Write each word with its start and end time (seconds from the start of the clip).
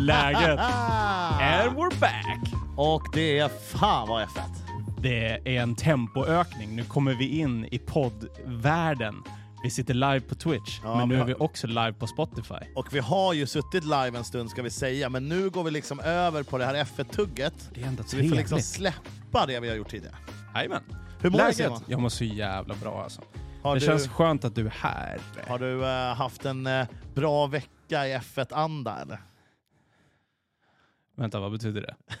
Läget? 0.00 0.58
And 1.40 1.76
we're 1.76 2.00
back! 2.00 2.38
Och 2.76 3.02
det 3.12 3.38
är 3.38 3.48
fan 3.48 4.08
vad 4.08 4.22
F1. 4.28 4.40
Det 4.98 5.28
är 5.28 5.62
en 5.62 5.74
tempoökning. 5.74 6.76
Nu 6.76 6.84
kommer 6.84 7.14
vi 7.14 7.38
in 7.38 7.64
i 7.70 7.78
poddvärlden. 7.78 9.14
Vi 9.62 9.70
sitter 9.70 9.94
live 9.94 10.20
på 10.20 10.34
Twitch, 10.34 10.80
Ja, 10.84 10.96
men 10.96 11.08
nu 11.08 11.20
är 11.20 11.24
vi 11.24 11.34
också 11.34 11.66
live 11.66 11.92
på 11.92 12.06
Spotify. 12.06 12.54
Och 12.74 12.94
vi 12.94 12.98
har 12.98 13.32
ju 13.32 13.46
suttit 13.46 13.84
live 13.84 14.18
en 14.18 14.24
stund 14.24 14.50
ska 14.50 14.62
vi 14.62 14.70
säga, 14.70 15.08
men 15.08 15.28
nu 15.28 15.50
går 15.50 15.64
vi 15.64 15.70
liksom 15.70 16.00
över 16.00 16.42
på 16.42 16.58
det 16.58 16.64
här 16.64 16.74
F1-tugget. 16.74 17.70
Det 17.74 17.82
är 17.82 17.86
ändå 17.86 18.02
Så 18.02 18.16
vi 18.16 18.28
får 18.28 18.36
liksom 18.36 18.60
släppa 18.60 19.46
det 19.46 19.60
vi 19.60 19.68
har 19.68 19.76
gjort 19.76 19.90
tidigare. 19.90 20.16
Jajamän. 20.54 20.82
Hur 21.20 21.30
mår 21.30 21.38
du 21.38 21.44
Läget? 21.44 21.56
Simon? 21.56 21.80
Jag 21.86 22.00
mår 22.00 22.08
så 22.08 22.24
jävla 22.24 22.74
bra 22.74 23.02
alltså. 23.02 23.22
Har 23.62 23.74
det 23.74 23.80
du, 23.80 23.86
känns 23.86 24.08
skönt 24.08 24.44
att 24.44 24.54
du 24.54 24.66
är 24.66 24.74
här. 24.80 25.20
har 25.48 25.58
du 25.58 25.84
eh, 25.84 26.14
haft 26.14 26.44
en 26.44 26.66
eh, 26.66 26.86
bra 27.14 27.46
vecka 27.46 28.06
i 28.06 28.18
F1-anda 28.18 29.02
eller? 29.02 29.20
Vänta, 31.22 31.40
vad 31.40 31.52
betyder 31.52 31.80
det? 31.80 31.94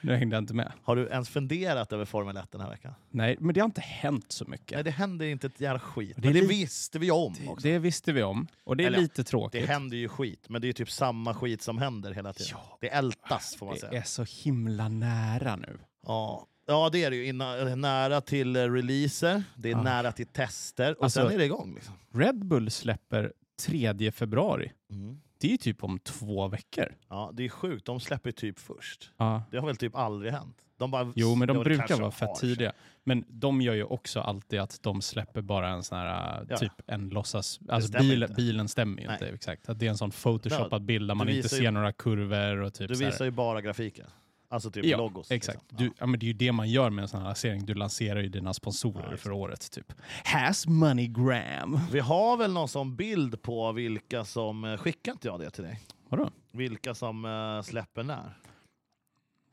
Nu 0.00 0.14
hängde 0.16 0.36
jag 0.36 0.42
inte 0.42 0.54
med. 0.54 0.72
Har 0.82 0.96
du 0.96 1.06
ens 1.08 1.28
funderat 1.28 1.92
över 1.92 2.04
Formel 2.04 2.36
1 2.36 2.52
den 2.52 2.60
här 2.60 2.70
veckan? 2.70 2.94
Nej, 3.10 3.36
men 3.40 3.54
det 3.54 3.60
har 3.60 3.64
inte 3.64 3.80
hänt 3.80 4.32
så 4.32 4.44
mycket. 4.44 4.70
Nej, 4.76 4.84
det 4.84 4.90
händer 4.90 5.26
inte 5.26 5.46
ett 5.46 5.60
jävla 5.60 5.80
skit. 5.80 6.12
Det 6.16 6.22
Men 6.22 6.32
det 6.32 6.46
visste 6.46 6.98
vi 6.98 7.10
om 7.10 7.34
Det, 7.40 7.48
också. 7.48 7.68
det 7.68 7.78
visste 7.78 8.12
vi 8.12 8.22
om, 8.22 8.46
och 8.64 8.76
det 8.76 8.82
är 8.84 8.86
Eller 8.86 8.98
lite 8.98 9.24
tråkigt. 9.24 9.60
Det 9.60 9.66
händer 9.72 9.96
ju 9.96 10.08
skit, 10.08 10.46
men 10.48 10.60
det 10.62 10.68
är 10.68 10.72
typ 10.72 10.90
samma 10.90 11.34
skit 11.34 11.62
som 11.62 11.78
händer 11.78 12.12
hela 12.12 12.32
tiden. 12.32 12.52
Ja. 12.54 12.78
Det 12.80 12.88
ältas 12.88 13.56
får 13.58 13.66
man 13.66 13.74
Det 13.74 13.80
säga. 13.80 14.00
är 14.00 14.02
så 14.04 14.24
himla 14.44 14.88
nära 14.88 15.56
nu. 15.56 15.78
Ja. 16.06 16.46
ja, 16.66 16.88
det 16.92 17.04
är 17.04 17.10
det 17.10 17.16
ju. 17.16 17.32
Nära 17.76 18.20
till 18.20 18.56
eh, 18.56 18.60
releaser, 18.72 19.42
det 19.56 19.68
är 19.68 19.72
Ja. 19.72 19.82
nära 19.82 20.12
till 20.12 20.26
tester 20.26 20.96
och 20.98 21.04
Alltså- 21.04 21.20
sen 21.22 21.32
är 21.32 21.38
det 21.38 21.44
igång. 21.44 21.74
Liksom. 21.74 21.94
Red 22.14 22.44
Bull 22.46 22.70
släpper 22.70 23.32
3 23.66 24.12
februari. 24.12 24.72
Mm. 24.90 25.20
Det 25.46 25.52
är 25.52 25.56
typ 25.56 25.84
om 25.84 25.98
två 25.98 26.48
veckor. 26.48 26.94
Ja, 27.08 27.30
det 27.34 27.44
är 27.44 27.48
sjukt, 27.48 27.86
de 27.86 28.00
släpper 28.00 28.32
typ 28.32 28.58
först. 28.58 29.10
Ja. 29.16 29.42
Det 29.50 29.58
har 29.58 29.66
väl 29.66 29.76
typ 29.76 29.96
aldrig 29.96 30.32
hänt. 30.32 30.56
De 30.78 30.90
bara, 30.90 31.12
Jo, 31.16 31.34
men 31.34 31.48
de 31.48 31.62
brukar 31.64 32.00
vara 32.00 32.10
fett 32.10 32.34
tidiga. 32.40 32.72
Men 33.04 33.24
de 33.28 33.60
gör 33.60 33.74
ju 33.74 33.84
också 33.84 34.20
alltid 34.20 34.60
att 34.60 34.78
de 34.82 35.02
släpper 35.02 35.40
bara 35.42 35.68
en 35.68 35.82
sån 35.82 35.98
här, 35.98 36.46
Ja. 36.48 36.56
typ 36.56 36.72
en 36.86 37.08
låtsas... 37.08 37.60
Alltså 37.68 37.98
bil, 37.98 38.22
inte. 38.22 38.34
bilen 38.34 38.68
stämmer 38.68 39.00
ju 39.02 39.06
Nej. 39.06 39.14
inte 39.14 39.28
exakt. 39.34 39.68
Att 39.68 39.78
det 39.78 39.86
är 39.86 39.90
en 39.90 39.96
sån 39.98 40.10
photoshoppad 40.10 40.82
bild 40.82 41.10
där 41.10 41.14
man 41.14 41.28
inte 41.28 41.48
ser 41.48 41.62
ju- 41.62 41.70
några 41.70 41.92
kurvor 41.92 42.56
och 42.60 42.74
typ 42.74 42.88
Du 42.88 42.94
visar 42.94 43.24
ju 43.24 43.30
bara 43.30 43.60
grafiken. 43.60 44.06
Alltså 44.48 44.70
typ 44.70 44.84
Ja, 44.84 44.96
logos. 44.96 45.30
exakt. 45.30 45.58
liksom. 45.62 45.78
Du, 45.86 45.92
ja, 45.98 46.06
men 46.06 46.20
det 46.20 46.24
är 46.26 46.28
ju 46.28 46.32
det 46.32 46.52
man 46.52 46.68
gör 46.70 46.90
med 46.90 47.02
en 47.02 47.08
sån 47.08 47.20
här 47.20 47.26
lansering. 47.26 47.66
Du 47.66 47.74
lanserar 47.74 48.20
ju 48.20 48.28
dina 48.28 48.54
sponsorer 48.54 49.10
Ja, 49.10 49.16
för 49.16 49.30
året. 49.32 49.70
Typ. 49.70 49.92
Has 50.24 50.66
moneygram. 50.66 51.80
Vi 51.92 52.00
har 52.00 52.36
väl 52.36 52.52
någon 52.52 52.68
sån 52.68 52.96
bild 52.96 53.42
på 53.42 53.72
vilka 53.72 54.24
som... 54.24 54.64
eh, 54.64 54.76
Skickar 54.76 55.12
inte 55.12 55.28
jag 55.28 55.40
det 55.40 55.50
till 55.50 55.64
dig? 55.64 55.80
Vadå? 56.08 56.30
Vilka 56.52 56.94
som 56.94 57.24
eh, 57.24 57.62
släpper 57.62 58.02
när? 58.02 58.38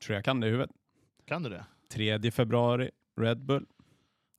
Tror 0.06 0.16
jag 0.16 0.26
kan 0.26 0.40
det 0.40 0.48
i 0.48 0.50
huvudet. 0.50 0.72
Kan 1.26 1.44
du 1.44 1.50
det? 1.50 1.66
3 1.92 2.32
februari, 2.32 2.92
Red 3.22 3.46
Bull. 3.46 3.66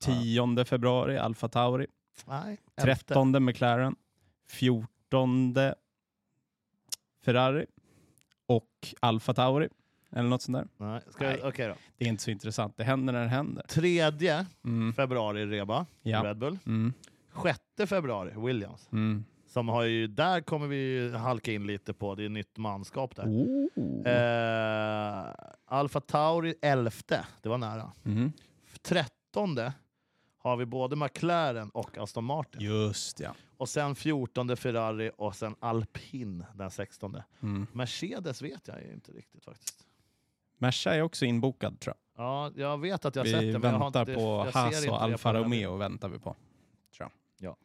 10 0.02 0.64
februari, 0.64 1.18
Alfa 1.18 1.48
Tauri. 1.48 1.86
Nej. 2.26 2.60
elfte. 2.76 3.04
13 3.06 3.44
McLaren. 3.44 3.96
14 4.48 5.54
Ferrari. 7.24 7.66
Och 8.46 8.68
Alfa 9.00 9.34
Tauri. 9.34 9.68
Eller 10.14 10.28
något 10.28 10.42
sånt 10.42 10.58
där. 10.58 10.86
Nej. 10.86 11.00
Ska 11.10 11.24
Nej. 11.24 11.38
jag- 11.40 11.48
Okej 11.48 11.68
då. 11.68 11.74
Det 11.98 12.04
är 12.04 12.08
inte 12.08 12.22
så 12.22 12.30
intressant. 12.30 12.76
Det 12.76 12.84
händer 12.84 13.12
när 13.12 13.22
det 13.22 13.28
händer. 13.28 13.62
Tredje 13.68 14.46
Mm. 14.64 14.92
februari 14.92 15.46
Reba, 15.46 15.86
Ja. 16.02 16.24
Red 16.24 16.38
Bull. 16.38 16.58
Mm. 16.66 16.92
Februari 17.86 18.32
Williams. 18.36 18.88
Mm. 18.92 19.24
Som 19.46 19.68
har 19.68 19.82
ju, 19.82 20.06
där 20.06 20.40
kommer 20.40 20.66
vi 20.66 20.76
ju 20.76 21.12
halka 21.14 21.52
in 21.52 21.66
lite 21.66 21.92
på, 21.94 22.14
det 22.14 22.24
är 22.24 22.28
nytt 22.28 22.56
manskap 22.58 23.16
där. 23.16 23.24
Oh. 23.24 24.08
Eh, 24.08 25.34
Alfa 25.66 26.00
Tauri 26.00 26.54
11, 26.62 26.90
det 27.42 27.48
var 27.48 27.58
nära. 27.58 27.92
Mm. 28.04 28.32
13 28.82 29.56
har 30.38 30.56
vi 30.56 30.66
både 30.66 30.96
McLaren 30.96 31.70
och 31.70 31.98
Aston 31.98 32.24
Martin. 32.24 32.60
Just 32.60 33.20
ja. 33.20 33.34
Och 33.56 33.68
sen 33.68 33.94
14 33.94 34.56
Ferrari 34.56 35.10
och 35.16 35.34
sen 35.36 35.54
Alpin 35.60 36.44
den 36.54 36.70
16. 36.70 37.16
Mm. 37.42 37.66
Mercedes 37.72 38.42
vet 38.42 38.68
jag 38.68 38.82
inte 38.92 39.12
riktigt 39.12 39.44
faktiskt. 39.44 39.83
Merca 40.64 40.94
är 40.94 41.02
också 41.02 41.24
inbokad 41.24 41.80
tror 41.80 41.94
jag. 42.16 42.24
Ja, 42.24 42.52
jag 42.56 42.80
vet 42.80 43.04
att 43.04 43.16
jag 43.16 43.22
har 43.24 43.30
sett 43.30 43.42
Vi 43.42 43.52
det. 43.52 43.58
men 43.58 43.70
jag 43.72 43.78
har 43.78 43.84
väntar 43.84 44.00
inte, 44.00 44.14
på 44.14 44.44
Haas 44.54 44.76
och 44.76 44.82
det 44.92 44.96
Alfa 44.96 45.34
Romeo 45.34 45.76
väntar 45.76 46.08
vi 46.08 46.18
på. 46.18 46.36
Tror 46.96 47.10
jag. 47.40 47.50
Ja. 47.50 47.56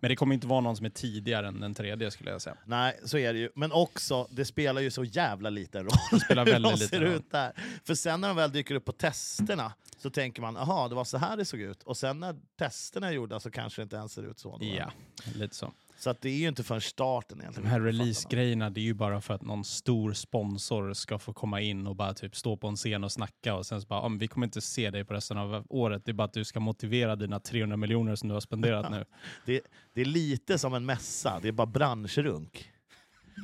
Men 0.00 0.08
det 0.08 0.16
kommer 0.16 0.34
inte 0.34 0.46
vara 0.46 0.60
någon 0.60 0.76
som 0.76 0.86
är 0.86 0.90
tidigare 0.90 1.48
än 1.48 1.60
den 1.60 1.74
tredje 1.74 2.10
skulle 2.10 2.30
jag 2.30 2.42
säga. 2.42 2.56
Nej, 2.64 3.00
så 3.04 3.18
är 3.18 3.32
det 3.32 3.38
ju. 3.38 3.50
Men 3.54 3.72
också, 3.72 4.26
det 4.30 4.44
spelar 4.44 4.80
ju 4.80 4.90
så 4.90 5.04
jävla 5.04 5.50
liten 5.50 5.82
roll 5.84 5.90
Det 6.10 6.20
spelar 6.20 6.46
hur 6.52 6.60
de 6.60 6.76
ser 6.76 7.00
roll. 7.00 7.08
ut 7.08 7.30
där. 7.30 7.52
För 7.84 7.94
sen 7.94 8.20
när 8.20 8.28
de 8.28 8.36
väl 8.36 8.52
dyker 8.52 8.74
upp 8.74 8.84
på 8.84 8.92
testerna 8.92 9.72
så 9.98 10.10
tänker 10.10 10.42
man, 10.42 10.56
aha, 10.56 10.88
det 10.88 10.94
var 10.94 11.04
så 11.04 11.18
här 11.18 11.36
det 11.36 11.44
såg 11.44 11.60
ut. 11.60 11.82
Och 11.82 11.96
sen 11.96 12.20
när 12.20 12.36
testerna 12.58 13.08
är 13.08 13.12
gjorda 13.12 13.40
så 13.40 13.50
kanske 13.50 13.80
det 13.80 13.82
inte 13.82 13.96
ens 13.96 14.12
ser 14.12 14.22
ut 14.30 14.38
så. 14.38 14.58
Ja, 14.60 14.90
lite 15.34 15.56
så. 15.56 15.72
Så 16.00 16.10
att 16.10 16.20
det 16.20 16.28
är 16.28 16.36
ju 16.38 16.48
inte 16.48 16.62
förrän 16.64 16.80
starten 16.80 17.38
De 17.38 17.42
egentligen. 17.42 17.70
här 17.70 17.78
får 17.80 17.86
fatta 17.86 17.88
release-grejerna, 18.02 18.70
det 18.70 18.80
är 18.80 18.82
ju 18.82 18.94
bara 18.94 19.20
för 19.20 19.34
att 19.34 19.42
någon 19.42 19.64
stor 19.64 20.12
sponsor 20.12 20.92
ska 20.92 21.18
få 21.18 21.32
komma 21.32 21.60
in 21.60 21.86
och 21.86 21.96
bara 21.96 22.14
typ 22.14 22.36
stå 22.36 22.56
på 22.56 22.68
en 22.68 22.76
scen 22.76 23.04
och 23.04 23.12
snacka 23.12 23.54
och 23.54 23.66
sen 23.66 23.80
så 23.80 23.86
bara, 23.86 24.00
ah, 24.00 24.08
vi 24.20 24.28
kommer 24.28 24.46
inte 24.46 24.60
se 24.60 24.90
dig 24.90 25.04
på 25.04 25.14
resten 25.14 25.38
av 25.38 25.66
året. 25.68 26.04
Det 26.04 26.10
är 26.10 26.14
bara 26.14 26.24
att 26.24 26.32
du 26.32 26.44
ska 26.44 26.60
motivera 26.60 27.16
dina 27.16 27.40
300 27.40 27.76
miljoner 27.76 28.14
som 28.16 28.28
du 28.28 28.34
har 28.34 28.40
spenderat 28.40 28.90
nu. 28.90 29.04
det, 29.46 29.60
det 29.94 30.00
är 30.00 30.04
lite 30.04 30.58
som 30.58 30.74
en 30.74 30.86
mässa, 30.86 31.38
det 31.42 31.48
är 31.48 31.52
bara 31.52 31.66
branschrunk. 31.66 32.70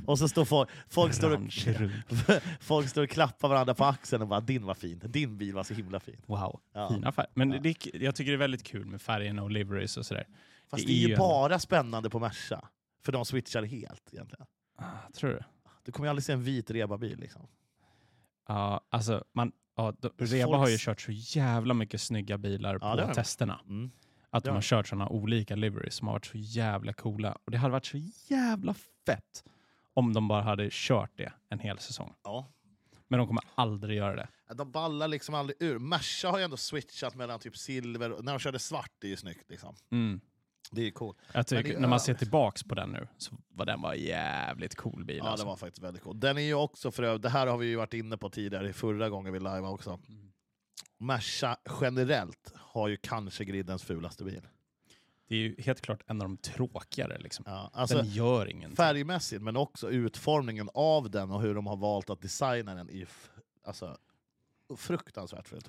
Och 0.07 0.19
så 0.19 0.29
står 0.29 0.45
folk, 0.45 0.69
folk, 0.89 1.15
står 1.15 1.31
och, 1.35 1.41
folk 2.61 2.89
står 2.89 3.03
och 3.03 3.11
klappar 3.11 3.49
varandra 3.49 3.75
på 3.75 3.85
axeln 3.85 4.23
och 4.23 4.29
bara 4.29 4.41
din 4.41 4.65
var 4.67 4.75
fin, 4.75 5.01
din 5.05 5.39
bil 5.39 5.55
var 5.55 5.63
så 5.65 5.75
himla 5.75 6.01
fin. 6.01 6.17
Wow, 6.27 6.61
Ja. 6.75 6.89
fina 6.89 7.13
färger. 7.13 7.31
Men 7.35 7.53
Ja. 7.53 7.59
det, 7.63 7.87
jag 7.95 8.15
tycker 8.17 8.31
det 8.33 8.37
är 8.37 8.39
väldigt 8.39 8.65
kul 8.65 8.85
med 8.87 9.01
färgerna 9.03 9.43
och 9.43 9.51
liveries 9.51 9.97
och 9.97 10.07
sådär. 10.07 10.27
Fast 10.71 10.87
Det 10.87 10.93
det 10.93 11.03
är, 11.03 11.05
är 11.05 11.09
ju 11.09 11.17
bara 11.17 11.59
spännande 11.59 12.11
på 12.11 12.19
Merca, 12.19 12.69
för 13.03 13.13
de 13.13 13.25
switchar 13.25 13.63
helt 13.63 14.15
egentligen. 14.15 14.47
Ah, 14.77 14.85
tror 15.15 15.31
du? 15.31 15.41
Du 15.85 15.93
kommer 15.93 16.07
ju 16.07 16.11
aldrig 16.11 16.25
se 16.25 16.33
en 16.33 16.43
vit 16.43 16.71
rebabil 16.71 17.19
liksom. 17.19 17.47
Ja, 18.49 18.81
alltså 18.91 19.25
man, 19.33 19.53
ja, 19.77 19.95
de, 19.99 20.11
Reba 20.19 20.47
Folk- 20.47 20.59
har 20.59 20.69
ju 20.69 20.77
kört 20.81 21.01
så 21.01 21.13
jävla 21.13 21.75
mycket 21.75 22.01
snygga 22.01 22.39
bilar 22.39 22.79
Ja, 22.81 23.07
på 23.09 23.15
testerna. 23.15 23.61
Mm. 23.65 23.91
Att 24.31 24.45
de 24.45 24.51
har 24.55 24.63
kört 24.63 24.89
sådana 24.89 25.09
olika 25.09 25.57
liveries 25.57 25.95
som 25.95 26.09
har 26.09 26.15
varit 26.15 26.27
så 26.27 26.39
jävla 26.39 26.93
coola. 26.93 27.39
Och 27.45 27.51
det 27.51 27.59
hade 27.59 27.73
varit 27.73 27.87
så 27.87 27.99
jävla 28.29 28.75
fett 29.07 29.45
om 29.95 30.13
de 30.13 30.29
bara 30.29 30.43
hade 30.43 30.69
kört 30.73 31.11
det 31.17 31.33
en 31.49 31.59
hel 31.59 31.79
säsong. 31.79 32.15
Ja. 32.25 32.47
Men 33.09 33.19
de 33.19 33.27
kommer 33.27 33.43
aldrig 33.55 33.97
göra 33.97 34.17
det. 34.17 34.29
De 34.55 34.71
ballar 34.73 35.09
liksom 35.09 35.35
aldrig 35.35 35.63
ur. 35.63 35.79
Merca 35.79 36.31
har 36.31 36.39
ju 36.39 36.45
ändå 36.45 36.57
switchat 36.57 37.15
mellan 37.15 37.41
typ 37.41 37.57
silver 37.57 38.13
och 38.13 38.25
när 38.25 38.33
de 38.33 38.39
körde 38.39 38.59
svart, 38.59 38.93
det 38.99 39.07
är 39.07 39.11
ju 39.11 39.17
snyggt 39.17 39.51
liksom. 39.51 39.75
Mm. 39.91 40.21
Det 40.71 40.81
är 40.81 40.85
ju 40.85 40.91
coolt. 40.91 41.19
Jag 41.33 41.47
tycker, 41.47 41.63
det 41.63 41.75
är 41.75 41.81
när 41.81 41.89
man 41.89 42.01
ser 42.01 42.15
tillbaks 42.15 42.63
på 42.63 42.75
den 42.75 42.91
nu 42.91 43.09
så 43.19 43.37
var 43.49 43.67
den 43.67 43.83
var 43.83 43.95
jävligt 43.95 44.75
cool 44.75 45.05
bil. 45.05 45.17
Ja, 45.17 45.29
alltså. 45.29 45.47
det 45.47 45.49
var 45.49 45.57
faktiskt 45.57 45.83
väldigt 45.83 46.03
coolt. 46.03 46.21
Den 46.21 46.39
är 46.39 46.43
ju 46.43 46.55
också 46.55 46.91
för 46.91 47.19
det 47.19 47.29
här 47.29 47.47
har 47.47 47.59
vi 47.59 47.67
ju 47.67 47.77
varit 47.77 47.95
inne 47.95 48.17
på 48.17 48.31
tidigare, 48.31 48.73
förra 48.73 49.09
gången 49.09 49.33
vi 49.33 49.39
live 49.39 49.61
också. 49.61 49.91
Mm. 50.09 50.33
Merca 50.99 51.57
generellt 51.81 52.53
har 52.55 52.89
ju 52.89 52.97
kanske 52.97 53.45
gridens 53.45 53.85
fulaste 53.85 54.25
bil. 54.25 54.43
det 55.29 55.35
är 55.35 55.39
ju 55.39 55.57
helt 55.59 55.81
klart 55.81 56.03
en 56.07 56.21
av 56.21 56.29
de 56.29 56.37
tråkigare. 56.37 57.19
Liksom. 57.19 57.45
Ja, 57.49 57.71
alltså, 57.73 57.97
den 57.97 58.07
gör 58.07 58.51
ingenting. 58.51 58.77
färgmässigt, 58.77 59.43
men 59.43 59.57
också 59.57 59.91
utformningen 59.91 60.71
av 60.75 61.11
den 61.11 61.31
och 61.31 61.43
hur 61.43 61.55
de 61.55 61.67
har 61.67 61.77
valt 61.77 62.11
att 62.11 62.21
designa 62.21 62.75
den 62.75 62.91
är 62.91 63.09
alltså, 63.65 63.99
fruktansvärt 64.77 65.49
fult 65.49 65.69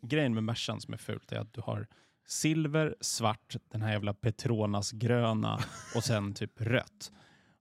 grejen 0.00 0.34
med 0.34 0.44
Mercan 0.44 0.80
som 0.80 0.94
är 0.94 0.98
fult 0.98 1.32
är 1.32 1.38
att 1.38 1.52
du 1.52 1.60
har 1.60 1.86
silver, 2.28 2.94
svart, 3.00 3.56
den 3.72 3.82
här 3.82 3.92
jävla 3.92 4.14
Petronas-gröna 4.14 5.60
och 5.96 6.04
sen 6.04 6.34
typ 6.34 6.60
rött. 6.60 7.12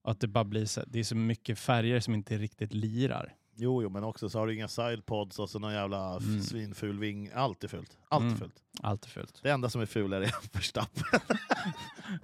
Och 0.01 0.11
att 0.11 0.19
det 0.19 0.27
bara 0.27 0.43
blir 0.43 0.65
så, 0.65 0.83
det 0.87 0.99
är 0.99 1.03
så 1.03 1.15
mycket 1.15 1.59
färger 1.59 1.99
som 1.99 2.13
inte 2.13 2.37
riktigt 2.37 2.73
lirar. 2.73 3.33
Jo, 3.59 3.83
jo, 3.83 3.89
men 3.89 4.03
också 4.03 4.29
så 4.29 4.39
har 4.39 4.47
du 4.47 4.55
inga 4.55 4.67
sidepods 4.67 5.39
och 5.39 5.49
så 5.49 5.59
någon 5.59 5.73
jävla 5.73 6.17
Mm. 6.17 6.41
svinful 6.43 6.99
ving. 6.99 7.29
Allt 7.33 7.63
är 7.63 7.67
fult. 7.67 7.97
Allt 8.09 8.21
är 8.23 8.27
Mm. 8.27 8.37
fult. 8.39 8.55
Allt 8.81 9.05
är 9.05 9.09
fult. 9.09 9.39
Det 9.43 9.49
enda 9.49 9.69
som 9.69 9.81
är 9.81 9.85
fulare 9.85 10.25
är 10.25 10.33
Verstappen. 10.53 11.19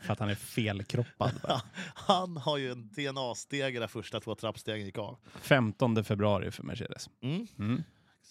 För 0.02 0.14
att 0.14 0.20
han 0.20 0.30
är 0.30 0.36
felkroppad. 0.36 1.32
bara. 1.44 1.62
Han 1.96 2.38
har 2.38 2.58
ju 2.58 2.72
en 2.72 2.88
DNA-stege 2.90 3.80
där 3.80 3.88
första 3.88 4.20
två 4.20 4.36
trappstegen 4.36 4.86
gick 4.86 4.98
av. 4.98 5.18
15 5.42 6.04
februari 6.04 6.52
för 6.52 6.64
Mercedes. 6.64 7.10
Mm. 7.22 7.84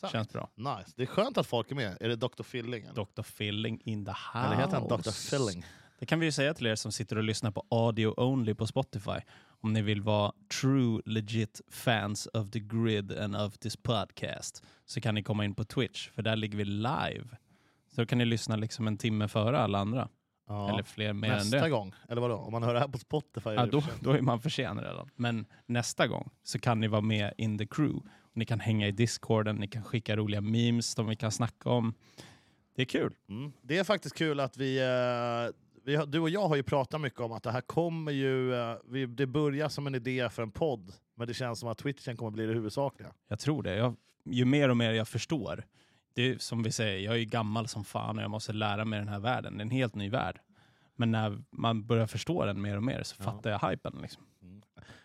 Exakt. 0.07 0.13
Känns 0.13 0.29
bra. 0.33 0.51
Nice. 0.55 0.93
Det 0.97 1.03
är 1.03 1.07
skönt 1.07 1.39
att 1.39 1.47
folk 1.47 1.71
är 1.71 1.75
med. 1.75 1.97
Är 2.01 2.09
det 2.09 2.17
Dr. 2.17 2.43
Filling? 2.43 2.85
Eller, 2.85 2.95
Dr. 3.17 3.23
Filling 3.23 3.81
in 3.85 4.05
the 4.05 4.11
house. 4.11 4.47
eller 4.47 4.57
heter 4.57 4.81
han 4.81 4.89
Dr. 4.89 5.11
Filling? 5.11 5.65
Det 5.99 6.07
kan 6.07 6.21
vi 6.21 6.27
ju 6.27 6.33
säga 6.33 6.55
till 6.55 6.67
er 6.67 6.75
som 6.75 6.93
sitter 6.93 7.17
och 7.19 7.25
lyssnar 7.25 7.51
på 7.51 7.67
audio 7.71 8.15
only 8.17 8.55
på 8.55 8.67
Spotify. 8.67 9.21
Om 9.61 9.73
ni 9.73 9.83
vill 9.83 10.03
vara 10.03 10.33
true 10.61 11.03
legit 11.05 11.61
fans 11.71 12.29
of 12.35 12.51
the 12.51 12.61
grid 12.61 13.19
and 13.19 13.37
of 13.37 13.59
this 13.59 13.77
podcast 13.77 14.63
så 14.87 15.01
kan 15.01 15.15
ni 15.15 15.23
komma 15.23 15.45
in 15.45 15.55
på 15.55 15.65
Twitch 15.65 16.11
för 16.11 16.23
där 16.23 16.37
ligger 16.37 16.59
vi 16.59 16.65
live. 16.65 17.25
Så 17.95 18.01
då 18.01 18.07
kan 18.07 18.19
ni 18.19 18.25
lyssna 18.25 18.57
liksom 18.57 18.87
en 18.87 18.99
timme 18.99 19.29
före 19.29 19.59
alla 19.59 19.79
andra. 19.79 20.09
Ja. 20.49 20.69
Eller 20.73 20.83
fler 20.83 21.13
mer 21.13 21.31
än 21.31 21.37
Nästa 21.37 21.61
det. 21.61 21.71
gång, 21.71 21.95
eller 22.09 22.21
vadå? 22.21 22.35
Om 22.37 22.53
man 22.53 22.63
hör 22.63 22.75
det 22.75 22.81
här 22.81 22.89
på 22.89 22.99
Spotify? 22.99 23.51
Ja, 23.51 23.67
då, 23.67 23.83
då 24.01 24.11
är 24.11 24.21
man 24.21 24.41
för 24.41 24.51
sen 24.51 24.81
redan. 24.81 25.11
Men 25.17 25.47
nästa 25.67 26.07
gång 26.07 26.31
så 26.43 26.59
kan 26.59 26.81
ni 26.81 26.89
vara 26.89 27.01
med 27.01 27.35
in 27.39 27.59
the 27.59 27.67
crew. 27.67 28.09
Ni 28.35 28.45
kan 28.45 28.61
hänga 28.61 28.89
i 28.89 28.93
discorden, 28.93 29.57
ni 29.57 29.69
kan 29.69 29.83
skicka 29.85 30.17
roliga 30.17 30.41
memes 30.41 30.87
som 30.93 31.07
vi 31.07 31.17
kan 31.17 31.33
snacka 31.33 31.71
om. 31.71 31.95
Det 32.77 32.83
är 32.83 32.87
kul. 32.87 33.15
Mm. 33.29 33.53
Det 33.63 33.79
är 33.79 33.85
faktiskt 33.85 34.17
kul 34.17 34.41
att 34.41 34.57
vi, 34.57 34.79
eh, 34.79 35.55
vi 35.85 35.97
har, 35.97 36.07
du 36.07 36.21
och 36.21 36.31
jag 36.31 36.49
har 36.49 36.57
ju 36.57 36.63
pratat 36.63 37.01
mycket 37.01 37.21
om 37.21 37.33
att 37.33 37.43
det 37.43 37.51
här 37.51 37.61
kommer 37.61 38.13
ju, 38.13 38.55
eh, 38.55 38.77
vi, 38.85 39.07
det 39.07 39.27
börjar 39.27 39.69
som 39.69 39.87
en 39.87 39.95
idé 39.95 40.29
för 40.31 40.43
en 40.43 40.51
podd, 40.51 40.93
men 41.15 41.27
det 41.29 41.35
känns 41.35 41.59
som 41.61 41.69
att 41.69 41.79
Twitchen 41.79 42.17
kommer 42.17 42.31
bli 42.31 42.47
det 42.47 42.53
huvudsakliga. 42.55 43.13
Jag 43.29 43.39
tror 43.39 43.63
det. 43.63 43.75
Jag, 43.77 43.97
ju 44.25 44.45
mer 44.45 44.69
och 44.69 44.77
mer 44.77 44.93
jag 44.93 45.09
förstår. 45.09 45.65
Det 46.15 46.23
är 46.23 46.39
som 46.39 46.63
vi 46.63 46.73
säger, 46.73 46.99
jag 46.99 47.15
är 47.15 47.19
ju 47.19 47.25
gammal 47.25 47.69
som 47.69 47.85
fan 47.85 48.17
och 48.19 48.23
jag 48.25 48.31
måste 48.31 48.53
lära 48.53 48.85
mig 48.85 48.99
den 48.99 49.09
här 49.09 49.21
världen. 49.21 49.57
Det 49.57 49.61
är 49.61 49.65
en 49.65 49.71
helt 49.71 49.95
ny 49.95 50.11
värld. 50.11 50.41
Men 50.97 51.11
när 51.11 51.43
man 51.51 51.87
börjar 51.87 52.07
förstå 52.07 52.45
den 52.45 52.63
mer 52.63 52.77
och 52.77 52.83
mer 52.83 53.03
så 53.03 53.17
Ja. 53.19 53.25
fattar 53.25 53.51
jag 53.51 53.71
hypen. 53.71 53.99
Liksom. 54.03 54.23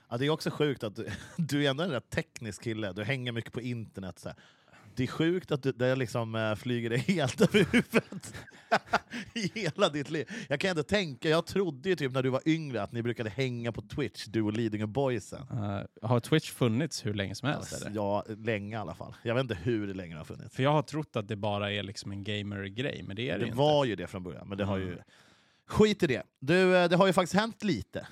Ja, 0.09 0.17
det 0.17 0.25
är 0.25 0.29
också 0.29 0.49
sjukt 0.49 0.83
att 0.83 0.95
du, 0.95 1.07
du 1.37 1.65
är 1.65 1.69
ändå 1.69 1.83
en 1.83 1.91
rätt 1.91 2.09
teknisk 2.09 2.63
kille, 2.63 2.93
du 2.93 3.03
hänger 3.03 3.31
mycket 3.31 3.53
på 3.53 3.61
internet. 3.61 4.19
Så 4.19 4.29
här. 4.29 4.37
Det 4.97 5.03
är 5.03 5.07
sjukt 5.07 5.51
att 5.51 5.63
du, 5.63 5.71
det 5.71 5.95
liksom 5.95 6.35
eh, 6.35 6.55
flyger 6.55 6.89
dig 6.89 6.99
helt 7.07 7.41
över 7.41 7.65
huvudet 7.71 8.33
i 9.33 9.59
hela 9.59 9.89
ditt 9.89 10.09
liv. 10.09 10.29
Jag 10.49 10.59
kan 10.59 10.69
ändå 10.69 10.83
tänka, 10.83 11.29
jag 11.29 11.45
trodde 11.45 11.89
ju 11.89 11.95
typ 11.95 12.11
när 12.11 12.23
du 12.23 12.29
var 12.29 12.41
yngre 12.45 12.81
att 12.81 12.91
ni 12.91 13.03
brukade 13.03 13.29
hänga 13.29 13.71
på 13.71 13.81
Twitch, 13.81 14.25
du 14.25 14.41
och 14.41 14.53
Lidingö 14.53 14.85
Boysen. 14.85 15.41
Uh, 15.41 15.81
har 16.01 16.19
Twitch 16.19 16.51
funnits 16.51 17.05
hur 17.05 17.13
länge 17.13 17.35
som 17.35 17.49
helst? 17.49 17.73
Eller? 17.73 17.95
ja, 17.95 18.25
länge 18.27 18.75
i 18.75 18.79
alla 18.79 18.95
fall. 18.95 19.15
Jag 19.23 19.35
vet 19.35 19.41
inte 19.41 19.55
hur 19.55 19.93
länge 19.93 20.13
det 20.13 20.19
har 20.19 20.25
funnits. 20.25 20.55
För 20.55 20.63
jag 20.63 20.71
har 20.71 20.81
trott 20.81 21.15
att 21.15 21.27
det 21.27 21.35
bara 21.35 21.71
är 21.71 21.83
liksom 21.83 22.11
en 22.11 22.23
gamer-grej, 22.23 23.03
men 23.03 23.15
det 23.15 23.29
är 23.29 23.33
det, 23.33 23.45
Det 23.45 23.49
ju 23.49 23.55
var 23.55 23.85
ju 23.85 23.95
det 23.95 24.07
från 24.07 24.23
början, 24.23 24.47
men 24.49 24.57
det 24.57 24.65
har 24.65 24.77
ju... 24.77 24.91
Mm. 24.91 25.03
Skit 25.65 26.03
i 26.03 26.07
det. 26.07 26.23
Du, 26.39 26.77
eh, 26.77 26.89
det 26.89 26.95
har 26.95 27.07
ju 27.07 27.13
faktiskt 27.13 27.33
hänt 27.33 27.63
lite. 27.63 28.07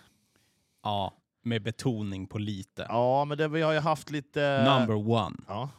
Ja, 0.83 1.13
med 1.45 1.61
betoning 1.63 2.27
på 2.27 2.37
lite. 2.37 2.85
Ja, 2.89 3.25
men 3.25 3.37
det, 3.37 3.47
vi 3.47 3.61
har 3.61 3.71
ju 3.73 3.79
haft 3.79 4.09
lite... 4.11 4.63
Number 4.63 4.95
one, 5.11 5.35
Ja. 5.47 5.69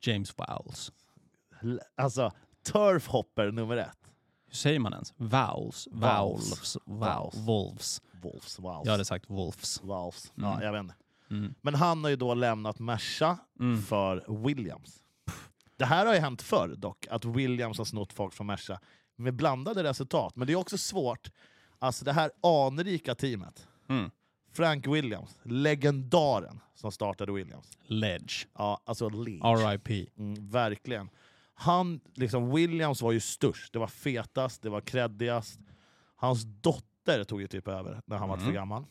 James 0.00 0.34
Vowles. 0.38 0.92
L- 1.62 1.80
Alltså, 1.96 2.32
turfhopper 2.66 3.50
nummer 3.50 3.76
ett. 3.76 3.98
Hur 4.46 4.54
säger 4.54 4.78
man 4.78 4.92
ens? 4.92 5.14
Vowels. 5.16 5.88
Vowels? 5.90 6.76
Wow. 6.84 7.32
Wolves. 7.34 8.02
Wolves, 8.22 8.58
wow. 8.58 8.82
Jag 8.84 8.92
hade 8.92 9.04
sagt 9.04 9.30
Wolves. 9.30 9.80
Wolves. 9.82 10.32
Mm. 10.38 10.50
Ja, 10.50 10.62
jag 10.62 10.72
vet 10.72 10.80
inte. 10.80 10.94
Mm. 11.30 11.54
Men 11.60 11.74
han 11.74 12.04
har 12.04 12.10
ju 12.10 12.16
då 12.16 12.34
lämnat 12.34 12.78
Merca 12.78 13.38
Mm. 13.60 13.82
för 13.82 14.24
Williams. 14.46 14.98
Det 15.76 15.84
här 15.84 16.06
har 16.06 16.14
ju 16.14 16.20
hänt 16.20 16.42
förr 16.42 16.74
dock, 16.78 17.06
att 17.10 17.24
Williams 17.24 17.78
har 17.78 17.84
snott 17.84 18.12
folk 18.12 18.32
från 18.34 18.46
Merca 18.46 18.80
med 19.16 19.34
blandade 19.34 19.82
resultat. 19.82 20.36
Men 20.36 20.46
det 20.46 20.52
är 20.52 20.56
också 20.56 20.78
svårt. 20.78 21.30
Alltså 21.78 22.04
det 22.04 22.12
här 22.12 22.30
anrika 22.42 23.14
teamet, 23.14 23.66
Mm. 23.98 24.10
Frank 24.52 24.86
Williams, 24.86 25.38
legendaren 25.42 26.60
som 26.74 26.92
startade 26.92 27.32
Williams. 27.32 27.78
Ledge. 27.86 28.46
Ja, 28.58 28.80
alltså 28.84 29.08
Ledge. 29.08 29.40
R.I.P. 29.44 30.06
Mm, 30.18 30.48
verkligen. 30.50 31.10
Han, 31.54 32.00
liksom, 32.14 32.54
Williams 32.54 33.02
var 33.02 33.12
ju 33.12 33.20
störst, 33.20 33.72
det 33.72 33.78
var 33.78 33.86
fetast, 33.86 34.62
det 34.62 34.70
var 34.70 34.80
creddigast. 34.80 35.60
Hans 36.16 36.42
dotter 36.44 37.24
tog 37.24 37.40
ju 37.40 37.46
typ 37.46 37.68
över 37.68 38.02
när 38.06 38.16
han 38.16 38.28
var 38.28 38.36
Mm. 38.36 38.46
för 38.46 38.54
gammal. 38.54 38.84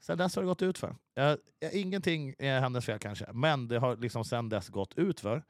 Sen 0.00 0.18
dess 0.18 0.36
har 0.36 0.42
det 0.42 0.46
gått 0.46 0.62
ut 0.62 0.78
för. 0.78 0.96
Eh, 1.14 1.34
ingenting 1.72 2.34
är 2.38 2.60
hennes 2.60 2.84
fel 2.84 2.98
kanske, 2.98 3.32
men 3.32 3.68
det 3.68 3.78
har 3.78 3.96
liksom 3.96 4.24
sen 4.24 4.48
dess 4.48 4.68
gått 4.68 4.98
ut 4.98 5.20
för. 5.20 5.42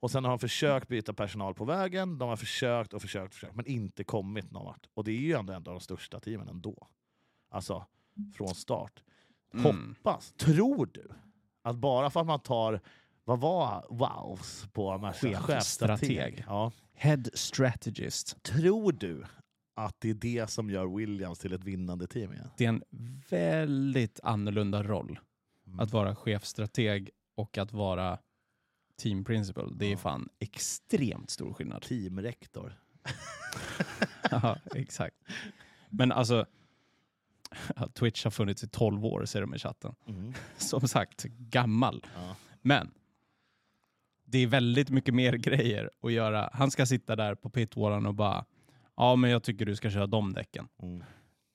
Och 0.00 0.10
sen 0.10 0.24
har 0.24 0.30
de 0.30 0.38
försökt 0.38 0.88
byta 0.88 1.12
personal 1.12 1.54
på 1.54 1.64
vägen, 1.64 2.18
de 2.18 2.28
har 2.28 2.36
försökt 2.36 2.92
och 2.94 3.02
försökt, 3.02 3.34
försökt 3.34 3.54
men 3.54 3.66
inte 3.66 4.04
kommit 4.04 4.50
någon 4.50 4.64
vart. 4.64 4.86
Och 4.94 5.04
det 5.04 5.10
är 5.12 5.16
ju 5.16 5.32
ändå 5.32 5.52
en 5.52 5.56
av 5.56 5.62
de 5.62 5.80
största 5.80 6.20
teamen 6.20 6.48
ändå. 6.48 6.88
Alltså, 7.50 7.86
från 8.36 8.54
start. 8.54 9.02
Mm. 9.54 9.64
Hoppas, 9.96 10.32
tror 10.32 10.90
du, 10.92 11.08
att 11.62 11.76
bara 11.76 12.10
för 12.10 12.20
att 12.20 12.26
man 12.26 12.40
tar, 12.40 12.80
vad 13.24 13.40
var 13.40 13.86
wows 13.90 14.66
på? 14.72 14.98
Chefstrateg. 14.98 15.36
Chefstrateg. 15.46 16.44
Ja. 16.46 16.72
Head 16.94 17.22
strategist. 17.34 18.42
Tror 18.42 18.92
du 18.92 19.24
att 19.74 19.96
det 20.00 20.10
är 20.10 20.14
det 20.14 20.50
som 20.50 20.70
gör 20.70 20.96
Williams 20.96 21.38
till 21.38 21.52
ett 21.52 21.64
vinnande 21.64 22.06
team 22.06 22.32
igen? 22.32 22.50
Det 22.56 22.64
är 22.64 22.68
en 22.68 22.82
väldigt 23.30 24.20
annorlunda 24.22 24.82
roll. 24.82 25.18
Mm. 25.66 25.80
Att 25.80 25.92
vara 25.92 26.16
chefstrateg 26.16 27.10
och 27.34 27.58
att 27.58 27.72
vara 27.72 28.18
team 28.96 29.24
principal. 29.24 29.78
Det 29.78 29.86
är 29.86 29.90
Ja. 29.90 29.96
fan 29.96 30.28
extremt 30.38 31.30
stor 31.30 31.52
skillnad. 31.54 31.82
Teamrektor. 31.82 32.78
ja, 34.30 34.58
exakt. 34.74 35.16
Men 35.90 36.12
alltså, 36.12 36.46
Twitch 37.94 38.24
har 38.24 38.30
funnits 38.30 38.64
i 38.64 38.68
12 38.68 39.04
år, 39.06 39.24
säger 39.24 39.40
de 39.46 39.54
i 39.54 39.58
chatten. 39.58 39.94
Mm. 40.06 40.34
Som 40.56 40.88
sagt, 40.88 41.24
gammal. 41.24 42.06
Ja. 42.14 42.36
Men 42.62 42.90
det 44.24 44.38
är 44.38 44.46
väldigt 44.46 44.90
mycket 44.90 45.14
mer 45.14 45.32
grejer 45.32 45.90
att 46.02 46.12
göra. 46.12 46.50
Han 46.52 46.70
ska 46.70 46.86
sitta 46.86 47.16
där 47.16 47.34
på 47.34 47.50
pitwallen 47.50 48.06
och 48.06 48.14
bara, 48.14 48.44
ja 48.96 49.16
men 49.16 49.30
jag 49.30 49.42
tycker 49.42 49.66
du 49.66 49.76
ska 49.76 49.90
köra 49.90 50.06
de 50.06 50.32
däcken. 50.32 50.68
Mm. 50.82 51.04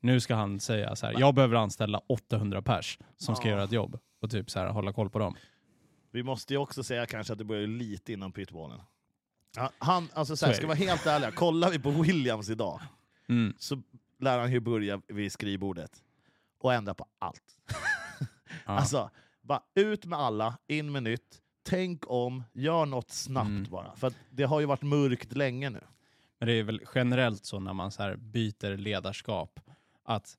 Nu 0.01 0.19
ska 0.19 0.35
han 0.35 0.59
säga 0.59 0.95
så 0.95 1.05
här, 1.05 1.15
jag 1.19 1.35
behöver 1.35 1.55
anställa 1.55 2.01
800 2.07 2.61
pers 2.61 2.99
som 3.17 3.35
ska 3.35 3.47
Ja. 3.47 3.51
göra 3.51 3.63
ett 3.63 3.71
jobb 3.71 3.99
och 4.21 4.31
typ 4.31 4.49
så 4.51 4.59
här, 4.59 4.67
hålla 4.67 4.93
koll 4.93 5.09
på 5.09 5.19
dem. 5.19 5.35
Vi 6.11 6.23
måste 6.23 6.53
ju 6.53 6.57
också 6.57 6.83
säga 6.83 7.05
kanske 7.05 7.33
att 7.33 7.39
det 7.39 7.45
börjar 7.45 7.67
lite 7.67 8.13
innan 8.13 8.31
pitballen. 8.31 8.79
Ja, 9.55 9.71
han, 9.77 10.09
alltså 10.13 10.37
så 10.37 10.45
här, 10.45 10.53
är 10.53 10.57
ska 10.57 10.67
vara 10.67 10.77
helt 10.77 11.05
ärliga, 11.05 11.31
kollar 11.31 11.71
vi 11.71 11.79
på 11.79 11.91
Williams 11.91 12.49
idag 12.49 12.81
Mm. 13.29 13.53
så 13.59 13.81
lär 14.19 14.39
han 14.39 14.51
ju 14.51 14.59
börja 14.59 15.01
vid 15.07 15.31
skrivbordet 15.31 16.03
och 16.59 16.73
ändra 16.73 16.93
på 16.93 17.05
allt. 17.19 17.59
Ja. 17.69 17.75
Alltså, 18.65 19.09
bara 19.41 19.61
ut 19.75 20.05
med 20.05 20.19
alla, 20.19 20.57
in 20.67 20.91
med 20.91 21.03
nytt, 21.03 21.41
tänk 21.63 22.03
om, 22.07 22.43
gör 22.53 22.85
något 22.85 23.11
snabbt 23.11 23.47
Mm. 23.47 23.63
bara. 23.71 23.95
För 23.95 24.13
det 24.29 24.43
har 24.43 24.59
ju 24.59 24.65
varit 24.65 24.81
mörkt 24.81 25.35
länge 25.35 25.69
nu. 25.69 25.81
Men 26.39 26.47
det 26.47 26.53
är 26.53 26.63
väl 26.63 26.81
generellt 26.95 27.45
så 27.45 27.59
när 27.59 27.73
man 27.73 27.91
så 27.91 28.03
här 28.03 28.15
byter 28.15 28.77
ledarskap 28.77 29.59
att, 30.03 30.37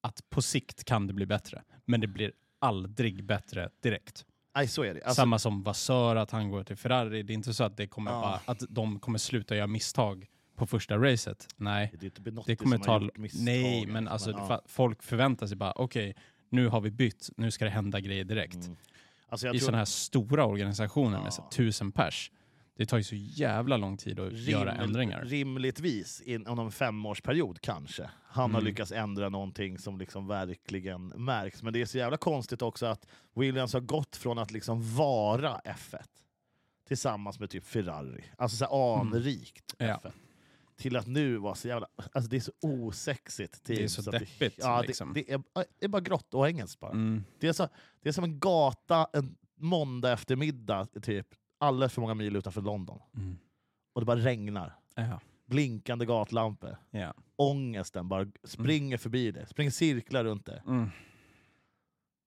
att 0.00 0.30
på 0.30 0.42
sikt 0.42 0.84
kan 0.84 1.06
det 1.06 1.12
bli 1.12 1.26
bättre, 1.26 1.62
men 1.84 2.00
det 2.00 2.06
blir 2.06 2.32
aldrig 2.58 3.24
bättre 3.24 3.70
direkt. 3.82 4.26
Nej, 4.54 4.68
så 4.68 4.82
är 4.82 4.94
det. 4.94 5.02
Alltså, 5.02 5.14
Samma 5.22 5.38
som 5.38 5.62
Vassör, 5.62 6.16
att 6.16 6.30
han 6.30 6.50
går 6.50 6.64
till 6.64 6.76
Ferrari. 6.76 7.22
Det 7.22 7.32
är 7.32 7.34
inte 7.34 7.54
så 7.54 7.64
att, 7.64 7.76
det 7.76 7.86
kommer 7.86 8.10
Ja. 8.10 8.20
bara, 8.20 8.40
att 8.52 8.62
de 8.68 9.00
kommer 9.00 9.18
sluta 9.18 9.56
göra 9.56 9.66
misstag 9.66 10.26
på 10.56 10.66
första 10.66 10.98
racet. 10.98 11.46
Nej, 11.56 11.92
det 12.00 12.14
det 12.46 12.56
kommer 12.56 12.78
ta... 12.78 12.92
har 12.92 13.10
Nej, 13.44 13.86
men 13.86 14.08
alltså 14.08 14.30
ja. 14.30 14.36
fa- 14.48 14.60
folk 14.66 15.02
förväntar 15.02 15.46
sig 15.46 15.56
bara, 15.56 15.72
okej, 15.76 16.16
nu 16.50 16.68
har 16.68 16.80
vi 16.80 16.90
bytt, 16.90 17.30
nu 17.36 17.50
ska 17.50 17.64
det 17.64 17.70
hända 17.70 18.00
grejer 18.00 18.24
direkt. 18.24 18.54
Mm. 18.54 18.76
Alltså 19.28 19.46
I 19.46 19.50
tror 19.50 19.58
sådana 19.60 19.78
här 19.78 19.84
stora 19.84 20.44
organisationer 20.46 21.22
med 21.22 21.32
så 21.34 21.42
Ja. 21.42 21.50
tusen 21.56 21.92
pers, 21.92 22.30
det 22.76 22.86
tar 22.86 22.96
ju 22.96 23.02
så 23.02 23.14
jävla 23.16 23.76
lång 23.76 23.96
tid 23.96 24.20
att 24.20 24.32
göra 24.32 24.72
rim- 24.74 24.82
ändringar. 24.82 25.24
Rimligtvis 25.24 26.20
inom 26.20 26.58
en 26.58 26.70
femårsperiod 26.72 27.60
kanske. 27.60 28.10
Han 28.26 28.50
har 28.50 28.60
Mm. 28.60 28.64
lyckats 28.70 28.92
ändra 28.92 29.28
någonting 29.28 29.78
som 29.78 29.98
liksom 29.98 30.26
verkligen 30.26 31.06
märks. 31.08 31.62
Men 31.62 31.72
det 31.72 31.80
är 31.80 31.86
så 31.86 31.98
jävla 31.98 32.16
konstigt 32.16 32.62
också 32.62 32.86
att 32.86 33.06
Williams 33.34 33.72
har 33.72 33.80
gått 33.80 34.16
från 34.16 34.38
att 34.38 34.50
liksom 34.50 34.94
vara 34.96 35.60
F1 35.64 35.98
tillsammans 36.88 37.40
med 37.40 37.50
typ 37.50 37.64
Ferrari, 37.66 38.24
alltså 38.38 38.56
så 38.56 38.64
här 38.64 39.00
anrikt 39.00 39.74
Mm. 39.78 39.96
Ja. 40.04 40.10
F1, 40.76 40.82
till 40.82 40.96
att 40.96 41.06
nu 41.06 41.36
vara 41.36 41.54
så 41.54 41.68
jävla... 41.68 41.86
Alltså 41.96 42.30
det 42.30 42.36
är 42.36 42.40
så 42.40 42.52
osexigt 42.60 43.64
team. 43.64 43.76
Det 43.76 43.84
är 43.84 43.88
så 43.88 44.10
att 44.10 44.20
deppigt, 44.20 44.58
ja, 44.58 44.82
liksom. 44.82 45.12
det, 45.12 45.22
det, 45.22 45.32
är, 45.32 45.42
det 45.78 45.84
är 45.84 45.88
bara 45.88 46.02
grått 46.02 46.34
och 46.34 46.48
engelskt 46.48 46.80
bara. 46.80 46.92
Mm. 46.92 47.24
Det, 47.38 47.48
är 47.48 47.52
så, 47.52 47.68
det 48.00 48.08
är 48.08 48.12
som 48.12 48.24
en 48.24 48.40
gata 48.40 49.08
en 49.12 49.36
måndag 49.56 50.12
eftermiddag, 50.12 50.86
typ 51.02 51.26
alldeles 51.58 51.92
för 51.92 52.00
många 52.00 52.14
mil 52.14 52.36
utanför 52.36 52.60
London. 52.60 53.00
Mm. 53.16 53.38
Och 53.92 54.00
det 54.00 54.04
bara 54.04 54.18
regnar. 54.18 54.78
Ja. 54.94 55.20
Blinkande 55.46 56.06
gatlampor. 56.06 56.76
Ja. 56.90 57.14
Ångesten 57.36 58.08
bara 58.08 58.26
springer 58.44 58.96
förbi 58.96 59.30
det. 59.30 59.46
Springer 59.46 59.70
cirklar 59.70 60.24
runt 60.24 60.46
det. 60.46 60.62
Mm. 60.66 60.90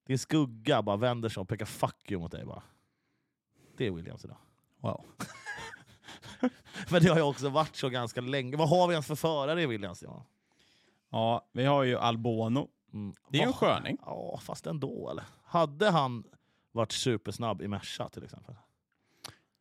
Din 0.08 0.20
skugga 0.20 0.82
bara 0.82 0.98
vänder 0.98 1.30
sig 1.30 1.42
och 1.42 1.50
pekar 1.50 1.66
fuck 1.66 2.12
you 2.12 2.22
mot 2.22 2.32
dig. 2.32 2.46
Bara. 2.46 2.64
Det 3.78 3.88
är 3.88 3.92
Williams 3.92 4.26
idag. 4.26 4.38
Wow. 4.82 5.06
Men 6.92 7.04
det 7.04 7.10
har 7.10 7.16
ju 7.18 7.22
också 7.22 7.50
varit 7.50 7.76
så 7.76 7.90
ganska 7.90 8.22
länge. 8.22 8.58
Vad 8.58 8.70
har 8.70 8.88
vi 8.88 8.94
ens 8.94 9.08
för 9.08 9.16
förare 9.16 9.62
i 9.62 9.66
Williams? 9.66 10.04
Ja. 10.04 10.26
Ja, 11.10 11.46
vi 11.54 11.66
har 11.66 11.84
ju 11.84 11.98
Albono. 11.98 12.68
Mm. 12.94 13.14
Det 13.30 13.38
är 13.38 13.42
en 13.44 13.48
Vad- 13.48 13.56
sköning. 13.56 13.98
Ja, 14.06 14.40
fast 14.44 14.68
ändå 14.68 15.10
eller? 15.10 15.24
Hade 15.44 15.90
han 15.90 16.24
varit 16.72 16.92
supersnabb 16.92 17.62
i 17.62 17.68
Merca 17.68 18.10
till 18.10 18.24
exempel? 18.24 18.56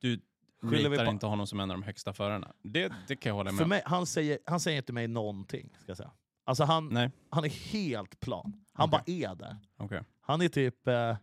Du 0.00 0.20
på- 0.60 1.04
inte 1.10 1.26
honom 1.26 1.46
som 1.46 1.60
en 1.60 1.70
av 1.70 1.76
de 1.76 1.82
högsta 1.82 2.12
förarna. 2.12 2.52
Det, 2.62 2.92
det 3.08 3.16
kan 3.16 3.30
jag 3.30 3.34
hålla 3.36 3.52
med 3.52 3.62
om. 3.62 3.68
mig, 3.68 3.82
han, 3.84 4.06
säger, 4.06 4.38
han 4.46 4.60
säger 4.60 4.76
inte 4.78 4.92
mig 4.92 5.08
någonting. 5.08 5.68
Ska 5.78 5.90
jag 5.90 5.96
säga. 5.96 6.10
Alltså 6.44 6.64
han, 6.64 6.84
han 6.84 6.92
Nej, 6.94 7.10
är 7.32 7.48
helt 7.72 8.20
plan. 8.20 8.64
Han 8.72 8.88
Okej. 8.88 9.20
bara 9.24 9.30
är 9.32 9.34
där. 9.34 9.56
okej. 9.76 10.02
Han 10.20 10.42
är 10.42 10.48
typ... 10.48 10.88
Eh, 10.88 11.16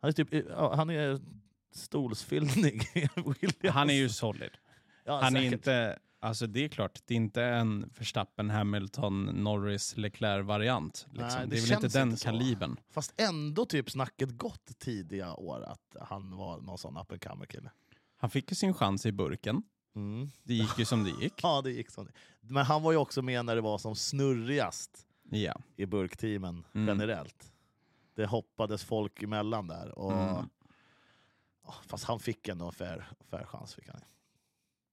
han 0.00 0.08
är 0.08 0.12
typ 0.12 0.28
han 0.76 0.90
är 0.90 1.20
stolsfyllning. 1.72 2.80
Han 3.70 3.90
är 3.90 3.94
ju 3.94 4.08
solid. 4.08 4.50
Ja, 5.04 5.20
Han 5.22 5.36
är 5.36 5.40
säkert. 5.40 5.52
inte... 5.52 5.98
Alltså 6.20 6.46
det 6.46 6.64
är 6.64 6.68
klart, 6.68 7.00
det 7.06 7.14
är 7.14 7.16
inte 7.16 7.42
en 7.44 7.90
Verstappen, 7.98 8.50
Hamilton, 8.50 9.24
Norris, 9.24 9.96
Leclerc-variant. 9.96 11.06
Liksom. 11.10 11.40
Det 11.40 11.46
det 11.46 11.56
är 11.56 11.60
väl 11.60 11.72
inte 11.84 11.98
den 11.98 12.10
inte 12.10 12.24
kalibern. 12.24 12.76
Fast 12.90 13.20
ändå 13.20 13.66
typ 13.66 13.90
snacket 13.90 14.30
gått 14.38 14.78
tidiga 14.78 15.34
år 15.34 15.62
att 15.62 15.96
han 16.00 16.36
var 16.36 16.60
någon 16.60 16.78
sån 16.78 16.96
up 16.96 17.12
and 17.12 17.24
comer 17.24 17.46
kille. 17.46 17.70
Han 18.16 18.30
fick 18.30 18.50
ju 18.50 18.54
sin 18.54 18.74
chans 18.74 19.06
i 19.06 19.12
burken. 19.12 19.62
Mm. 19.96 20.30
Det 20.42 20.54
gick 20.54 20.78
ju 20.78 20.84
som 20.84 21.04
det 21.04 21.10
gick. 21.10 21.34
Ja, 21.42 21.60
det 21.62 21.70
gick 21.70 21.90
så. 21.90 22.06
Men 22.40 22.64
han 22.64 22.82
var 22.82 22.92
ju 22.92 22.98
också 22.98 23.22
med 23.22 23.44
när 23.44 23.54
det 23.54 23.60
var 23.62 23.78
som 23.78 23.96
snurrigast 23.96 25.06
Ja. 25.30 25.60
i 25.76 25.86
burkteamen 25.86 26.66
Mm. 26.74 26.88
generellt. 26.88 27.52
Det 28.14 28.26
hoppades 28.26 28.84
folk 28.84 29.22
emellan 29.22 29.66
där. 29.66 29.98
Och, 29.98 30.12
Mm. 30.12 30.48
Fast 31.86 32.04
han 32.04 32.20
fick 32.20 32.48
ändå 32.48 32.66
en 32.66 32.72
fair, 32.72 33.08
fair 33.30 33.44
chans. 33.44 33.74
Fick 33.74 33.88
han. 33.88 34.00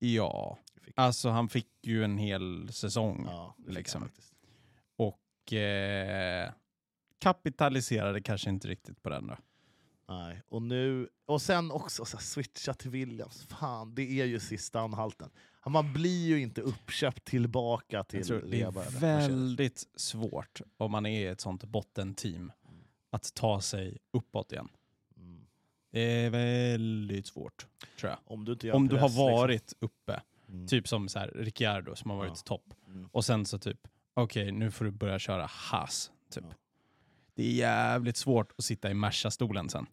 Ja, 0.04 0.60
alltså 0.96 1.30
han 1.30 1.50
fick 1.50 1.70
ju 1.84 2.04
en 2.04 2.18
hel 2.18 2.74
säsong. 2.74 3.26
Ja, 3.28 3.56
liksom. 3.68 4.10
Och 4.96 5.54
eh, 5.54 6.52
kapitaliserade 7.20 8.22
kanske 8.22 8.50
inte 8.50 8.68
riktigt 8.68 9.04
på 9.04 9.10
den 9.10 9.28
då. 9.28 9.38
Nej. 10.10 10.42
Och, 10.48 10.62
nu, 10.62 11.10
och 11.26 11.42
sen 11.42 11.72
också 11.72 12.06
så 12.06 12.18
här, 12.18 12.24
switcha 12.24 12.74
till 12.74 12.90
Williams. 12.90 13.44
Fan, 13.44 13.96
det 13.96 14.22
är 14.22 14.26
ju 14.26 14.40
sista 14.40 14.80
anhalten. 14.80 15.30
Man 15.68 15.94
blir 15.94 16.28
ju 16.28 16.42
inte 16.42 16.62
uppköpt 16.62 17.26
tillbaka 17.26 18.04
till 18.04 18.28
tror 18.28 18.42
det 18.42 18.62
är 18.62 19.00
väldigt 19.00 19.88
svårt 19.96 20.62
om 20.78 20.92
man 20.92 21.06
är 21.06 21.32
ett 21.32 21.42
sånt 21.42 21.64
bottenteam 21.64 22.52
att 23.10 23.34
ta 23.34 23.62
sig 23.62 23.98
uppåt 24.14 24.52
igen. 24.52 24.70
Det 25.92 26.00
är 26.02 26.30
väldigt 26.30 27.26
svårt, 27.28 27.68
tror 28.00 28.10
jag. 28.10 28.20
Om 28.26 28.46
du 28.46 28.52
inte 28.54 28.68
gör 28.68 28.76
Om 28.76 28.88
du 28.88 28.96
har 28.96 29.08
liksom. 29.10 29.24
varit 29.26 29.74
uppe, 29.80 30.22
Mm. 30.50 30.68
typ 30.68 30.88
som 30.88 31.10
så 31.10 31.20
här 31.20 31.28
Ricciardo 31.36 31.96
som 31.96 32.10
har 32.12 32.18
varit 32.18 32.30
Ja. 32.36 32.36
topp, 32.46 32.74
Mm. 32.88 33.10
och 33.12 33.26
sen 33.26 33.46
så 33.46 33.60
typ, 33.60 33.88
okej 34.14 34.52
nu 34.52 34.72
får 34.72 34.86
du 34.86 34.92
börja 34.92 35.20
köra 35.20 35.46
Haas. 35.46 36.12
Typ. 36.32 36.44
Ja. 36.50 36.56
Det 37.36 37.44
är 37.44 37.52
jävligt 37.52 38.18
svårt 38.18 38.52
att 38.58 38.64
sitta 38.66 38.92
i 38.92 38.94
Merca-stolen 38.94 39.70
sen. 39.70 39.86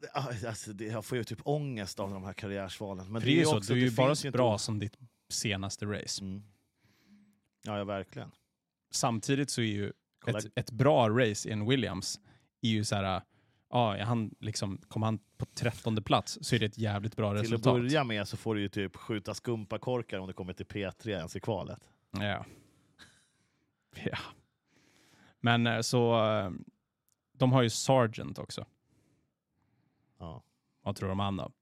Det- 0.00 0.10
Alltså, 0.48 0.72
det, 0.72 0.84
jag 0.84 1.04
får 1.04 1.18
ju 1.18 1.24
typ 1.24 1.38
ångest 1.44 2.00
av 2.00 2.10
de 2.10 2.24
här 2.24 2.32
karriärsvalen. 2.32 3.12
Men 3.12 3.22
det 3.22 3.28
är 3.28 3.36
ju 3.36 3.44
så, 3.44 3.56
också- 3.58 3.74
du 3.74 3.80
är 3.80 3.84
ju 3.84 3.96
bara 3.96 4.14
så 4.14 4.30
bra 4.30 4.58
som 4.58 4.78
ditt 4.78 4.96
senaste 5.28 5.86
race. 5.86 6.22
Mm. 6.24 6.42
Ja, 7.64 7.78
ja, 7.78 7.84
verkligen. 7.84 8.30
Samtidigt 8.90 9.50
så 9.50 9.60
är 9.60 9.64
ju 9.66 9.92
Kolla- 10.20 10.38
ett, 10.38 10.46
ett 10.54 10.70
bra 10.70 11.08
race 11.08 11.48
i 11.48 11.52
en 11.52 11.68
Williams 11.68 12.20
är 12.60 12.68
ju 12.68 12.84
så 12.84 12.94
här, 12.96 13.22
ja, 13.72 14.04
han 14.04 14.34
liksom, 14.40 14.78
kommer 14.88 15.06
han 15.06 15.18
på 15.36 15.46
trettonde 15.46 16.02
plats 16.02 16.38
så 16.42 16.54
är 16.54 16.58
det 16.58 16.66
ett 16.66 16.78
jävligt 16.78 17.16
bra 17.16 17.30
Till 17.30 17.38
att 17.38 17.44
resultat. 17.44 17.74
börja 17.74 18.04
med 18.04 18.28
så 18.28 18.36
får 18.36 18.54
du 18.54 18.60
ju 18.60 18.68
typ 18.68 18.96
skjuta 18.96 19.34
skumpakorkar 19.34 20.18
om 20.18 20.26
du 20.26 20.32
kommer 20.32 20.52
till 20.52 20.66
P3 20.66 21.08
ens 21.08 21.36
i 21.36 21.40
kvalet. 21.40 21.90
Ja. 22.10 22.44
ja. 24.04 24.18
Men 25.40 25.66
eh, 25.66 25.80
så, 25.80 26.28
eh, 26.28 26.50
de 27.32 27.52
har 27.52 27.62
ju 27.62 27.70
Sargent 27.70 28.38
också. 28.38 28.66
Ja. 30.18 30.42
Vad 30.82 30.96
tror 30.96 31.08
de 31.08 31.18
han 31.18 31.36
då? 31.36 31.52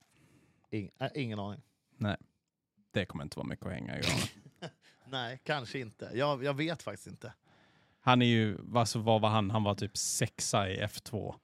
Ing, 0.71 0.91
äh, 0.99 1.09
ingen 1.15 1.39
aning. 1.39 1.63
Det 2.93 3.05
kommer 3.05 3.25
inte 3.25 3.39
vara 3.39 3.49
mycket 3.49 3.67
att 3.67 3.73
hänga 3.73 3.99
i. 3.99 4.03
Nej, 5.05 5.41
kanske 5.45 5.79
inte. 5.79 6.11
Jag, 6.15 6.45
jag 6.45 6.55
vet 6.55 6.83
faktiskt 6.83 7.07
inte. 7.07 7.33
Han 8.01 8.23
är 8.23 8.27
ju, 8.27 8.59
alltså, 8.75 8.99
vad 8.99 9.21
var 9.21 9.29
han? 9.29 9.51
Han 9.51 9.63
var 9.63 9.75
typ 9.75 9.97
sexa 9.97 10.71
i 10.71 10.83
F2. 10.83 11.35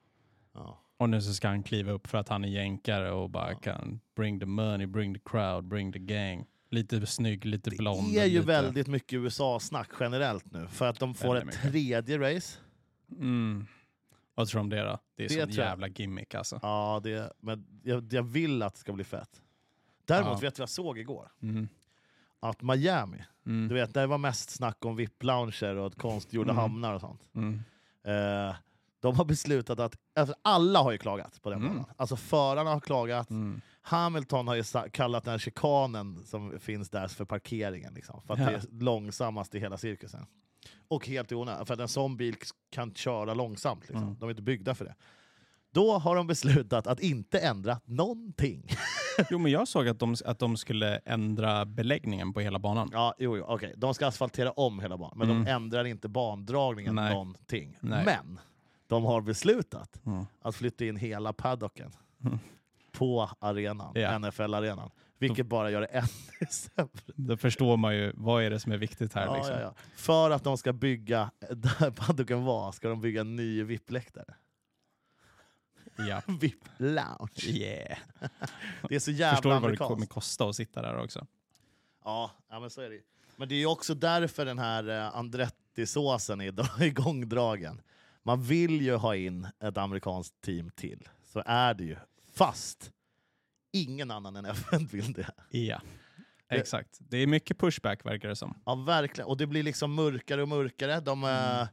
Ja. 0.57 0.83
Och 0.99 1.09
nu 1.11 1.21
så 1.23 1.35
ska 1.35 1.49
han 1.49 1.63
kliva 1.63 1.93
upp 1.93 2.07
för 2.07 2.19
att 2.19 2.29
han 2.29 2.45
är 2.45 2.49
jänkare 2.49 3.11
och 3.13 3.31
bara 3.31 3.53
Ja. 3.53 3.59
kan 3.59 4.01
bring 4.17 4.41
the 4.41 4.47
money, 4.47 4.87
bring 4.87 5.15
the 5.15 5.21
crowd, 5.25 5.65
bring 5.65 5.93
the 5.93 5.99
gang. 5.99 6.47
Lite 6.71 7.07
snygg, 7.07 7.45
lite 7.45 7.71
blond. 7.71 8.13
Det 8.15 8.21
är 8.21 8.25
ju 8.27 8.33
lite... 8.35 8.47
väldigt 8.47 8.87
mycket 8.87 9.13
USA-snack 9.13 9.89
generellt 10.01 10.53
nu. 10.53 10.69
För 10.69 10.87
att 10.89 10.99
de 10.99 11.15
får 11.15 11.35
Väldigt 11.35 11.55
ett 11.55 11.65
mycket. 11.65 11.73
tredje 11.73 12.37
race. 12.37 12.59
Mm. 13.13 13.67
Vad 14.35 14.49
tror 14.49 14.59
du 14.59 14.63
om 14.63 14.69
det 14.71 14.83
då? 14.83 14.99
Det 15.17 15.25
är 15.25 15.29
Det 15.29 15.35
sån 15.35 15.43
tror 15.53 15.65
jag. 15.65 15.71
jävla 15.71 15.89
gimmick 15.89 16.35
alltså. 16.35 16.59
Ja, 16.63 17.01
det, 17.05 17.33
men 17.41 17.67
jag, 17.83 18.13
jag 18.13 18.23
vill 18.23 18.63
att 18.63 18.75
det 18.75 18.81
ska 18.81 18.93
bli 18.93 19.05
fett. 19.05 19.43
Däremot 20.05 20.33
Ja. 20.33 20.39
vet 20.39 20.55
du 20.55 20.61
vad 20.61 20.63
jag 20.65 20.69
såg 20.71 20.99
igår? 20.99 21.29
Mm. 21.43 21.69
Att 22.41 22.63
Miami, 22.63 23.25
Mm. 23.47 23.69
du 23.69 23.75
vet, 23.75 23.95
det 23.95 24.07
var 24.07 24.19
mest 24.19 24.51
snack 24.51 24.85
om 24.85 24.97
VIP-lounger 24.97 25.75
och 25.77 25.97
konstgjorda 25.97 26.51
Mm. 26.51 26.61
hamnar 26.61 26.95
och 26.95 27.01
sånt. 27.01 27.21
Mm. 27.35 27.63
Eh, 28.05 28.55
de 29.07 29.17
har 29.17 29.25
beslutat 29.25 29.81
att, 29.81 29.97
alltså 30.17 30.35
alla 30.43 30.83
har 30.83 30.93
ju 30.93 30.99
klagat 30.99 31.43
på 31.43 31.51
den 31.51 31.59
Mm. 31.59 31.73
banan. 31.73 31.85
Alltså 31.97 32.17
förarna 32.17 32.71
har 32.71 32.81
klagat, 32.81 33.31
Mm. 33.31 33.61
Hamilton 33.83 34.49
har 34.49 34.55
ju 34.55 34.63
kallat 34.93 35.25
den 35.25 35.31
här 35.31 35.39
chikanen 35.39 36.23
som 36.27 36.59
finns 36.61 36.91
där 36.91 37.09
för 37.09 37.25
parkeringen. 37.25 37.95
Liksom, 37.95 38.23
för 38.27 38.35
att 38.35 38.41
Ja. 38.41 38.47
det 38.47 38.55
är 38.55 38.63
långsammast 38.85 39.55
i 39.55 39.59
hela 39.59 39.77
cirkusen. 39.79 40.27
Och 40.89 41.07
helt 41.07 41.33
i 41.33 41.35
onödan, 41.35 41.67
för 41.67 41.75
att 41.75 41.81
en 41.81 41.89
sån 41.89 42.17
bil 42.17 42.35
kan 42.71 42.95
köra 42.95 43.35
långsamt. 43.35 43.81
Liksom. 43.81 44.03
Mm. 44.03 44.17
De 44.19 44.25
är 44.25 44.31
inte 44.31 44.43
byggda 44.43 44.75
för 44.75 44.85
det. 44.85 44.95
Då 45.73 45.99
har 45.99 46.17
de 46.17 46.27
beslutat 46.27 46.87
att 46.87 47.01
inte 47.01 47.39
ändra 47.39 47.81
någonting. 47.85 48.69
Jo, 49.31 49.39
men 49.39 49.53
jag 49.53 49.69
såg 49.69 49.89
att 49.89 49.99
de, 49.99 50.17
att 50.25 50.39
de 50.39 50.57
skulle 50.57 50.97
ändra 50.97 51.65
beläggningen 51.65 52.33
på 52.33 52.41
hela 52.41 52.59
banan. 52.59 52.91
Ja, 52.93 53.15
jo, 53.19 53.37
jo, 53.37 53.45
okej. 53.49 53.75
De 53.77 53.95
ska 53.95 54.07
asfaltera 54.07 54.51
om 54.51 54.81
hela 54.81 54.97
banan, 54.99 55.19
men 55.19 55.31
Mm. 55.31 55.45
de 55.45 55.51
ändrar 55.51 55.85
inte 55.85 56.09
bandragningen 56.09 56.95
Nej. 56.95 57.13
någonting. 57.13 57.79
Nej. 57.81 58.05
Men 58.05 58.41
de 58.87 59.05
har 59.05 59.21
beslutat 59.21 60.01
Mm. 60.07 60.25
att 60.41 60.55
flytta 60.57 60.85
in 60.85 60.97
hela 60.97 61.33
paddocken 61.33 61.93
Mm. 62.25 62.39
på 62.93 63.31
arenan, 63.39 63.93
Ja. 63.95 64.19
NFL-arenan. 64.19 64.91
Vilket 65.19 65.47
bara 65.47 65.71
gör 65.71 65.81
det 65.81 65.87
ännu 65.87 66.09
sämre. 66.51 66.91
Då 67.07 67.37
förstår 67.37 67.77
man 67.77 67.97
ju, 67.97 68.13
vad 68.15 68.43
är 68.45 68.51
det 68.51 68.61
som 68.61 68.73
är 68.73 68.77
viktigt 68.77 69.15
här? 69.15 69.25
Ja, 69.27 69.37
liksom? 69.37 69.55
ja, 69.55 69.61
ja. 69.61 69.75
För 69.97 70.31
att 70.31 70.45
de 70.45 70.59
ska 70.59 70.73
bygga, 70.73 71.31
där 71.51 71.91
paddocken 71.91 72.45
var, 72.45 72.73
ska 72.73 72.89
de 72.89 73.01
bygga 73.01 73.21
en 73.21 73.37
ny 73.37 73.63
VIP-läktare. 73.63 74.35
ja. 75.97 76.23
VIP-lounge. 76.41 77.47
Yeah. 77.49 77.99
Det 78.89 78.95
är 78.95 78.99
så 78.99 79.11
jävla 79.11 79.37
Förstår 79.37 79.55
du 79.55 79.61
vad 79.61 79.71
det 79.71 79.77
kommer 79.77 80.07
kosta 80.07 80.49
att 80.49 80.57
sitta 80.57 80.83
där 80.83 80.99
också? 81.05 81.27
Ja, 82.05 82.31
ja, 82.51 82.61
men 82.61 82.71
så 82.71 82.81
är 82.81 82.91
det. 82.91 83.01
Men 83.37 83.49
det 83.49 83.55
är 83.55 83.59
ju 83.59 83.67
också 83.67 83.95
därför 83.95 84.45
den 84.45 84.59
här 84.59 84.89
eh, 84.89 85.17
Andretti-såsen 85.17 86.41
är 86.41 86.53
dra- 86.53 86.85
igångdragen. 86.85 87.81
Man 88.27 88.43
vill 88.43 88.81
ju 88.83 88.95
ha 88.95 89.17
in 89.17 89.47
ett 89.63 89.77
amerikanskt 89.77 90.41
team 90.41 90.71
till. 90.71 91.09
Så 91.25 91.43
är 91.47 91.75
det 91.75 91.85
ju. 91.85 91.97
Fast 92.35 92.93
ingen 93.73 94.11
annan 94.11 94.37
än 94.37 94.45
FN 94.47 94.87
vill 94.87 95.13
det. 95.13 95.31
Ja. 95.51 95.81
Exakt. 96.49 96.99
Det 97.01 97.17
är 97.17 97.27
mycket 97.27 97.59
pushback 97.59 98.07
verkar 98.07 98.29
det 98.29 98.37
som. 98.37 98.59
Ja, 98.67 98.75
verkligen. 98.75 99.29
Och 99.29 99.37
det 99.37 99.47
blir 99.47 99.63
liksom 99.63 99.95
mörkare 99.95 100.43
och 100.43 100.49
mörkare. 100.49 101.01
De, 101.01 101.25
Mm. 101.25 101.61
eh, 101.61 101.69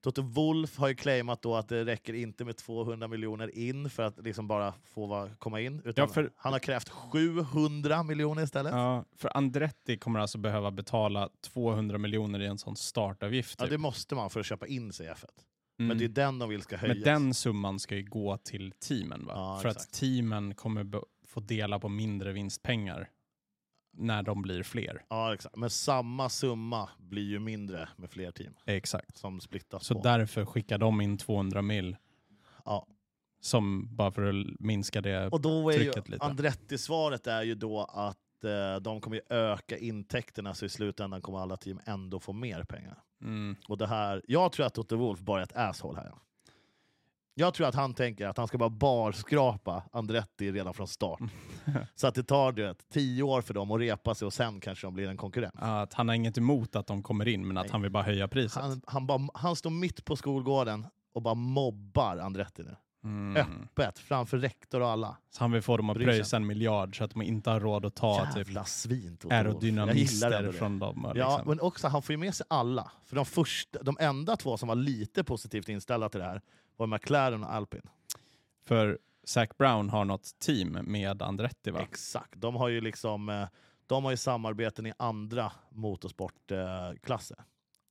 Toto 0.00 0.22
Wolf 0.22 0.78
har 0.78 0.88
ju 0.88 0.94
claimat 0.94 1.42
då 1.42 1.56
att 1.56 1.68
det 1.68 1.84
räcker 1.84 2.12
inte 2.14 2.44
med 2.44 2.56
200 2.56 3.08
miljoner 3.08 3.58
in 3.58 3.90
för 3.90 4.02
att 4.02 4.18
liksom 4.24 4.48
bara 4.48 4.74
få 4.84 5.30
komma 5.38 5.60
in. 5.60 5.80
Utan 5.84 5.92
Ja, 6.08 6.08
för- 6.08 6.30
Han 6.36 6.52
har 6.52 6.60
krävt 6.60 6.88
700 6.88 8.02
miljoner 8.02 8.42
istället. 8.42 8.72
Ja, 8.72 8.96
Ja, 8.96 9.04
för 9.16 9.36
Andretti 9.36 9.98
kommer 9.98 10.20
alltså 10.20 10.38
behöva 10.38 10.70
betala 10.70 11.28
200 11.40 11.98
200 11.98 12.42
i 12.44 12.46
en 12.46 12.58
sån 12.58 12.76
startavgift. 12.76 13.58
Typ. 13.58 13.70
det 13.70 13.78
måste 13.78 14.14
man 14.14 14.30
för 14.30 14.40
att 14.40 14.46
köpa 14.46 14.66
in 14.66 14.92
sig 14.92 15.06
i 15.06 15.08
F1. 15.10 15.24
Mm. 15.78 15.88
Men 15.88 15.98
det 15.98 16.04
är 16.04 16.08
den 16.08 16.38
de 16.38 16.48
vill 16.48 16.62
ska 16.62 16.76
höjas. 16.76 16.96
Men 16.96 17.04
den 17.04 17.34
summan 17.34 17.78
ska 17.80 17.96
ju 17.96 18.02
gå 18.02 18.36
till 18.38 18.72
teamen 18.72 19.26
va? 19.26 19.32
Ja, 19.36 19.58
För 19.62 19.68
exakt. 19.68 19.86
att 19.86 19.92
teamen 20.00 20.54
kommer 20.54 21.02
få 21.26 21.40
dela 21.40 21.78
på 21.78 21.88
mindre 21.88 22.32
vinstpengar 22.32 23.10
när 23.98 24.22
de 24.22 24.42
blir 24.42 24.62
fler. 24.62 25.04
Ja, 25.08 25.34
exakt. 25.34 25.56
Men 25.56 25.70
samma 25.70 26.28
summa 26.28 26.88
blir 26.98 27.22
ju 27.28 27.38
mindre 27.38 27.88
med 27.96 28.10
fler 28.10 28.30
team 28.30 28.54
Exakt. 28.66 29.16
som 29.16 29.40
splittas 29.40 29.86
Så 29.86 29.94
på. 29.94 30.02
därför 30.02 30.44
skickar 30.44 30.78
de 30.78 31.00
in 31.00 31.18
200 31.18 31.62
mil 31.62 31.96
Ja. 32.64 32.86
som 33.40 33.96
bara 33.96 34.10
för 34.12 34.22
att 34.22 34.60
minska 34.60 35.00
det. 35.00 35.26
Och 35.28 35.40
då 35.40 35.70
är 35.70 35.74
ju 35.78 35.78
trycket 35.84 36.08
lite. 36.08 36.24
Andretti-svaret 36.24 37.26
är 37.26 37.42
ju 37.42 37.54
då 37.54 37.84
att 37.84 38.18
eh, 38.44 38.76
de 38.80 39.00
kommer 39.00 39.16
ju 39.16 39.22
öka 39.36 39.78
intäkterna 39.78 40.54
så 40.54 40.64
i 40.64 40.68
slutändan 40.68 41.22
kommer 41.22 41.38
alla 41.38 41.56
team 41.56 41.80
ändå 41.84 42.20
få 42.20 42.32
mer 42.32 42.64
pengar. 42.64 42.98
Mm. 43.22 43.56
Och 43.68 43.78
det 43.78 43.86
här, 43.86 44.22
jag 44.26 44.52
tror 44.52 44.66
att 44.66 44.74
Toto 44.74 44.96
Wolf 44.96 45.20
bara 45.20 45.40
är 45.40 45.44
ett 45.44 45.56
asshole 45.56 46.00
här. 46.00 46.12
Jag 47.38 47.54
tror 47.54 47.66
att 47.66 47.74
han 47.74 47.94
tänker 47.94 48.26
att 48.26 48.36
han 48.36 48.48
ska 48.48 48.58
bara 48.58 48.70
barskrapa 48.70 49.82
Andretti 49.92 50.52
redan 50.52 50.74
från 50.74 50.88
start. 50.88 51.20
så 51.94 52.06
att 52.06 52.14
det 52.14 52.22
tar 52.22 52.52
du 52.52 52.62
vet, 52.62 52.88
tio 52.88 53.22
år 53.22 53.42
för 53.42 53.54
dem 53.54 53.70
att 53.70 53.80
repa 53.80 54.14
sig 54.14 54.26
och 54.26 54.32
sen 54.32 54.60
kanske 54.60 54.86
de 54.86 54.94
blir 54.94 55.08
en 55.08 55.16
konkurrent. 55.16 55.54
Att 55.58 55.94
han 55.94 56.08
har 56.08 56.14
inget 56.14 56.38
emot 56.38 56.76
att 56.76 56.86
de 56.86 57.02
kommer 57.02 57.28
in, 57.28 57.46
men 57.46 57.56
att 57.56 57.64
Nej. 57.64 57.72
han 57.72 57.82
vill 57.82 57.90
bara 57.90 58.02
höja 58.02 58.28
priset. 58.28 58.62
Han, 58.62 58.82
han, 58.86 59.06
bara, 59.06 59.28
han 59.34 59.56
står 59.56 59.70
mitt 59.70 60.04
på 60.04 60.16
skolgården 60.16 60.86
och 61.12 61.22
bara 61.22 61.34
mobbar 61.34 62.16
Andretti 62.16 62.62
nu. 62.62 62.76
Mm. 63.06 63.36
Öppet, 63.36 63.98
framför 63.98 64.38
rektor 64.38 64.80
och 64.80 64.88
alla. 64.88 65.16
Så 65.30 65.44
han 65.44 65.52
vill 65.52 65.62
få 65.62 65.76
dem 65.76 65.90
att 65.90 65.96
pröjsa 65.96 66.36
en 66.36 66.46
miljard 66.46 66.98
så 66.98 67.04
att 67.04 67.10
de 67.10 67.22
inte 67.22 67.50
har 67.50 67.60
råd 67.60 67.86
att 67.86 67.94
ta 67.94 68.26
typ 68.26 68.36
Jävla 68.46 68.64
svin. 68.64 69.18
Jag 69.22 69.32
gillar 69.32 69.36
aerodynamister 69.38 70.52
från 70.52 70.78
dem. 70.78 71.04
och 71.04 71.16
Ja, 71.16 71.28
Liksom. 71.36 71.48
men 71.48 71.60
också 71.60 71.88
han 71.88 72.02
får 72.02 72.12
ju 72.12 72.16
med 72.16 72.34
sig 72.34 72.46
alla. 72.50 72.90
För 73.04 73.16
de, 73.16 73.24
första, 73.26 73.82
de 73.82 73.96
enda 74.00 74.36
två 74.36 74.56
som 74.56 74.68
var 74.68 74.74
lite 74.76 75.24
positivt 75.24 75.68
inställda 75.68 76.08
till 76.08 76.20
det 76.20 76.26
här 76.26 76.40
var 76.76 76.86
McLaren 76.86 77.44
och 77.44 77.52
Alpin. 77.54 77.82
För 78.66 78.98
Zac 79.24 79.48
Brown 79.58 79.90
har 79.90 80.04
något 80.04 80.38
team 80.38 80.72
med 80.72 81.22
Andretti 81.22 81.70
va? 81.70 81.80
Exakt. 81.80 82.32
De 82.40 82.56
har 82.56 82.68
ju 82.68 82.80
liksom... 82.80 83.28
eh, 83.28 83.46
De 83.86 84.04
har 84.04 84.10
ju 84.10 84.16
samarbeten 84.16 84.86
i 84.86 84.92
andra 84.98 85.52
motorsportklasser. 85.70 87.36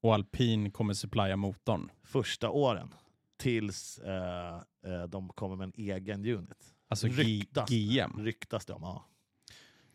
Och 0.01 0.13
alpin 0.13 0.71
kommer 0.71 0.93
supplya 0.93 1.35
motorn. 1.35 1.91
Första 2.03 2.49
åren. 2.49 2.93
Tills 3.37 3.97
eh, 3.97 4.55
eh, 4.85 5.03
de 5.09 5.29
kommer 5.29 5.55
med 5.55 5.65
en 5.65 5.73
egen 5.75 6.25
unit. 6.25 6.73
Alltså 6.87 7.07
Ryktas. 7.07 7.69
GM. 7.69 8.11
Ryktas 8.25 8.65
det 8.65 8.73
om. 8.73 8.81
Ja. 8.83 9.05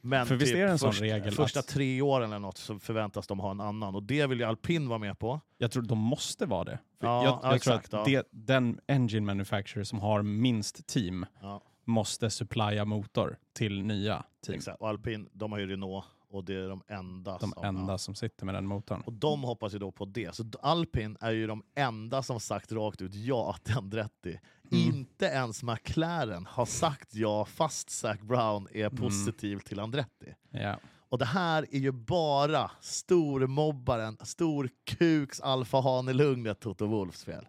Men 0.02 0.24
typ 0.24 0.28
För 0.28 0.36
visst 0.36 0.54
är 0.54 0.64
det 0.64 0.70
en 0.70 0.78
sån 0.78 0.90
först, 0.92 1.02
regel 1.02 1.32
första 1.34 1.60
att- 1.60 1.66
tre 1.68 2.02
åren 2.02 2.30
eller 2.30 2.38
något 2.38 2.58
så 2.58 2.78
förväntas 2.78 3.26
de 3.26 3.40
ha 3.40 3.50
en 3.50 3.60
annan. 3.60 3.94
Och 3.94 4.02
det 4.02 4.26
vill 4.26 4.38
ju 4.38 4.44
alpin 4.44 4.88
vara 4.88 4.98
med 4.98 5.18
på. 5.18 5.40
Jag 5.58 5.70
tror 5.70 5.82
de 5.82 5.98
måste 5.98 6.46
vara 6.46 6.64
det. 6.64 6.78
För 7.00 7.06
Ja, 7.06 7.24
jag 7.24 7.32
ja, 7.32 7.40
jag 7.52 7.62
tror 7.62 7.74
exakt, 7.74 7.94
att 7.94 8.08
ja. 8.10 8.22
det, 8.22 8.28
den 8.46 8.80
engine 8.88 9.20
manufacturer 9.26 9.84
som 9.84 9.98
har 9.98 10.22
minst 10.22 10.86
team 10.86 11.26
Ja, 11.42 11.62
måste 11.84 12.30
supplya 12.30 12.84
motor 12.84 13.38
till 13.52 13.82
nya 13.82 14.24
team. 14.46 14.56
exakt. 14.58 14.80
Och 14.80 14.88
alpin, 14.88 15.28
de 15.32 15.52
har 15.52 15.58
ju 15.58 15.66
Renault 15.66 16.04
och 16.30 16.44
det 16.44 16.54
är 16.54 16.68
de 16.68 16.82
enda 16.88 17.38
De 17.38 17.50
som... 17.52 17.64
enda 17.64 17.92
Ja. 17.92 17.98
som 17.98 18.14
sitter 18.14 18.46
med 18.46 18.54
den 18.54 18.66
motorn. 18.66 19.00
Och 19.06 19.12
de 19.12 19.42
hoppas 19.42 19.74
ju 19.74 19.78
då 19.78 19.90
på 19.92 20.04
det. 20.04 20.34
Så 20.34 20.44
Alpin 20.62 21.16
är 21.20 21.30
ju 21.30 21.46
de 21.46 21.62
enda 21.74 22.22
som 22.22 22.40
sagt 22.40 22.72
rakt 22.72 23.02
ut 23.02 23.14
ja 23.14 23.56
till 23.64 23.76
Andretti. 23.76 24.40
Mm. 24.72 24.84
Inte 24.94 25.24
ens 25.26 25.62
McLaren 25.62 26.46
har 26.46 26.66
sagt 26.66 27.14
ja 27.14 27.44
fast 27.44 27.90
Zac 27.90 28.20
Brown 28.20 28.68
är 28.72 28.86
Mm. 28.86 28.96
positiv 28.96 29.58
till 29.58 29.80
Andretti. 29.80 30.34
Ja. 30.50 30.76
Och 31.08 31.18
det 31.18 31.24
här 31.24 31.66
är 31.70 31.78
ju 31.78 31.92
bara 31.92 32.70
stormobbaren, 32.80 34.16
storkuks 34.22 35.40
alfahanelugnet 35.40 36.60
Toto 36.60 36.86
Wolffs 36.86 37.24
fel. 37.24 37.48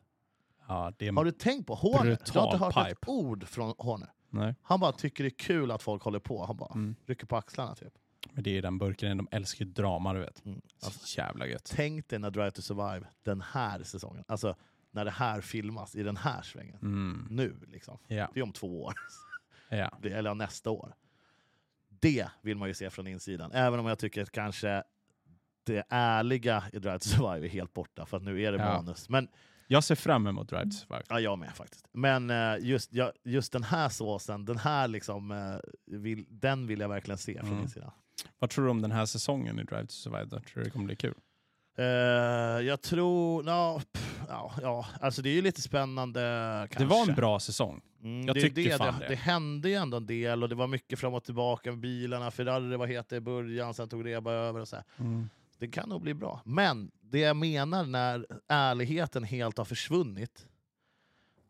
Ja, 0.68 0.92
det 0.98 1.08
är... 1.08 1.12
Har 1.14 1.26
du 1.26 1.32
tänkt 1.32 1.68
på 1.68 1.76
Horner? 1.76 2.04
Du 2.34 2.40
har 2.40 2.46
inte 2.54 2.58
hört 2.58 2.78
ett 2.78 2.88
pipe. 3.00 3.12
ord 3.12 3.48
från 3.48 3.74
Horner. 3.78 4.10
Nej. 4.30 4.56
Han 4.62 4.80
bara 4.80 4.92
tycker 4.92 5.24
det 5.24 5.28
är 5.28 5.38
kul 5.38 5.72
att 5.72 5.84
folk 5.84 6.04
håller 6.04 6.20
på. 6.20 6.46
Han 6.46 6.58
bara 6.58 6.74
Mm. 6.74 6.96
rycker 7.06 7.26
på 7.26 7.36
axlarna 7.38 7.76
typ. 7.76 7.94
Men 8.34 8.44
det 8.44 8.58
är 8.58 8.62
den 8.62 8.78
burken, 8.78 9.18
de 9.18 9.28
älskar 9.32 9.66
ju 9.66 9.72
drama 9.72 10.14
du 10.14 10.20
vet. 10.20 10.46
Mm. 10.46 10.62
Så 10.78 11.20
jävla 11.20 11.48
gött. 11.48 11.72
Tänk 11.76 12.08
dig 12.10 12.20
när 12.20 12.32
Drive 12.32 12.52
to 12.52 12.62
Survive 12.62 13.08
den 13.24 13.42
här 13.42 13.84
säsongen, 13.84 14.24
alltså 14.28 14.56
när 14.92 15.06
det 15.06 15.12
här 15.12 15.42
filmas 15.42 15.96
i 15.96 16.04
den 16.04 16.18
här 16.18 16.42
svängen. 16.42 16.80
Mm. 16.82 17.28
Nu 17.30 17.56
liksom. 17.68 17.98
Ja, 18.08 18.30
Det 18.34 18.40
är 18.40 18.44
om 18.44 18.52
två 18.54 18.84
år. 18.84 18.94
Det- 20.02 20.10
eller 20.12 20.34
nästa 20.36 20.70
år. 20.70 20.94
Det 21.90 22.28
vill 22.42 22.58
man 22.58 22.68
ju 22.68 22.74
se 22.74 22.90
från 22.90 23.08
insidan, 23.08 23.52
även 23.52 23.80
om 23.80 23.86
jag 23.86 24.00
tycker 24.00 24.22
att 24.22 24.32
kanske 24.32 24.84
det 25.64 25.84
ärliga 25.90 26.64
i 26.74 26.80
Drive 26.80 27.00
to 27.00 27.08
Survive 27.10 27.48
är 27.48 27.50
helt 27.50 27.74
borta, 27.74 28.06
för 28.06 28.18
att 28.18 28.24
nu 28.24 28.42
är 28.42 28.52
det 28.52 28.58
Ja. 28.58 28.66
manus. 28.66 29.10
Men 29.10 29.28
Jag 29.68 29.84
ser 29.84 29.96
fram 29.96 30.28
emot 30.28 30.50
Drive 30.50 30.64
to 30.66 30.72
Survive. 30.72 31.04
ja, 31.10 31.20
jag 31.20 31.40
med 31.40 31.54
faktiskt. 31.56 31.88
Men 31.92 32.30
eh, 32.30 32.56
just, 32.60 32.92
just 33.24 33.54
den 33.54 33.64
här 33.64 33.90
såsen, 33.90 34.46
den 34.46 34.58
här 34.58 34.88
liksom, 34.88 35.32
eh, 35.32 35.56
vill, 35.86 36.26
den 36.30 36.68
vill 36.68 36.80
jag 36.80 36.90
verkligen 36.90 37.18
se 37.18 37.40
från 37.40 37.48
Mm. 37.50 37.62
insidan. 37.62 37.92
Vad 38.40 38.50
tror 38.50 38.66
du 38.66 38.72
om 38.72 38.82
den 38.82 38.92
här 38.92 39.06
säsongen 39.06 39.60
i 39.60 39.64
Drive 39.64 39.86
to 39.86 39.92
Survive? 39.92 40.30
Tror 40.30 40.42
du 40.56 40.64
det 40.64 40.70
kommer 40.70 40.86
bli 40.86 40.96
kul? 40.96 41.14
Eh, 41.78 41.86
jag 42.68 42.82
tror... 42.82 43.44
No, 43.44 43.80
pff, 43.94 44.22
ja, 44.28 44.52
ja, 44.62 44.86
alltså 45.02 45.22
det 45.22 45.30
är 45.30 45.34
ju 45.34 45.42
lite 45.42 45.62
spännande 45.62 46.20
kanske. 46.72 46.80
Det 46.80 46.86
var 46.86 47.10
en 47.10 47.16
bra 47.16 47.40
säsong. 47.40 47.82
Mm, 48.04 48.28
Jag 48.28 48.36
det, 48.36 48.42
tycker 48.42 48.64
det, 48.64 48.78
fan 48.78 49.00
det, 49.00 49.08
det. 49.08 49.16
hände 49.16 49.70
ju 49.70 49.76
ändå 49.76 49.98
en 49.98 50.06
del 50.06 50.44
och 50.44 50.50
det 50.50 50.56
var 50.56 50.68
mycket 50.68 51.00
fram 51.00 51.14
och 51.14 51.24
tillbaka 51.24 51.72
med 51.72 51.80
bilarna. 51.80 52.32
Ferrari 52.32 52.78
var 52.78 52.88
heta 52.88 53.16
i 53.16 53.20
början, 53.20 53.74
sen 53.74 53.90
tog 53.90 54.06
Reba 54.06 54.32
över. 54.32 54.60
och 54.60 54.68
så 54.68 54.76
här. 54.76 54.86
Det 55.58 55.68
kan 55.68 55.90
nog 55.90 56.02
bli 56.02 56.14
bra. 56.14 56.42
Men 56.46 56.92
det 57.02 57.20
jag 57.20 57.36
menar 57.38 57.86
när 57.86 58.26
ärligheten 58.48 59.24
helt 59.24 59.58
har 59.58 59.66
försvunnit 59.66 60.48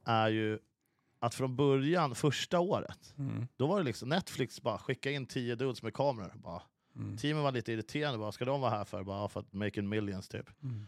är 0.06 0.30
ju 0.30 0.60
att 1.22 1.36
från 1.36 1.56
början, 1.56 2.16
första 2.16 2.60
året, 2.60 3.14
Mm. 3.18 3.48
då 3.58 3.68
var 3.68 3.78
det 3.78 3.84
liksom 3.84 4.10
Netflix 4.10 4.62
bara 4.62 4.78
skicka 4.78 5.12
in 5.12 5.26
tio 5.26 5.56
dudes 5.56 5.84
med 5.84 5.94
kameror. 5.94 6.32
Bara. 6.36 6.62
Mm. 6.96 7.18
Teamen 7.18 7.44
var 7.44 7.52
lite 7.52 7.72
irriterande, 7.72 8.20
bara, 8.20 8.32
ska 8.32 8.46
de 8.46 8.62
vara 8.62 8.72
här 8.72 8.86
för? 8.86 9.04
Bara 9.04 9.28
för 9.30 9.40
att 9.40 9.54
make 9.54 9.80
in 9.80 9.90
millions 9.90 10.28
typ. 10.28 10.46
Mm. 10.64 10.88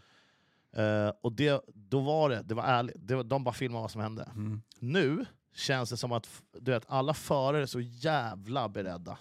Eh, 0.74 1.14
och 1.22 1.32
det, 1.34 1.62
då 1.74 2.00
var 2.00 2.30
det, 2.30 2.42
det 2.42 2.54
var 2.56 2.64
ärligt, 2.64 2.96
det 3.00 3.16
var, 3.16 3.24
de 3.24 3.44
bara 3.44 3.54
filmade 3.54 3.82
vad 3.82 3.92
som 3.92 4.02
hände. 4.02 4.24
Mm. 4.36 4.62
Nu 4.80 5.26
känns 5.54 5.90
det 5.90 5.98
som 5.98 6.12
att 6.12 6.42
du 6.60 6.72
vet, 6.72 6.84
alla 6.88 7.14
förare 7.14 7.62
är 7.62 7.66
så 7.66 7.80
jävla 7.80 8.70
beredda. 8.70 9.18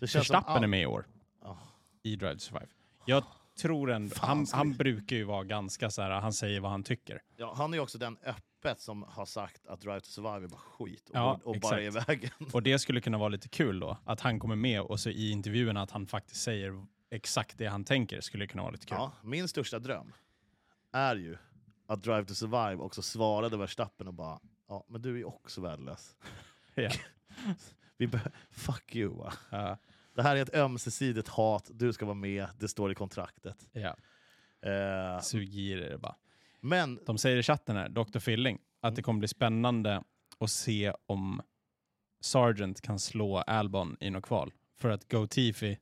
Verstappen 0.00 0.62
är 0.62 0.66
med 0.66 0.82
i 0.82 0.86
år 0.86 1.06
Ja. 1.42 1.58
i 2.02 2.16
Drive 2.16 2.34
to 2.34 2.38
Survive. 2.40 2.66
Jag 3.06 3.24
tror 3.60 3.90
ändå, 3.90 4.16
han, 4.20 4.46
han 4.52 4.72
brukar 4.72 5.16
ju 5.16 5.24
vara 5.24 5.44
ganska 5.44 5.90
så 5.90 6.02
här, 6.02 6.10
han 6.10 6.32
säger 6.32 6.60
vad 6.60 6.70
han 6.70 6.82
tycker. 6.82 7.22
Ja, 7.36 7.54
han 7.56 7.74
är 7.74 7.78
också 7.78 7.98
den 7.98 8.16
öppet 8.58 8.80
som 8.80 9.02
har 9.02 9.26
sagt 9.26 9.66
att 9.66 9.80
Drive 9.80 10.00
to 10.00 10.06
Survive 10.06 10.44
är 10.44 10.48
bara 10.48 10.60
skit 10.60 11.10
och, 11.10 11.16
Ja, 11.16 11.40
och 11.44 11.60
bara 11.60 11.80
är 11.80 11.84
i 11.84 11.90
vägen. 11.90 12.30
Och 12.52 12.62
det 12.62 12.78
skulle 12.78 13.00
kunna 13.00 13.18
vara 13.18 13.28
lite 13.28 13.48
kul 13.48 13.80
då, 13.80 13.98
att 14.04 14.20
han 14.20 14.40
kommer 14.40 14.56
med 14.56 14.80
och 14.80 15.00
så 15.00 15.10
i 15.10 15.30
intervjuerna 15.30 15.82
att 15.82 15.90
han 15.90 16.06
faktiskt 16.06 16.42
säger 16.42 16.86
exakt 17.10 17.58
det 17.58 17.66
han 17.66 17.84
tänker 17.84 18.20
skulle 18.20 18.46
kunna 18.46 18.62
vara 18.62 18.72
lite 18.72 18.86
kul. 18.86 18.96
Ja, 18.98 19.12
min 19.22 19.48
största 19.48 19.78
dröm 19.78 20.12
är 20.92 21.16
ju 21.16 21.36
att 21.86 22.02
Drive 22.02 22.24
to 22.24 22.34
Survive 22.34 22.76
också 22.76 23.02
svarade 23.02 23.56
Verstappen 23.56 24.08
och 24.08 24.14
bara 24.14 24.40
ja, 24.68 24.84
men 24.88 25.02
du 25.02 25.12
är 25.12 25.16
ju 25.16 25.24
också 25.24 25.60
värdelös. 25.60 26.16
Vi 27.96 28.10
Fuck 28.50 28.96
you 28.96 29.14
va. 29.14 29.32
Ja, 29.50 29.78
Det 30.14 30.22
här 30.22 30.36
är 30.36 30.42
ett 30.42 30.54
ömsesidigt 30.54 31.28
hat, 31.28 31.70
du 31.72 31.92
ska 31.92 32.04
vara 32.06 32.14
med, 32.14 32.46
det 32.58 32.68
står 32.68 32.92
i 32.92 32.94
kontraktet. 32.94 33.68
ja. 33.72 33.96
Eh, 34.62 35.20
Sug 35.20 35.54
i 35.54 35.74
det 35.74 35.98
bara. 35.98 36.16
Men 36.60 36.98
De 37.06 37.18
säger 37.18 37.36
i 37.36 37.42
chatten 37.42 37.76
här, 37.76 37.88
Dr. 37.88 38.18
Filling, 38.18 38.58
att 38.80 38.96
det 38.96 39.02
kommer 39.02 39.18
bli 39.18 39.28
spännande 39.28 40.02
att 40.38 40.50
se 40.50 40.92
om 41.06 41.42
Sargent 42.20 42.80
kan 42.80 42.98
slå 42.98 43.38
Albon 43.38 43.96
i 44.00 44.10
något 44.10 44.24
kval. 44.24 44.52
För 44.78 44.90
att 44.90 45.10
Go 45.12 45.26
Tifi 45.26 45.78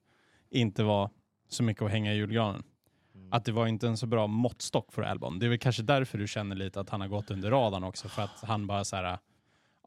inte 0.50 0.84
var 0.84 1.10
så 1.48 1.62
mycket 1.62 1.82
att 1.82 1.90
hänga 1.90 2.12
i 2.12 2.16
julgranen. 2.16 2.62
Mm. 3.14 3.32
Att 3.32 3.44
det 3.44 3.52
var 3.52 3.66
inte 3.66 3.88
en 3.88 3.96
så 3.96 4.06
bra 4.06 4.26
måttstock 4.26 4.92
för 4.92 5.02
Albon. 5.02 5.38
Det 5.38 5.46
är 5.46 5.50
väl 5.50 5.58
kanske 5.58 5.82
därför 5.82 6.18
du 6.18 6.28
känner 6.28 6.56
lite 6.56 6.80
att 6.80 6.90
han 6.90 7.00
har 7.00 7.08
gått 7.08 7.30
under 7.30 7.50
radarn 7.50 7.84
också. 7.84 8.08
För 8.08 8.22
att 8.22 8.40
han 8.42 8.66
bara 8.66 8.84
så 8.84 8.96
här, 8.96 9.18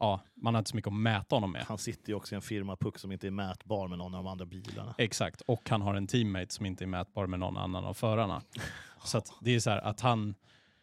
ja, 0.00 0.20
man 0.34 0.54
har 0.54 0.58
inte 0.58 0.70
så 0.70 0.76
mycket 0.76 0.88
att 0.88 0.98
mäta 0.98 1.36
honom 1.36 1.52
med. 1.52 1.62
han 1.62 1.78
sitter 1.78 2.08
ju 2.08 2.14
också 2.14 2.34
i 2.34 2.36
en 2.36 2.42
firma 2.42 2.76
puck 2.76 2.98
som 2.98 3.12
inte 3.12 3.26
är 3.26 3.30
mätbar 3.30 3.88
med 3.88 3.98
någon 3.98 4.14
av 4.14 4.24
de 4.24 4.30
andra 4.30 4.46
bilarna. 4.46 4.94
Exakt, 4.98 5.40
och 5.40 5.70
han 5.70 5.82
har 5.82 5.94
en 5.94 6.06
teammate 6.06 6.54
som 6.54 6.66
inte 6.66 6.84
är 6.84 6.86
mätbar 6.86 7.26
med 7.26 7.40
någon 7.40 7.56
annan 7.56 7.84
av 7.84 7.94
förarna. 7.94 8.42
Så 9.04 9.22
det 9.40 9.54
är 9.54 9.60
så 9.60 9.70
här 9.70 9.78
att 9.78 10.00
han, 10.00 10.34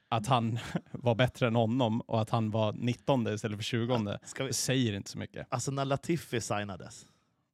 att 0.09 0.27
han 0.27 0.59
var 0.91 1.15
bättre 1.15 1.47
än 1.47 1.55
honom 1.55 2.01
och 2.01 2.21
att 2.21 2.29
han 2.29 2.51
var 2.51 2.73
19 2.73 3.27
istället 3.27 3.57
för 3.57 3.63
20 3.63 4.17
Ska 4.23 4.43
vi, 4.43 4.53
säger 4.53 4.93
inte 4.93 5.09
så 5.09 5.17
mycket. 5.17 5.47
alltså 5.49 5.71
när 5.71 5.85
Latifi 5.85 6.41
signades, 6.41 7.05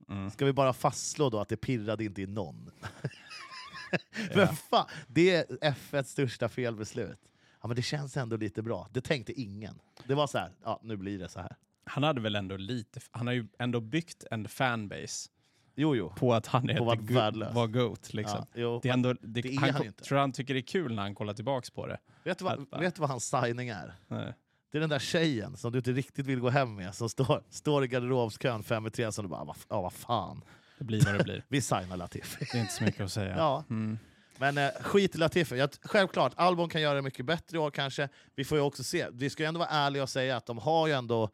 Mm. 0.09 0.31
ska 0.31 0.45
vi 0.45 0.53
bara 0.53 0.73
fastslå 0.73 1.29
då 1.29 1.39
att 1.39 1.49
det 1.49 1.57
pirrade 1.57 2.03
inte 2.03 2.21
i 2.21 2.27
någon? 2.27 2.71
Men 4.35 4.39
Ja. 4.39 4.47
fan, 4.47 4.87
det 5.07 5.35
är 5.35 5.45
F1s 5.61 6.03
största 6.03 6.49
felbeslut. 6.49 7.19
Ja, 7.61 7.67
men 7.67 7.75
det 7.75 7.81
känns 7.81 8.17
ändå 8.17 8.37
lite 8.37 8.61
bra. 8.61 8.87
Det 8.91 9.01
tänkte 9.01 9.33
ingen. 9.41 9.79
Det 10.07 10.13
var 10.15 10.27
så 10.27 10.37
här, 10.37 10.51
ja 10.63 10.79
nu 10.83 10.97
blir 10.97 11.19
det 11.19 11.29
så 11.29 11.39
här. 11.39 11.55
Han 11.85 12.03
hade 12.03 12.21
väl 12.21 12.35
ändå 12.35 12.57
lite, 12.57 12.99
han 13.11 13.27
har 13.27 13.33
ju 13.33 13.47
ändå 13.59 13.79
byggt 13.79 14.23
en 14.31 14.47
fanbase 14.47 15.29
Jo, 15.75 15.95
jo. 15.95 16.09
på 16.17 16.33
att 16.33 16.47
han 16.47 16.69
är 16.69 16.77
På 16.77 16.91
att 16.91 16.99
värdelös. 17.01 17.53
var 17.53 17.67
GOAT. 17.67 18.13
Liksom. 18.13 18.45
Ja. 18.53 18.79
Det 18.83 18.89
är 18.89 18.93
ändå, 18.93 19.13
det, 19.13 19.41
det 19.41 19.53
är 19.55 19.59
han, 19.59 19.69
han 19.73 19.93
tror 19.93 20.17
han 20.17 20.31
tycker 20.31 20.53
det 20.53 20.59
är 20.59 20.61
kul 20.61 20.95
när 20.95 21.01
han 21.01 21.15
kollar 21.15 21.33
tillbaks 21.33 21.69
på 21.69 21.87
det. 21.87 21.97
Vet, 22.23 22.37
du 22.39 22.45
vad, 22.45 22.79
vet 22.79 22.99
vad 22.99 23.09
hans 23.09 23.29
signing 23.29 23.69
är? 23.69 23.93
Nej. 24.07 24.33
Det 24.71 24.77
är 24.77 24.79
den 24.79 24.89
där 24.89 24.99
tjejen 24.99 25.57
som 25.57 25.71
du 25.71 25.77
inte 25.77 25.91
riktigt 25.91 26.25
vill 26.25 26.39
gå 26.39 26.49
hem 26.49 26.75
med, 26.75 26.95
som 26.95 27.09
står, 27.09 27.43
står 27.49 27.83
i 27.83 27.87
garderobskön 27.87 28.63
fem 28.63 28.87
i 28.87 28.89
tre, 28.89 29.11
som 29.11 29.25
du 29.25 29.29
bara, 29.29 29.43
"Va- 29.43 29.55
ja 29.69 29.81
vad 29.81 29.93
fan. 29.93 30.41
Det 30.77 30.83
blir 30.83 31.05
vad 31.05 31.13
det 31.17 31.23
blir. 31.23 31.43
Vi 31.49 31.61
signar 31.61 31.97
Latifi. 31.97 32.45
Det 32.51 32.57
är 32.57 32.61
inte 32.61 32.73
så 32.73 32.83
mycket 32.83 33.01
att 33.01 33.11
säga. 33.11 33.35
Ja. 33.37 33.63
Mm. 33.69 33.97
Men 34.37 34.57
eh, 34.57 34.69
skit 34.81 35.15
i 35.15 35.17
Latifi. 35.17 35.55
Jag, 35.57 35.69
självklart, 35.81 36.31
Albon 36.35 36.69
kan 36.69 36.81
göra 36.81 36.95
det 36.95 37.01
mycket 37.01 37.25
bättre 37.25 37.57
i 37.57 37.59
år 37.59 37.71
kanske. 37.71 38.09
Vi 38.35 38.43
får 38.45 38.57
ju 38.57 38.63
också 38.63 38.83
se. 38.83 39.07
Vi 39.11 39.29
ska 39.29 39.43
ju 39.43 39.47
ändå 39.47 39.59
vara 39.59 39.69
ärliga 39.69 40.03
och 40.03 40.09
säga 40.09 40.37
att 40.37 40.45
de 40.45 40.57
har 40.57 40.87
ju 40.87 40.93
ändå 40.93 41.29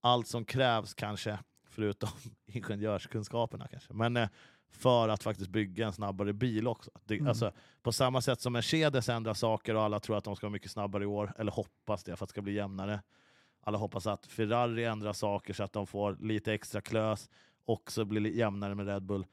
allt 0.00 0.26
som 0.26 0.44
krävs 0.44 0.94
kanske, 0.94 1.38
förutom 1.72 2.08
ingenjörskunskaperna 2.46 3.68
kanske. 3.68 3.92
Men 3.92 4.16
eh, 4.16 4.28
för 4.70 5.08
att 5.08 5.22
faktiskt 5.22 5.50
bygga 5.50 5.86
en 5.86 5.92
snabbare 5.92 6.32
bil 6.32 6.68
också. 6.68 6.90
Det, 7.04 7.14
Mm. 7.14 7.26
alltså, 7.28 7.52
på 7.82 7.92
samma 7.92 8.20
sätt 8.20 8.40
som 8.40 8.52
Mercedes 8.52 9.08
ändrar 9.08 9.34
saker 9.34 9.74
och 9.74 9.82
alla 9.82 10.00
tror 10.00 10.16
att 10.18 10.24
de 10.24 10.36
ska 10.36 10.46
vara 10.46 10.52
mycket 10.52 10.70
snabbare 10.70 11.02
i 11.02 11.06
år, 11.06 11.32
eller 11.38 11.52
hoppas 11.52 12.04
det 12.04 12.16
för 12.16 12.24
att 12.24 12.28
det 12.28 12.32
ska 12.32 12.42
bli 12.42 12.52
jämnare. 12.52 13.02
Alla 13.60 13.78
hoppas 13.78 14.06
att 14.06 14.26
Ferrari 14.26 14.84
ändrar 14.84 15.12
saker 15.12 15.54
så 15.54 15.62
att 15.62 15.72
de 15.72 15.86
får 15.86 16.16
lite 16.20 16.52
extra 16.54 16.80
klös, 16.80 17.30
också 17.64 18.04
blir 18.04 18.20
li- 18.20 18.38
jämnare 18.38 18.74
med 18.74 18.86
Red 18.86 19.02
Bull. 19.02 19.26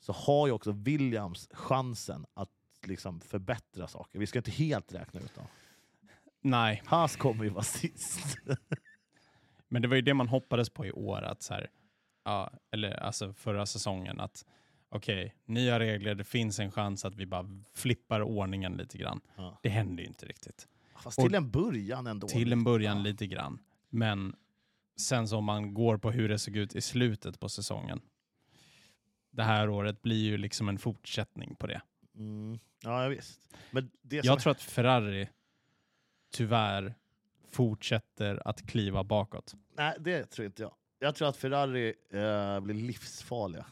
Så 0.00 0.12
har 0.12 0.46
ju 0.46 0.52
också 0.52 0.72
Williams 0.72 1.48
chansen 1.52 2.26
att 2.34 2.50
liksom 2.86 3.20
förbättra 3.20 3.88
saker. 3.88 4.18
Vi 4.18 4.26
ska 4.26 4.38
inte 4.38 4.50
helt 4.50 4.94
räkna 4.94 5.20
ut 5.20 5.34
dem. 5.34 5.44
Nej, 6.40 6.82
Haas 6.86 7.16
kommer 7.16 7.44
ju 7.44 7.50
vara 7.50 7.64
sist. 7.64 8.36
Men 9.68 9.82
det 9.82 9.88
var 9.88 9.96
ju 9.96 10.02
det 10.02 10.14
man 10.14 10.28
hoppades 10.28 10.70
på 10.70 10.86
i 10.86 10.92
år, 10.92 11.22
att 11.22 11.42
så 11.42 11.54
här, 11.54 11.70
ja, 12.24 12.50
eller 12.70 12.90
alltså 13.02 13.32
förra 13.32 13.66
säsongen, 13.66 14.20
att 14.20 14.44
okej, 14.88 15.34
nya 15.44 15.78
regler, 15.78 16.14
det 16.14 16.24
finns 16.24 16.58
en 16.58 16.72
chans 16.72 17.04
att 17.04 17.14
vi 17.14 17.26
bara 17.26 17.62
flippar 17.74 18.20
ordningen 18.22 18.72
lite 18.76 18.98
grann. 18.98 19.20
Ja. 19.36 19.58
Det 19.62 19.68
händer 19.68 20.02
ju 20.02 20.08
inte 20.08 20.26
riktigt. 20.26 20.68
Fast 21.02 21.18
till 21.20 21.34
en 21.34 21.50
början 21.50 22.06
ändå. 22.06 22.28
Till 22.28 22.52
en 22.52 22.64
början 22.64 22.96
Ja. 22.96 23.02
lite 23.02 23.26
grann. 23.26 23.58
Men 23.88 24.36
sen 24.96 25.28
så 25.28 25.38
om 25.38 25.44
man 25.44 25.74
går 25.74 25.98
på 25.98 26.10
hur 26.10 26.28
det 26.28 26.38
såg 26.38 26.56
ut 26.56 26.74
i 26.76 26.80
slutet 26.80 27.40
på 27.40 27.48
säsongen, 27.48 28.00
det 29.30 29.42
här 29.42 29.68
året 29.68 30.02
blir 30.02 30.24
ju 30.24 30.36
liksom 30.36 30.68
en 30.68 30.78
fortsättning 30.78 31.54
på 31.56 31.66
det. 31.66 31.82
Mm. 32.14 32.58
Ja, 32.82 33.08
visst. 33.08 33.56
Men 33.70 33.90
det 34.02 34.22
som 34.22 34.26
Jag 34.26 34.40
tror 34.40 34.50
att 34.50 34.62
Ferrari 34.62 35.28
tyvärr 36.30 36.94
fortsätter 37.50 38.48
att 38.48 38.66
kliva 38.66 39.04
bakåt. 39.04 39.54
Nej, 39.76 39.96
det 40.00 40.24
tror 40.26 40.46
inte 40.46 40.62
jag. 40.62 40.74
Jag 41.04 41.14
tror 41.14 41.28
att 41.28 41.36
Ferrari 41.36 41.94
eh, 42.10 42.60
blir 42.60 42.74
livsfarliga. 42.74 43.66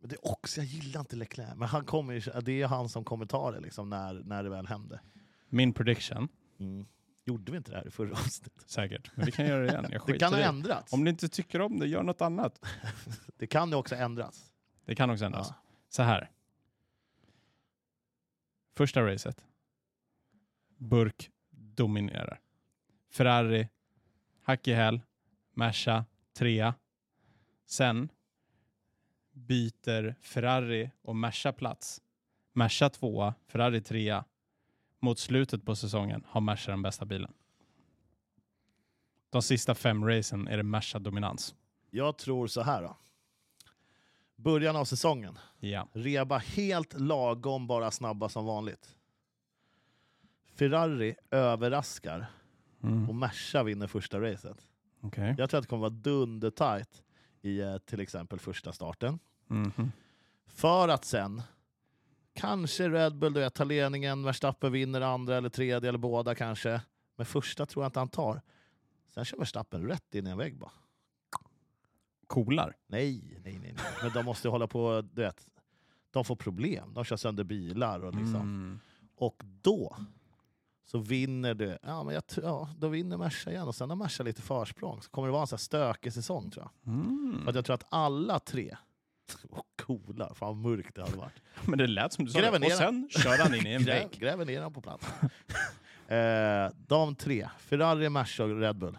Men 0.00 0.08
det 0.08 0.14
är 0.14 0.30
också, 0.30 0.60
jag 0.60 0.66
gillar 0.66 1.00
inte 1.00 1.16
Leclerc, 1.16 1.56
men 1.56 1.68
han 1.68 1.84
kommer 1.84 2.40
det 2.40 2.62
är 2.62 2.66
han 2.66 2.88
som 2.88 3.04
kommer 3.04 3.26
ta 3.26 3.50
det 3.50 3.60
liksom, 3.60 3.90
när, 3.90 4.14
när 4.14 4.42
det 4.42 4.50
väl 4.50 4.66
händer. 4.66 5.00
Min 5.48 5.72
prediction, 5.72 6.28
Mm. 6.58 6.86
Gjorde 7.24 7.52
vi 7.52 7.58
inte 7.58 7.70
det 7.70 7.76
här 7.76 7.86
i 7.86 7.90
förra 7.90 8.12
avsnittet? 8.12 8.70
säkert, 8.70 9.10
men 9.14 9.26
vi 9.26 9.32
kan 9.32 9.46
göra 9.46 9.62
det 9.62 9.68
igen. 9.68 9.86
Jag 9.90 10.02
Det 10.06 10.18
kan 10.18 10.32
ha 10.32 10.40
ändrats. 10.40 10.92
Om 10.92 11.04
ni 11.04 11.10
inte 11.10 11.28
tycker 11.28 11.60
om 11.60 11.78
det, 11.78 11.86
gör 11.86 12.02
något 12.02 12.20
annat. 12.20 12.66
Det 13.36 13.46
kan 13.46 13.70
ju 13.70 13.74
också 13.74 13.94
ändras. 13.94 14.52
Det 14.84 14.94
kan 14.94 15.10
också 15.10 15.24
ändras. 15.24 15.48
Ja. 15.50 15.56
Så 15.88 16.02
här. 16.02 16.30
Första 18.76 19.02
racet. 19.06 19.44
Burk 20.76 21.30
dominerar. 21.50 22.40
Ferrari, 23.10 23.68
hack 24.42 24.68
i 24.68 24.72
häl, 24.72 25.00
Merca, 25.56 26.04
trea. 26.32 26.74
Sen 27.66 28.08
byter 29.32 30.14
Ferrari 30.20 30.90
och 31.02 31.16
Merca 31.16 31.52
plats. 31.52 32.02
Merca 32.52 32.90
tvåa, 32.90 33.34
Ferrari 33.46 33.80
trea. 33.80 34.24
Mot 34.98 35.18
slutet 35.18 35.64
på 35.64 35.76
säsongen 35.76 36.24
har 36.28 36.40
Merca 36.40 36.70
den 36.70 36.82
bästa 36.82 37.04
bilen. 37.04 37.32
De 39.30 39.42
sista 39.42 39.74
fem 39.74 40.04
racen 40.08 40.48
är 40.48 40.56
det 40.56 40.62
Merca-dominans. 40.62 41.54
Jag 41.90 42.18
tror 42.18 42.46
så 42.46 42.62
här 42.62 42.82
då. 42.82 42.96
Början 44.36 44.76
av 44.76 44.84
säsongen. 44.84 45.38
Ja. 45.58 45.88
Reba 45.92 46.38
helt 46.38 47.00
lagom, 47.00 47.66
bara 47.66 47.90
snabba 47.90 48.28
som 48.28 48.44
vanligt. 48.46 48.96
Ferrari 50.54 51.14
överraskar 51.30 52.26
Mm. 52.82 53.08
och 53.08 53.14
Merca 53.14 53.62
vinner 53.62 53.86
första 53.86 54.20
racet. 54.20 54.66
Okej. 55.00 55.34
Jag 55.38 55.50
tror 55.50 55.58
att 55.58 55.64
det 55.64 55.68
kommer 55.68 55.80
vara 55.80 55.90
dundertajt 55.90 57.02
i 57.42 57.60
eh, 57.60 57.78
till 57.78 58.00
exempel 58.00 58.38
första 58.38 58.72
starten. 58.72 59.18
Mhm. 59.46 59.92
För 60.46 60.88
att 60.88 61.04
sen, 61.04 61.42
kanske 62.32 62.88
Red 62.88 63.16
Bull 63.18 63.32
du 63.32 63.40
vet, 63.40 63.54
tar 63.54 63.64
ledningen, 63.64 64.24
Verstappen 64.24 64.72
vinner 64.72 65.00
andra 65.00 65.36
eller 65.36 65.48
tredje 65.48 65.88
eller 65.88 65.98
båda 65.98 66.34
kanske. 66.34 66.80
Men 67.16 67.26
första 67.26 67.66
tror 67.66 67.84
jag 67.84 67.88
inte 67.88 67.98
han 67.98 68.08
tar. 68.08 68.42
Sen 69.08 69.24
kör 69.24 69.38
Verstappen 69.38 69.88
rätt 69.88 70.14
in 70.14 70.26
i 70.26 70.30
en 70.30 70.38
vägg 70.38 70.58
bara. 70.58 70.72
Coolar. 72.26 72.76
Nej, 72.86 73.40
nej, 73.44 73.58
nej. 73.58 73.58
nej. 73.60 73.84
Men 74.02 74.12
de 74.12 74.24
måste 74.24 74.48
hålla 74.48 74.66
på, 74.66 75.02
du 75.12 75.22
vet. 75.22 75.46
De 76.10 76.24
får 76.24 76.36
problem. 76.36 76.94
De 76.94 77.04
kör 77.04 77.16
sönder 77.16 77.44
bilar 77.44 78.04
och 78.04 78.14
liksom. 78.14 78.40
Mm. 78.40 78.80
Och 79.16 79.42
då 79.62 79.96
så 80.86 80.98
vinner 80.98 81.54
du, 81.54 81.78
ja, 81.82 82.02
men 82.02 82.14
jag, 82.14 82.22
ja, 82.42 82.68
då 82.78 82.88
vinner 82.88 83.16
Merca 83.16 83.50
igen 83.50 83.68
och 83.68 83.74
sen 83.74 83.90
har 83.90 83.96
Merca 83.96 84.22
lite 84.22 84.42
försprång. 84.42 85.02
Så 85.02 85.10
kommer 85.10 85.28
det 85.28 85.32
vara 85.32 85.40
en 85.40 85.46
sån 85.46 85.56
här 85.56 85.60
stökig 85.60 86.12
säsong 86.12 86.50
tror 86.50 86.64
jag. 86.64 86.94
Mm. 86.94 87.40
För 87.42 87.50
att 87.50 87.54
jag 87.54 87.64
tror 87.64 87.74
att 87.74 87.86
alla 87.88 88.38
tre, 88.38 88.76
oh, 89.50 89.60
coola, 89.82 90.34
fan 90.34 90.62
vad 90.62 90.72
mörkt 90.72 90.94
det 90.94 91.02
hade 91.02 91.16
varit. 91.16 91.42
Men 91.66 91.78
det 91.78 91.86
lät 91.86 92.12
som 92.12 92.24
du 92.24 92.30
sa 92.30 92.38
Gräver 92.38 92.58
det. 92.58 92.66
Och 92.66 92.72
sen 92.72 93.08
kör 93.10 93.42
han 93.42 93.54
in 93.54 93.66
i 93.66 93.72
en 93.72 93.82
vägg. 93.84 94.10
gräver 94.10 94.44
ner 94.44 94.60
den 94.60 94.72
på 94.72 94.80
plats. 94.80 95.06
eh, 96.08 96.70
de 96.86 97.14
tre, 97.14 97.48
Ferrari, 97.58 98.08
Merca 98.08 98.44
och 98.44 98.60
Red 98.60 98.76
Bull, 98.76 98.98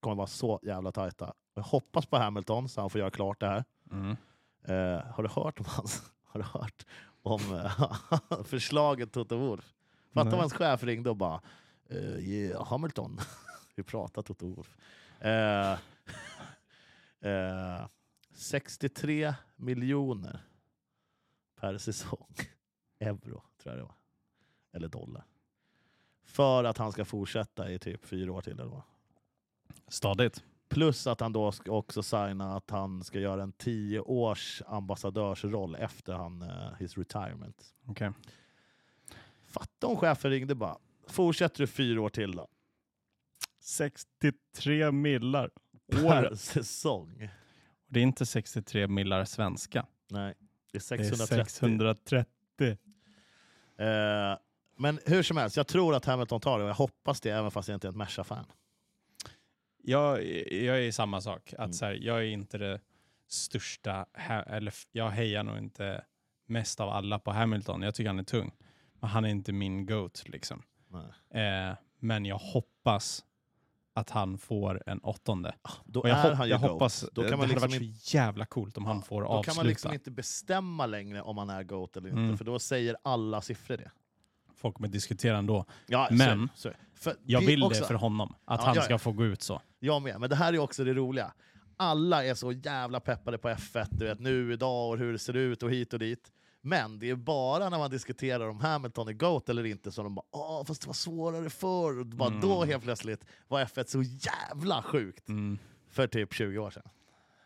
kommer 0.00 0.16
vara 0.16 0.26
så 0.26 0.60
jävla 0.62 0.92
tajta. 0.92 1.32
Jag 1.54 1.62
hoppas 1.62 2.06
på 2.06 2.16
Hamilton 2.16 2.68
så 2.68 2.80
han 2.80 2.90
får 2.90 2.98
göra 2.98 3.10
klart 3.10 3.40
det 3.40 3.46
här. 3.46 3.64
Mm. 3.92 4.16
Eh, 4.64 5.04
har 5.14 5.22
du 5.22 5.28
hört 5.28 5.60
om 5.60 5.66
hans, 5.68 6.02
har 6.24 6.40
du 6.40 6.46
hört 6.58 6.86
om 7.22 7.40
eh, 7.54 8.44
förslaget 8.44 9.12
Toto 9.12 9.36
Wolff? 9.36 9.74
Fatta 10.12 10.30
Nej. 10.30 10.38
hans 10.40 10.52
chef 10.52 10.82
ringde 10.82 11.10
och 11.10 11.16
bara 11.16 11.40
eh, 11.88 12.18
yeah, 12.18 12.66
Hamilton. 12.66 13.18
Hur 13.76 13.82
pratar 13.82 14.22
Toto 14.22 14.54
Wolff? 14.54 14.76
Eh, 15.20 15.72
eh, 17.30 17.86
63 18.32 19.34
miljoner 19.56 20.40
per 21.60 21.78
säsong. 21.78 22.34
Euro, 22.98 23.42
tror 23.62 23.74
jag 23.74 23.76
det 23.76 23.82
var. 23.82 23.94
Eller 24.72 24.88
dollar. 24.88 25.24
För 26.24 26.64
att 26.64 26.78
han 26.78 26.92
ska 26.92 27.04
fortsätta 27.04 27.70
i 27.70 27.78
typ 27.78 28.06
fyra 28.06 28.32
år 28.32 28.40
till. 28.40 28.52
Eller 28.52 28.64
vad. 28.64 28.82
Stadigt. 29.88 30.44
Plus 30.68 31.06
att 31.06 31.20
han 31.20 31.32
då 31.32 31.52
ska 31.52 31.72
också 31.72 32.02
signa 32.02 32.56
att 32.56 32.70
han 32.70 33.04
ska 33.04 33.20
göra 33.20 33.42
en 33.42 33.52
tio 33.52 34.00
års 34.00 34.62
ambassadörsroll 34.66 35.74
efter 35.74 36.12
han, 36.12 36.42
uh, 36.42 36.74
his 36.78 36.98
retirement. 36.98 37.74
Okej. 37.86 38.12
Fatta 39.50 39.86
om 39.86 39.96
chefen 39.96 40.30
ringde 40.30 40.54
bara. 40.54 40.78
Fortsätter 41.08 41.58
du 41.58 41.66
fyra 41.66 42.00
år 42.02 42.08
till 42.08 42.32
då? 42.32 42.48
63 43.60 44.92
millar. 44.92 45.50
Per 45.92 46.34
säsong. 46.34 47.28
Det 47.88 48.00
är 48.00 48.02
inte 48.04 48.26
63 48.26 48.86
millar 48.86 49.24
svenska. 49.24 49.86
Nej, 50.10 50.34
det 50.72 50.78
är 50.92 50.96
Det 50.98 51.04
är 51.04 51.08
630. 51.16 51.44
630. 51.50 52.76
Eh, 53.78 54.38
men 54.76 54.98
hur 55.06 55.22
som 55.22 55.36
helst, 55.36 55.56
jag 55.56 55.66
tror 55.66 55.94
att 55.94 56.04
Hamilton 56.04 56.40
tar 56.40 56.58
det 56.58 56.64
och 56.64 56.70
jag 56.70 56.74
hoppas 56.74 57.20
det 57.20 57.30
även 57.30 57.50
fast 57.50 57.68
jag 57.68 57.76
inte 57.76 57.86
är 57.86 57.90
ett 57.90 57.96
Merca-fan. 57.96 58.44
Jag, 59.82 60.24
jag 60.52 60.76
är 60.76 60.80
i 60.80 60.92
samma 60.92 61.20
sak. 61.20 61.52
Att 61.52 61.58
Mm. 61.58 61.72
så 61.72 61.84
här, 61.84 61.92
jag 61.92 62.18
är 62.18 62.22
inte 62.24 62.58
det 62.58 62.80
största, 63.28 64.06
ha- 64.28 64.42
eller 64.42 64.70
f- 64.70 64.86
jag 64.92 65.10
hejar 65.10 65.42
nog 65.42 65.58
inte 65.58 66.04
mest 66.46 66.80
av 66.80 66.88
alla 66.88 67.18
på 67.18 67.30
Hamilton. 67.32 67.82
Jag 67.82 67.94
tycker 67.94 68.08
han 68.08 68.18
är 68.18 68.22
tung. 68.24 68.52
Han 69.02 69.24
är 69.24 69.28
inte 69.28 69.52
min 69.52 69.86
GOAT 69.86 70.22
liksom. 70.26 70.62
Eh, 71.34 71.76
men 71.98 72.24
jag 72.26 72.38
hoppas 72.38 73.24
att 73.94 74.10
han 74.10 74.38
får 74.38 74.82
en 74.86 74.98
åttonde. 74.98 75.54
Då 75.84 76.00
Och 76.00 76.08
jag, 76.08 76.18
är 76.18 76.34
han 76.34 76.46
ju 76.46 76.50
jag 76.52 76.60
GOAT. 76.60 76.70
hoppas, 76.70 77.00
Då 77.12 77.22
kan 77.22 77.30
det 77.30 77.36
man 77.36 77.40
hade 77.40 77.52
liksom 77.52 77.70
varit 77.70 77.82
inte- 77.82 78.00
så 78.00 78.16
jävla 78.16 78.46
coolt 78.46 78.76
om 78.76 78.84
han 78.86 78.96
Ja, 78.96 79.02
får 79.02 79.20
Då 79.22 79.26
avsluta. 79.28 79.54
kan 79.54 79.56
man 79.56 79.66
liksom 79.66 79.92
inte 79.92 80.10
bestämma 80.10 80.86
längre 80.86 81.22
om 81.22 81.38
han 81.38 81.50
är 81.50 81.62
GOAT 81.62 81.96
eller 81.96 82.08
inte, 82.08 82.20
Mm. 82.20 82.38
för 82.38 82.44
då 82.44 82.58
säger 82.58 82.96
alla 83.04 83.40
siffror 83.40 83.76
det. 83.76 83.90
Folk 84.56 84.74
kommer 84.76 84.88
diskutera 84.88 85.38
ändå. 85.38 85.64
Ja, 85.86 86.08
Men- 86.10 86.48
så. 86.54 86.70
För 86.94 87.16
Jag 87.24 87.42
det 87.42 87.46
vill 87.46 87.62
också, 87.62 87.80
det 87.80 87.86
för 87.86 87.94
honom. 87.94 88.34
Att 88.44 88.60
Ja, 88.60 88.66
han 88.66 88.82
ska 88.82 88.98
få 88.98 89.12
gå 89.12 89.24
ut 89.24 89.42
så. 89.42 89.62
Jag 89.78 90.02
med, 90.02 90.20
men 90.20 90.30
det 90.30 90.36
här 90.36 90.52
är 90.52 90.58
också 90.58 90.84
det 90.84 90.94
roliga. 90.94 91.32
Alla 91.76 92.24
är 92.24 92.34
så 92.34 92.52
jävla 92.52 93.00
peppade 93.00 93.38
på 93.38 93.48
F1, 93.48 93.86
du 93.90 94.04
vet 94.04 94.20
nu, 94.20 94.52
idag 94.52 94.90
och 94.90 94.98
hur 94.98 95.12
det 95.12 95.18
ser 95.18 95.36
ut 95.36 95.62
och 95.62 95.70
hit 95.70 95.92
och 95.92 95.98
dit. 95.98 96.32
Men 96.62 96.98
det 96.98 97.10
är 97.10 97.14
bara 97.16 97.68
när 97.68 97.78
man 97.78 97.90
diskuterar 97.90 98.48
om 98.48 98.60
Hamilton 98.60 99.08
är 99.08 99.12
GOAT 99.12 99.48
eller 99.48 99.66
inte 99.66 99.92
som 99.92 100.04
de 100.04 100.14
bara 100.14 100.26
åh, 100.30 100.64
fast 100.64 100.80
det 100.82 100.86
var 100.86 100.94
svårare 100.94 101.50
förr. 101.50 101.98
Och 102.00 102.06
bara 102.06 102.28
Mm. 102.28 102.40
Då 102.40 102.64
helt 102.64 102.82
plötsligt 102.82 103.24
var 103.48 103.64
F1 103.64 103.84
så 103.84 104.02
jävla 104.02 104.82
sjukt 104.82 105.28
Mm. 105.28 105.58
för 105.88 106.06
typ 106.06 106.34
20 106.34 106.58
år 106.58 106.70
sedan. 106.70 106.88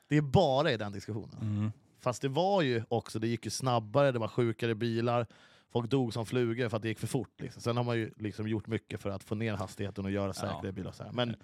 Det 0.09 0.17
är 0.17 0.23
bara 0.23 0.73
i 0.73 0.77
den 0.77 0.93
diskussionen. 0.93 1.39
Mm. 1.41 1.73
Fast 2.01 2.23
det 2.23 2.29
var 2.29 2.63
ju 2.63 2.83
också, 2.89 3.19
det 3.19 3.29
gick 3.29 3.45
ju 3.45 3.51
snabbare, 3.51 4.13
det 4.13 4.19
var 4.19 4.29
sjukare 4.29 4.75
bilar, 4.75 5.27
folk 5.73 5.91
dog 5.91 6.13
som 6.13 6.27
flugor 6.27 6.69
för 6.69 6.77
att 6.77 6.83
det 6.83 6.89
gick 6.89 6.99
för 6.99 7.07
fort. 7.07 7.41
Liksom. 7.41 7.63
Sen 7.63 7.77
har 7.77 7.85
man 7.85 7.97
ju 7.97 8.13
liksom 8.17 8.49
gjort 8.49 8.67
mycket 8.67 9.01
för 9.01 9.11
att 9.11 9.25
få 9.25 9.35
ner 9.35 9.55
hastigheten 9.55 10.05
och 10.05 10.11
göra 10.11 10.33
säkrare 10.33 10.73
bilar. 10.73 10.89
Och 10.89 10.95
så 10.95 11.03
här. 11.05 11.13
Men 11.13 11.37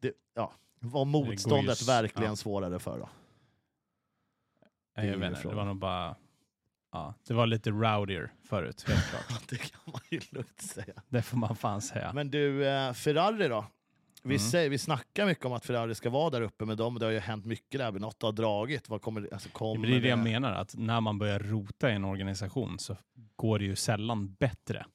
det, 0.00 0.12
ja, 0.34 0.52
var 0.80 1.04
motståndet 1.04 1.68
ju 1.68 1.72
s- 1.82 1.88
verkligen 1.88 2.30
ja. 2.30 2.36
svårare 2.36 2.78
för 2.78 2.98
då? 2.98 3.08
Är 4.94 5.04
Jag 5.06 5.14
inte, 5.14 5.48
det 5.48 5.54
var 5.54 5.64
nog 5.64 5.76
bara... 5.76 6.16
Ja, 6.92 7.14
det 7.26 7.34
var 7.34 7.46
lite 7.46 7.70
rowdier 7.70 8.32
förut, 8.42 8.84
helt 8.88 9.04
klart. 9.10 9.48
det 9.48 9.56
kan 9.56 9.80
man 9.92 10.00
ju 10.10 10.20
lugnt 10.30 10.60
säga. 10.60 11.02
Det 11.08 11.22
får 11.22 11.36
man 11.36 11.56
fan 11.56 11.80
säga. 11.80 12.12
Men 12.12 12.30
du, 12.30 12.66
eh, 12.68 12.92
Ferrari 12.92 13.48
då? 13.48 13.66
Vi, 14.22 14.34
Mm. 14.34 14.38
säger, 14.38 14.70
vi 14.70 14.78
snackar 14.78 15.26
mycket 15.26 15.44
om 15.44 15.52
att 15.52 15.64
Ferrari 15.66 15.94
ska 15.94 16.10
vara 16.10 16.30
där 16.30 16.40
uppe 16.40 16.64
med 16.64 16.76
dem, 16.76 16.98
det 16.98 17.04
har 17.04 17.12
ju 17.12 17.18
hänt 17.18 17.44
mycket 17.44 17.78
där, 17.80 17.92
men 17.92 18.02
något 18.02 18.22
har 18.22 18.32
dragit. 18.32 18.88
Vad 18.88 19.02
kommer, 19.02 19.28
alltså, 19.32 19.48
kommer 19.48 19.86
det 19.88 19.96
är 19.96 20.00
det 20.00 20.08
jag 20.08 20.18
menar, 20.18 20.52
att 20.52 20.74
när 20.76 21.00
man 21.00 21.18
börjar 21.18 21.38
rota 21.38 21.90
i 21.90 21.94
en 21.94 22.04
organisation 22.04 22.78
så 22.78 22.96
går 23.36 23.58
det 23.58 23.64
ju 23.64 23.76
sällan 23.76 24.32
bättre. 24.34 24.86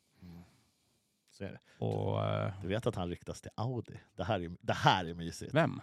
Så 1.31 1.43
är 1.43 1.51
det. 1.51 1.86
Och 1.86 2.25
eh, 2.25 2.53
Du 2.62 2.67
vet 2.67 2.88
att 2.88 2.95
han 2.95 3.10
ryktas 3.10 3.41
till 3.41 3.51
Audi? 3.55 3.93
Det 4.15 4.23
här 4.23 4.39
är, 4.39 4.51
det 4.62 4.73
här 4.73 5.05
är 5.05 5.13
mysigt. 5.13 5.53
vem? 5.53 5.81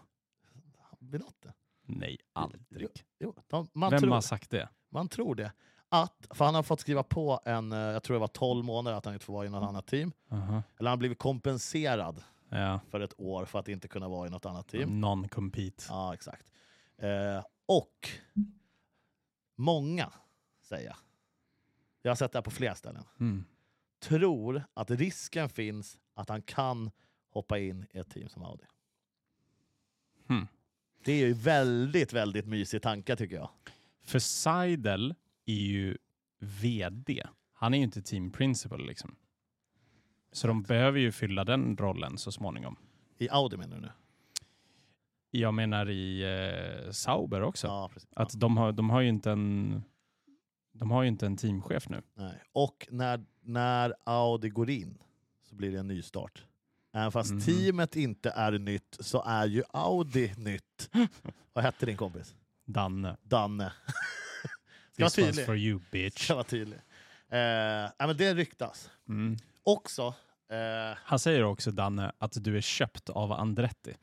Binotto? 0.99 1.49
Nej, 1.87 2.17
aldrig. 2.33 2.89
Jo, 3.21 3.35
de, 3.49 3.69
man, 3.73 3.91
Vem 3.91 4.01
tror, 4.01 4.11
har 4.11 4.21
sagt 4.21 4.51
det? 4.51 4.69
man 4.89 5.09
tror 5.09 5.35
det. 5.35 5.53
Att, 5.95 6.27
för 6.31 6.45
han 6.45 6.55
har 6.55 6.63
fått 6.63 6.81
skriva 6.81 7.03
på 7.03 7.41
en, 7.45 7.73
eh, 7.73 7.79
jag 7.79 8.03
tror 8.03 8.15
det 8.15 8.21
var 8.21 8.29
12 8.29 8.65
månader 8.65 8.97
att 8.97 9.05
han 9.05 9.15
inte 9.15 9.27
får 9.27 9.33
vara 9.33 9.47
i 9.47 9.49
något 9.51 9.69
annat 9.69 9.87
team. 9.87 10.13
Aha. 10.31 10.63
Eller 10.79 10.91
han 10.91 10.93
har 10.93 10.97
blivit 10.97 11.19
kompenserad 11.19 12.23
Ja, 12.49 12.81
för 12.91 13.01
ett 13.01 13.15
år 13.21 13.45
för 13.45 13.59
att 13.59 13.69
inte 13.69 13.89
kunna 13.89 14.09
vara 14.09 14.27
i 14.27 14.31
något 14.31 14.47
annat 14.47 14.69
team. 14.69 15.05
non-compete. 15.05 15.85
Ja, 15.89 16.15
exakt. 16.15 16.53
Eh, 16.99 17.45
och 17.67 18.09
många, 19.57 20.13
säger 20.63 20.87
jag, 20.87 20.97
jag 22.03 22.11
har 22.11 22.17
sett 22.17 22.33
det 22.33 22.39
här 22.39 22.43
på 22.43 22.51
flera 22.51 22.75
ställen, 22.75 23.05
Mm. 23.21 23.45
tror 24.01 24.65
att 24.75 24.91
risken 24.91 25.49
finns 25.49 25.99
att 26.15 26.29
han 26.29 26.43
kan 26.43 26.91
hoppa 27.31 27.59
in 27.59 27.87
i 27.91 27.99
ett 27.99 28.11
team 28.11 28.29
som 28.29 28.43
Audi. 28.45 28.65
Hmm. 30.29 30.47
Det 31.05 31.13
är 31.13 31.27
ju 31.27 31.33
väldigt, 31.33 32.13
väldigt 32.13 32.47
mysig 32.47 32.83
tanke 32.83 33.17
tycker 33.17 33.37
jag. 33.37 33.49
För 34.03 34.19
Seidel 34.19 35.15
är 35.53 35.67
ju 35.67 35.97
VD. 36.39 37.23
Han 37.53 37.75
är 37.75 37.79
ju 37.79 37.85
inte 37.85 38.03
team 38.03 38.31
principal 38.33 38.87
liksom. 38.87 39.17
Så 40.33 40.47
de 40.47 40.63
behöver 40.63 40.99
ju 40.99 41.13
fylla 41.13 41.45
den 41.45 41.77
rollen 41.77 42.19
så 42.19 42.33
småningom. 42.33 42.77
I 43.19 43.29
Audi 43.29 43.57
menar 43.57 43.77
du 43.77 43.83
nu? 43.83 43.93
Jag 45.31 45.55
menar 45.55 45.91
i 45.91 46.23
eh, 46.87 46.91
Sauber 46.91 47.43
också. 47.43 47.67
Ja. 47.67 47.91
Att 48.17 48.41
de 48.41 48.57
har, 48.57 48.73
de 48.73 48.91
har 48.91 49.01
ju 49.01 49.09
inte 49.09 49.31
en 49.31 49.83
de 50.73 50.91
har 50.91 51.03
ju 51.03 51.09
inte 51.09 51.27
en 51.27 51.37
teamchef 51.37 51.89
nu. 51.89 52.03
Nej. 52.15 52.43
Och 52.53 52.89
när, 52.91 53.25
när 53.41 53.95
Audi 54.05 54.49
går 54.49 54.71
in 54.71 54.99
så 55.43 55.55
blir 55.55 55.73
det 55.73 55.79
en 55.79 55.89
ny 55.89 56.03
start. 56.03 56.45
Även 56.93 57.13
fast 57.13 57.31
Mhm. 57.31 57.41
teamet 57.41 57.97
inte 57.97 58.31
är 58.31 58.53
nytt 58.59 58.97
så 59.01 59.23
är 59.27 59.47
ju 59.47 59.63
Audi 59.73 60.33
nytt. 60.37 60.91
Vad 61.53 61.65
hette 61.65 61.87
din 61.87 61.97
kompis? 61.97 62.35
Danne. 62.65 63.17
Danne. 63.23 63.73
Ska 65.11 65.23
This 65.23 65.39
one's 65.39 65.47
for 65.47 65.57
you 65.57 65.81
bitch. 65.91 66.25
Ska 66.25 66.35
vara 66.35 66.45
tydlig. 66.45 66.79
Eh, 67.29 67.91
men 67.99 68.17
det 68.17 68.35
ryktas. 68.35 68.91
Mm. 69.09 69.37
Också, 69.63 70.15
eh, 70.51 70.97
Han 70.99 71.19
säger 71.19 71.43
också, 71.45 71.71
Danne, 71.71 72.13
att 72.19 72.45
du 72.45 72.57
är 72.57 72.61
köpt 72.61 73.11
av 73.11 73.33
Andretti. 73.33 73.95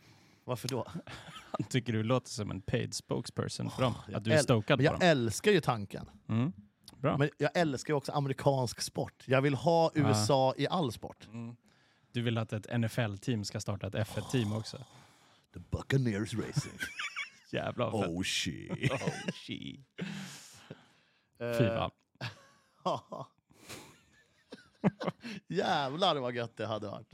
varför 0.44 0.68
då? 0.68 0.88
Han 1.52 1.64
tycker 1.70 1.94
du 1.94 2.04
låter 2.04 2.30
som 2.30 2.52
en 2.52 2.62
paid 2.62 2.94
spokesperson 2.94 3.72
för 3.72 3.82
dem. 3.82 3.94
jag 4.08 4.16
Att 4.18 4.24
du 4.24 4.34
är 4.34 4.38
stokad 4.38 4.80
på 4.80 4.84
jag 4.84 4.94
dem. 4.94 5.02
älskar 5.02 5.52
ju 5.52 5.62
tanken. 5.62 6.10
Mm. 6.30 6.54
Bra. 6.98 7.18
Men 7.18 7.30
jag 7.38 7.52
älskar 7.54 7.94
ju 7.94 7.98
också 7.98 8.12
amerikansk 8.12 8.82
sport. 8.82 9.24
Jag 9.26 9.42
vill 9.42 9.54
ha 9.56 9.92
USA 9.94 10.54
i 10.58 10.68
all 10.68 10.92
sport. 10.92 11.28
Mm. 11.28 11.56
Du 12.12 12.22
vill 12.22 12.38
att 12.38 12.54
ett 12.54 12.80
NFL-team 12.80 13.44
ska 13.46 13.60
starta 13.60 13.88
ett 13.88 13.96
F1-team 13.96 14.54
också? 14.54 14.78
The 15.54 15.60
Buccaneers 15.60 16.34
Racing. 16.34 16.80
Jävlar 17.52 17.90
oh 17.90 18.24
shit. 18.24 18.72
Oh, 18.92 19.32
shit. 19.34 19.80
Eh, 21.40 21.58
Fy 21.58 21.68
fan. 21.68 21.92
Jävlar 25.48 26.16
vad 26.16 26.36
gött 26.36 26.58
det 26.58 26.66
hade 26.66 26.88
varit. 26.88 27.08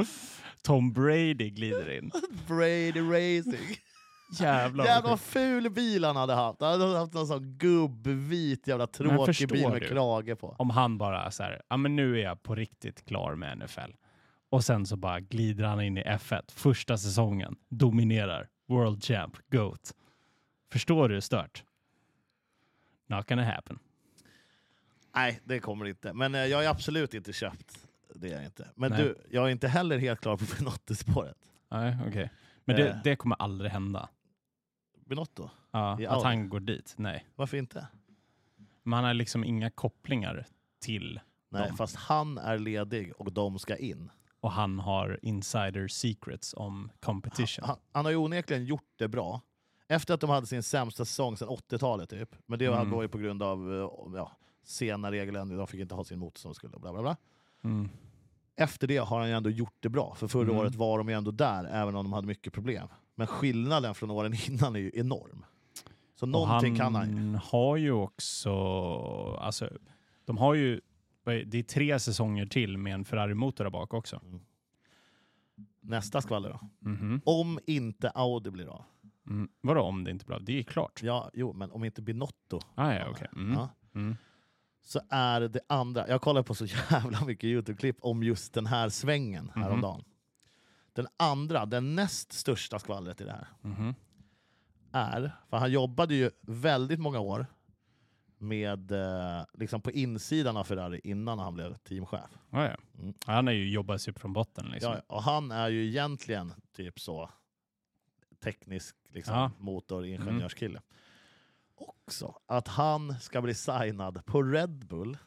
Tom 0.62 0.94
Brady 0.94 1.50
glider 1.50 1.98
in. 1.98 2.12
Brady 2.48 3.02
Racing. 3.02 3.78
Jävlar 4.40 4.86
Jävlar 4.86 5.10
vad 5.10 5.20
ful 5.20 5.70
bil 5.70 6.04
han 6.04 6.16
hade 6.16 6.34
haft. 6.34 6.62
Han 6.62 6.82
hade 6.82 6.98
haft 6.98 7.14
någon 7.14 7.28
sån 7.28 7.58
gubbvit 7.58 8.68
jävla 8.68 8.88
tråkig 8.88 9.50
bil 9.50 9.70
med 9.70 9.82
du? 9.82 9.88
krage 9.88 10.40
på. 10.40 10.56
Om 10.58 10.70
han 10.70 10.98
bara 10.98 11.32
så 11.32 11.44
här, 11.44 11.62
ja 11.68 11.78
men 11.78 11.96
nu 11.96 12.20
är 12.20 12.24
jag 12.24 12.44
på 12.44 12.56
riktigt 12.56 13.06
klar 13.06 13.36
med 13.36 13.58
NFL. 13.58 13.92
Och 14.50 14.64
sen 14.64 14.86
så 14.86 14.98
bara 14.98 15.20
glider 15.20 15.64
han 15.64 15.82
in 15.82 15.98
i 15.98 16.04
F1, 16.04 16.42
första 16.52 16.98
säsongen, 16.98 17.56
dominerar, 17.70 18.48
world 18.68 19.04
champ, 19.04 19.38
GOAT. 19.52 19.94
Förstår 20.72 21.10
du 21.10 21.16
hur 21.16 21.22
stört? 21.22 21.64
Not 23.08 23.30
gonna 23.30 23.44
happen. 23.44 23.80
Nej, 25.16 25.40
det 25.44 25.60
kommer 25.60 25.86
inte. 25.86 26.14
Men 26.14 26.36
eh, 26.36 26.42
jag 26.46 26.66
är 26.66 26.70
absolut 26.70 27.14
inte 27.14 27.34
köpt. 27.34 27.88
Det 28.16 28.28
är 28.30 28.34
jag 28.36 28.46
inte. 28.46 28.68
Men 28.76 28.92
Nej. 28.92 29.04
du, 29.04 29.18
jag 29.30 29.46
är 29.48 29.50
inte 29.50 29.68
heller 29.68 29.98
helt 29.98 30.22
klar 30.22 30.38
på 30.38 30.46
Binotto-spåret. 30.58 31.38
Nej, 31.70 31.98
okej. 32.08 32.30
Men 32.66 32.76
det, 32.76 32.90
Eh. 32.90 32.98
det 33.04 33.16
kommer 33.16 33.36
aldrig 33.42 33.72
hända. 33.72 34.10
Binotto? 35.06 35.50
Ja, 35.72 36.00
I 36.02 36.06
att 36.06 36.14
Audi? 36.14 36.26
han 36.26 36.50
går 36.50 36.60
dit. 36.60 36.94
Nej. 36.98 37.26
Varför 37.36 37.58
inte? 37.58 37.88
Men 38.84 38.94
han 38.94 39.04
har 39.04 39.14
liksom 39.14 39.44
inga 39.44 39.70
kopplingar 39.70 40.46
till 40.80 41.20
Nej, 41.50 41.68
Dem. 41.68 41.78
fast 41.78 41.96
han 41.96 42.38
är 42.38 42.58
ledig 42.60 43.14
och 43.18 43.32
de 43.34 43.60
ska 43.60 43.76
in. 43.78 44.10
och 44.40 44.52
han 44.52 44.80
har 44.80 45.20
insider 45.22 45.88
secrets 45.88 46.54
om 46.58 46.92
competition. 47.00 47.66
Han, 47.66 47.78
han 47.92 48.06
har 48.06 48.12
ju 48.12 48.18
onekligen 48.18 48.66
gjort 48.66 48.90
det 48.96 49.08
bra. 49.08 49.42
Efter 49.88 50.14
att 50.14 50.22
de 50.22 50.30
hade 50.30 50.48
sin 50.48 50.64
sämsta 50.64 51.06
säsong 51.06 51.38
sedan 51.38 51.48
80-talet 51.50 52.10
typ. 52.10 52.36
Men 52.46 52.60
det 52.60 52.66
Mm. 52.66 52.90
var 52.92 53.02
ju 53.02 53.08
på 53.08 53.18
grund 53.18 53.44
av 53.44 53.74
eh, 53.74 54.18
ja, 54.20 54.32
sena 54.66 55.12
regeländringar, 55.12 55.58
de 55.60 55.68
fick 55.68 55.82
inte 55.82 55.96
ha 55.96 56.04
sin 56.04 56.20
motor 56.20 56.40
som 56.40 56.50
de 56.52 56.56
skulle. 56.56 56.80
Bla 56.80 56.92
bla 56.94 57.02
bla. 57.02 57.18
Mm. 57.64 57.90
Efter 58.56 58.88
det 58.88 58.98
har 58.98 59.20
han 59.20 59.28
ju 59.28 59.34
ändå 59.34 59.50
gjort 59.50 59.76
det 59.80 59.90
bra. 59.90 60.16
För 60.16 60.28
förra 60.28 60.44
Mm. 60.44 60.58
året 60.58 60.76
var 60.76 60.98
de 60.98 61.10
ju 61.10 61.16
ändå 61.16 61.32
där, 61.32 61.66
även 61.66 61.96
om 61.96 62.06
de 62.06 62.14
hade 62.14 62.28
mycket 62.28 62.54
problem. 62.54 62.88
Men 63.16 63.28
skillnaden 63.28 63.96
från 63.96 64.12
åren 64.12 64.34
innan 64.48 64.76
är 64.76 64.80
ju 64.80 64.92
enorm. 64.94 65.46
Så 66.16 66.26
någonting 66.26 66.76
kan 66.78 66.96
han 66.96 67.10
ju. 67.10 67.16
Han 67.16 67.36
har 67.36 67.78
ju 67.78 67.92
också, 67.92 68.52
alltså, 69.42 69.70
de 70.26 70.38
har 70.38 70.54
ju, 70.54 70.82
det 71.24 71.58
är 71.58 71.64
tre 71.64 72.00
säsonger 72.00 72.46
till 72.46 72.78
med 72.78 72.94
en 72.94 73.06
Ferrari-motor 73.06 73.64
där 73.64 73.72
bak 73.72 73.94
också. 73.94 74.22
Nästa 75.82 76.22
skvaller 76.22 76.50
då. 76.50 76.60
Mhm. 76.90 77.22
Om 77.26 77.60
inte 77.68 78.10
Audi 78.10 78.52
blir 78.52 78.68
av. 78.68 78.84
Mm. 79.28 79.50
Vadå 79.62 79.82
om 79.82 80.04
det 80.04 80.12
inte 80.12 80.26
blir 80.26 80.36
bra? 80.38 80.46
Det 80.46 80.52
är 80.52 80.58
ju 80.58 80.64
klart. 80.64 81.04
Ja, 81.04 81.30
jo, 81.34 81.54
men 81.54 81.72
om 81.72 81.84
inte 81.84 82.02
Binotto 82.02 82.60
Ah, 82.76 82.94
ja, 82.94 83.08
okej. 83.10 83.28
Mm. 83.36 83.54
ja, 83.54 83.70
Mm. 83.96 84.16
Så 84.88 85.02
är 85.10 85.42
det 85.42 85.60
andra. 85.70 86.08
Jag 86.08 86.22
kollar 86.22 86.44
på 86.44 86.56
så 86.56 86.66
jävla 86.92 87.26
mycket 87.26 87.44
Youtube-klipp 87.48 87.98
om 88.02 88.24
just 88.24 88.54
den 88.54 88.66
här 88.66 88.90
svängen 88.90 89.52
Mhm. 89.56 89.64
häromdagen. 89.64 90.04
Den 90.94 91.08
andra, 91.18 91.66
den 91.66 91.96
näst 91.96 92.34
största 92.34 92.80
skvallret 92.80 93.22
i 93.22 93.24
det 93.24 93.32
här, 93.32 93.48
Mhm. 93.62 93.96
är, 94.92 95.32
för 95.50 95.58
han 95.58 95.72
jobbade 95.72 96.16
ju 96.16 96.32
väldigt 96.42 97.00
många 97.00 97.20
år 97.20 97.46
med 98.38 98.92
eh, 98.92 99.44
liksom 99.54 99.82
på 99.82 99.92
insidan 99.92 100.58
av 100.58 100.64
Ferrari 100.64 101.02
innan 101.04 101.40
han 101.40 101.54
blev 101.54 101.78
teamchef. 101.78 102.30
Ah, 102.50 102.64
ja. 102.64 102.76
Mm. 103.00 103.14
Han 103.26 103.48
har 103.48 103.54
ju 103.54 103.70
jobbat 103.70 104.02
sig 104.02 104.12
upp 104.12 104.20
från 104.20 104.34
botten. 104.34 104.66
Liksom. 104.66 104.92
Ja, 104.92 105.02
och 105.08 105.24
han 105.24 105.52
är 105.52 105.70
ju 105.70 105.88
egentligen 105.88 106.54
typ 106.76 107.00
så 107.00 107.30
teknisk 108.44 108.96
liksom, 109.10 109.34
Ja. 109.36 109.52
motoringenjörskille. 109.60 110.82
Också 111.76 112.40
att 112.46 112.68
han 112.68 113.20
ska 113.20 113.42
bli 113.42 113.54
signad 113.54 114.26
på 114.26 114.44
Red 114.44 114.86
Bull 114.86 115.18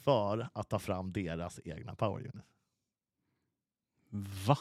för 0.00 0.48
att 0.52 0.68
ta 0.68 0.78
fram 0.78 1.12
deras 1.12 1.60
egna 1.64 1.94
power 1.94 2.20
unit. 2.20 2.46
Va? 4.46 4.58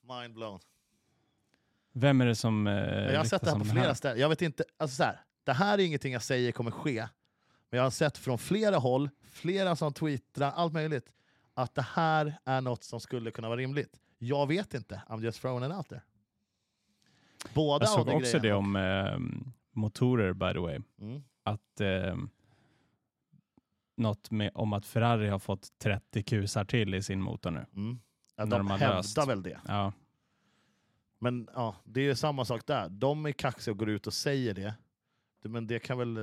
Mind 0.00 0.34
blown. 0.34 0.60
Vem 1.92 2.20
är 2.20 2.26
det 2.26 2.34
som 2.34 2.66
eh, 2.66 2.74
jag 2.74 3.18
har 3.18 3.24
sett 3.24 3.42
det 3.42 3.50
här 3.50 3.58
på 3.58 3.64
flera 3.64 3.94
ställen. 3.94 4.20
Jag 4.20 4.28
vet 4.28 4.42
inte, 4.42 4.64
alltså 4.76 4.96
så 4.96 5.02
här, 5.02 5.20
det 5.44 5.52
här 5.52 5.78
är 5.78 5.82
ingenting 5.82 6.12
jag 6.12 6.22
säger 6.22 6.52
kommer 6.52 6.70
ske. 6.70 7.08
Men 7.70 7.78
jag 7.78 7.84
har 7.84 7.90
sett 7.90 8.18
från 8.18 8.38
flera 8.38 8.76
håll, 8.76 9.10
flera 9.30 9.76
som 9.76 9.92
twittrar, 9.92 10.50
allt 10.50 10.72
möjligt, 10.72 11.12
att 11.54 11.74
det 11.74 11.82
här 11.82 12.38
är 12.44 12.60
något 12.60 12.84
som 12.84 13.00
skulle 13.00 13.30
kunna 13.30 13.48
vara 13.48 13.60
rimligt. 13.60 14.00
Jag 14.18 14.46
vet 14.46 14.74
inte, 14.74 15.02
I'm 15.08 15.22
just 15.22 15.40
throwing 15.40 15.70
it 15.70 15.76
out 15.76 15.88
there. 15.88 16.02
Båda 17.54 17.84
Jag 17.84 17.90
såg 17.90 18.08
också 18.08 18.38
det 18.38 18.52
om 18.52 18.76
eh, 18.76 19.18
motorer 19.72 20.32
by 20.32 20.52
the 20.52 20.58
way. 20.58 20.78
Mm. 21.00 21.22
Att 21.42 21.80
eh, 21.80 22.16
något 23.96 24.30
med, 24.30 24.50
om 24.54 24.72
att 24.72 24.86
Ferrari 24.86 25.28
har 25.28 25.38
fått 25.38 25.78
30 25.78 26.22
kusar 26.22 26.64
till 26.64 26.94
i 26.94 27.02
sin 27.02 27.20
motor 27.20 27.50
nu. 27.50 27.66
Mm. 27.76 27.98
Ja, 28.36 28.44
de 28.44 28.50
de 28.50 28.70
hävdar 28.70 28.96
löst. 28.96 29.28
väl 29.28 29.42
det. 29.42 29.60
Ja. 29.68 29.92
Men 31.18 31.48
ja, 31.54 31.76
det 31.84 32.00
är 32.00 32.04
ju 32.04 32.14
samma 32.14 32.44
sak 32.44 32.66
där. 32.66 32.88
De 32.88 33.26
är 33.26 33.32
kaxiga 33.32 33.72
och 33.72 33.78
går 33.78 33.88
ut 33.88 34.06
och 34.06 34.14
säger 34.14 34.54
det. 34.54 34.74
Det- 35.42 35.48
Men 35.48 35.66
det 35.66 35.78
kan 35.78 35.98
väl 35.98 36.16
eh, 36.16 36.22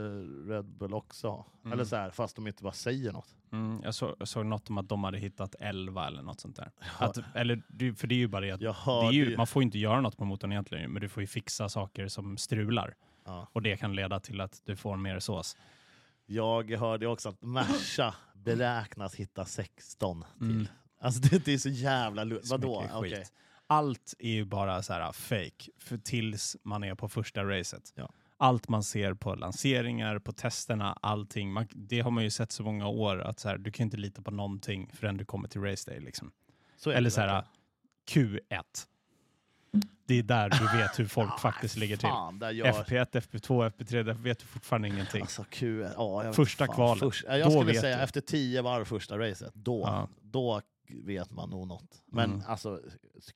Red 0.49 0.65
Bull 0.65 0.93
också 0.93 1.27
ha? 1.29 1.45
Mm. 1.63 1.73
Eller 1.73 1.85
så 1.85 1.95
här, 1.95 2.09
fast 2.09 2.35
de 2.35 2.47
inte 2.47 2.63
bara 2.63 2.73
säger 2.73 3.11
något. 3.11 3.35
Mm, 3.51 3.81
jag, 3.83 3.95
så, 3.95 4.15
jag 4.19 4.27
såg 4.27 4.45
något 4.45 4.69
om 4.69 4.77
att 4.77 4.89
de 4.89 5.03
hade 5.03 5.17
hittat 5.17 5.55
11 5.59 6.07
eller 6.07 6.21
något 6.21 6.39
sånt 6.39 6.55
där. 6.55 6.71
Att, 6.97 7.17
eller, 7.35 7.61
det- 7.67 7.95
för 7.95 8.07
det 8.07 8.15
är 8.15 8.19
ju 8.19 8.27
bara 8.27 8.41
det 8.41 8.51
att 8.51 8.61
Jag 8.61 8.75
det 9.11 9.15
ju, 9.15 9.29
ju... 9.29 9.37
man 9.37 9.47
får 9.47 9.63
inte 9.63 9.77
göra 9.79 10.01
något 10.01 10.17
på 10.17 10.25
motorn 10.25 10.51
egentligen, 10.51 10.91
men 10.91 11.01
du 11.01 11.09
får 11.09 11.23
ju 11.23 11.27
fixa 11.27 11.69
saker 11.69 12.07
som 12.07 12.37
strular. 12.37 12.95
Ja. 13.25 13.47
Och 13.53 13.61
det 13.61 13.77
kan 13.77 13.95
leda 13.95 14.19
till 14.19 14.41
att 14.41 14.61
du 14.65 14.75
får 14.75 14.97
mer 14.97 15.19
sås. 15.19 15.57
Jag 16.25 16.71
hörde 16.71 17.07
också 17.07 17.29
att 17.29 17.41
Merca 17.41 18.15
beräknas 18.33 19.15
hitta 19.15 19.45
16 19.45 20.25
till. 20.39 20.49
Mm. 20.49 20.67
Alltså 20.99 21.21
det, 21.21 21.45
det 21.45 21.53
är 21.53 21.57
så 21.57 21.69
jävla. 21.69 22.23
Så 22.25 22.39
Vadå? 22.57 22.81
skit. 23.01 23.33
Allt 23.67 24.13
är 24.19 24.29
ju 24.31 24.45
bara 24.45 24.83
så 24.83 24.93
här 24.93 25.11
fake 25.11 25.71
för 25.79 25.97
tills 25.97 26.57
man 26.63 26.83
är 26.83 26.95
på 26.95 27.09
första 27.09 27.43
racet. 27.43 27.93
Ja. 27.95 28.09
Allt 28.37 28.69
man 28.69 28.83
ser 28.83 29.13
på 29.13 29.35
lanseringar, 29.35 30.19
på 30.19 30.31
testerna, 30.31 30.97
allting. 31.01 31.51
Man, 31.53 31.67
det 31.71 31.99
har 31.99 32.11
man 32.11 32.23
ju 32.23 32.29
sett 32.29 32.51
så 32.51 32.63
många 32.63 32.87
år 32.87 33.21
att 33.21 33.39
så 33.39 33.49
här, 33.49 33.57
du 33.57 33.71
kan 33.71 33.83
inte 33.83 33.97
lita 33.97 34.21
på 34.21 34.31
någonting 34.31 34.89
förrän 34.93 35.17
du 35.17 35.25
kommer 35.25 35.47
till 35.47 35.61
race 35.61 35.91
day. 35.91 35.99
Liksom. 35.99 36.31
Så 36.77 36.91
Eller 36.91 37.09
så 37.09 37.21
här, 37.21 37.27
verkligen. 38.07 38.39
Q1. 38.39 38.87
Det 40.07 40.15
är 40.19 40.23
där 40.23 40.49
du 40.49 40.77
vet 40.77 40.99
hur 40.99 41.05
folk 41.05 41.39
faktiskt 41.39 41.77
ligger 41.77 41.97
till. 41.97 42.07
Fan, 42.09 42.39
gör... 42.55 42.65
FP1, 42.65 43.11
FP2, 43.11 43.71
FP3, 43.77 44.03
där 44.03 44.13
vet 44.13 44.39
du 44.39 44.45
fortfarande 44.45 44.87
ingenting. 44.87 45.21
Alltså 45.21 45.43
Q, 45.49 45.81
ja, 45.97 46.23
jag 46.23 46.29
vet 46.29 46.35
Första 46.35 46.65
fan, 46.65 46.75
kvalet. 46.75 46.99
Först, 46.99 47.25
ja, 47.27 47.37
jag 47.37 47.51
skulle 47.51 47.73
säga 47.73 47.97
du. 47.97 48.03
efter 48.03 48.21
10 48.21 48.61
varv 48.61 48.85
första 48.85 49.19
racet, 49.19 49.53
då, 49.53 49.81
Ja. 49.81 50.07
då 50.21 50.61
vet 50.89 51.31
man 51.31 51.49
nog 51.49 51.67
något. 51.67 52.03
Men 52.05 52.31
Mm. 52.33 52.43
alltså 52.47 52.79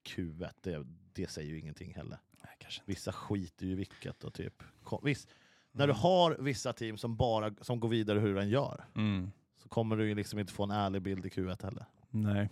Q1, 0.08 0.50
det, 0.62 0.86
det 1.14 1.30
säger 1.30 1.50
ju 1.50 1.60
ingenting 1.60 1.96
heller. 1.96 2.18
Kanske 2.70 2.82
inte. 2.82 2.92
Vissa 2.92 3.12
skiter 3.14 3.66
ju 3.66 3.72
i 3.72 3.76
vilket 3.76 4.24
och 4.24 4.34
typ... 4.34 4.64
Visst, 5.04 5.28
när 5.72 5.84
Mm. 5.84 5.96
du 5.96 6.02
har 6.02 6.38
vissa 6.40 6.74
team 6.74 6.98
som 6.98 7.16
bara 7.16 7.54
som 7.62 7.80
går 7.80 7.90
vidare 7.90 8.20
hur 8.20 8.36
den 8.36 8.50
gör 8.50 8.86
Mm. 8.96 9.32
så 9.64 9.70
kommer 9.70 9.96
du 9.98 10.08
ju 10.08 10.16
liksom 10.16 10.40
inte 10.40 10.54
få 10.54 10.64
en 10.64 10.72
ärlig 10.72 11.02
bild 11.02 11.26
i 11.26 11.30
Q1 11.30 11.64
heller. 11.64 11.86
Nej. 12.10 12.50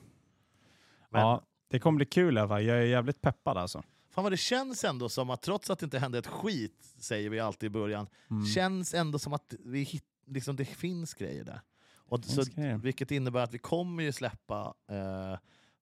Men 1.09 1.21
Ja, 1.21 1.41
det 1.69 1.79
kommer 1.79 1.95
bli 1.97 2.05
kul 2.05 2.37
i 2.37 2.39
alla 2.39 2.47
fall. 2.49 2.63
Jag 2.63 2.77
är 2.77 2.81
jävligt 2.81 3.21
peppad 3.21 3.57
alltså. 3.57 3.83
Fan 4.09 4.23
vad 4.23 4.33
det 4.33 4.37
känns 4.37 4.83
ändå 4.83 5.09
som 5.09 5.29
att 5.29 5.41
trots 5.41 5.69
att 5.69 5.79
det 5.79 5.83
inte 5.83 5.99
hände 5.99 6.17
ett 6.17 6.27
skit, 6.27 6.93
säger 6.97 7.29
vi 7.29 7.39
alltid 7.39 7.67
i 7.67 7.69
början, 7.69 8.07
Mm. 8.31 8.45
känns 8.45 8.93
ändå 8.93 9.19
som 9.19 9.33
att 9.33 9.53
vi 9.59 9.83
hit, 9.83 10.05
liksom, 10.25 10.55
det 10.55 10.65
finns 10.65 11.13
grejer 11.13 11.43
där. 11.43 11.61
Och 12.09 12.25
så, 12.25 12.43
grejer. 12.55 12.77
vilket 12.77 13.11
innebär 13.11 13.43
att 13.43 13.53
vi 13.53 13.57
kommer 13.57 14.03
ju 14.03 14.11
släppa 14.11 14.73
eh, 14.89 15.37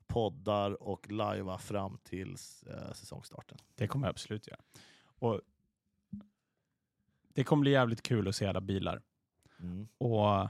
poddar 0.07 0.83
och 0.83 1.11
lajva 1.11 1.57
fram 1.57 1.97
till 2.03 2.31
eh, 2.67 2.93
säsongstarten. 2.93 3.57
Det 3.75 3.87
kommer 3.87 4.07
jag 4.07 4.09
absolut 4.11 4.47
göra. 4.47 4.59
Och 5.19 5.41
det 7.33 7.43
kommer 7.43 7.61
bli 7.61 7.71
jävligt 7.71 8.01
kul 8.03 8.27
att 8.27 8.35
se 8.35 8.45
alla 8.45 8.61
bilar. 8.61 9.01
Mm. 9.59 9.87
Och 9.97 10.49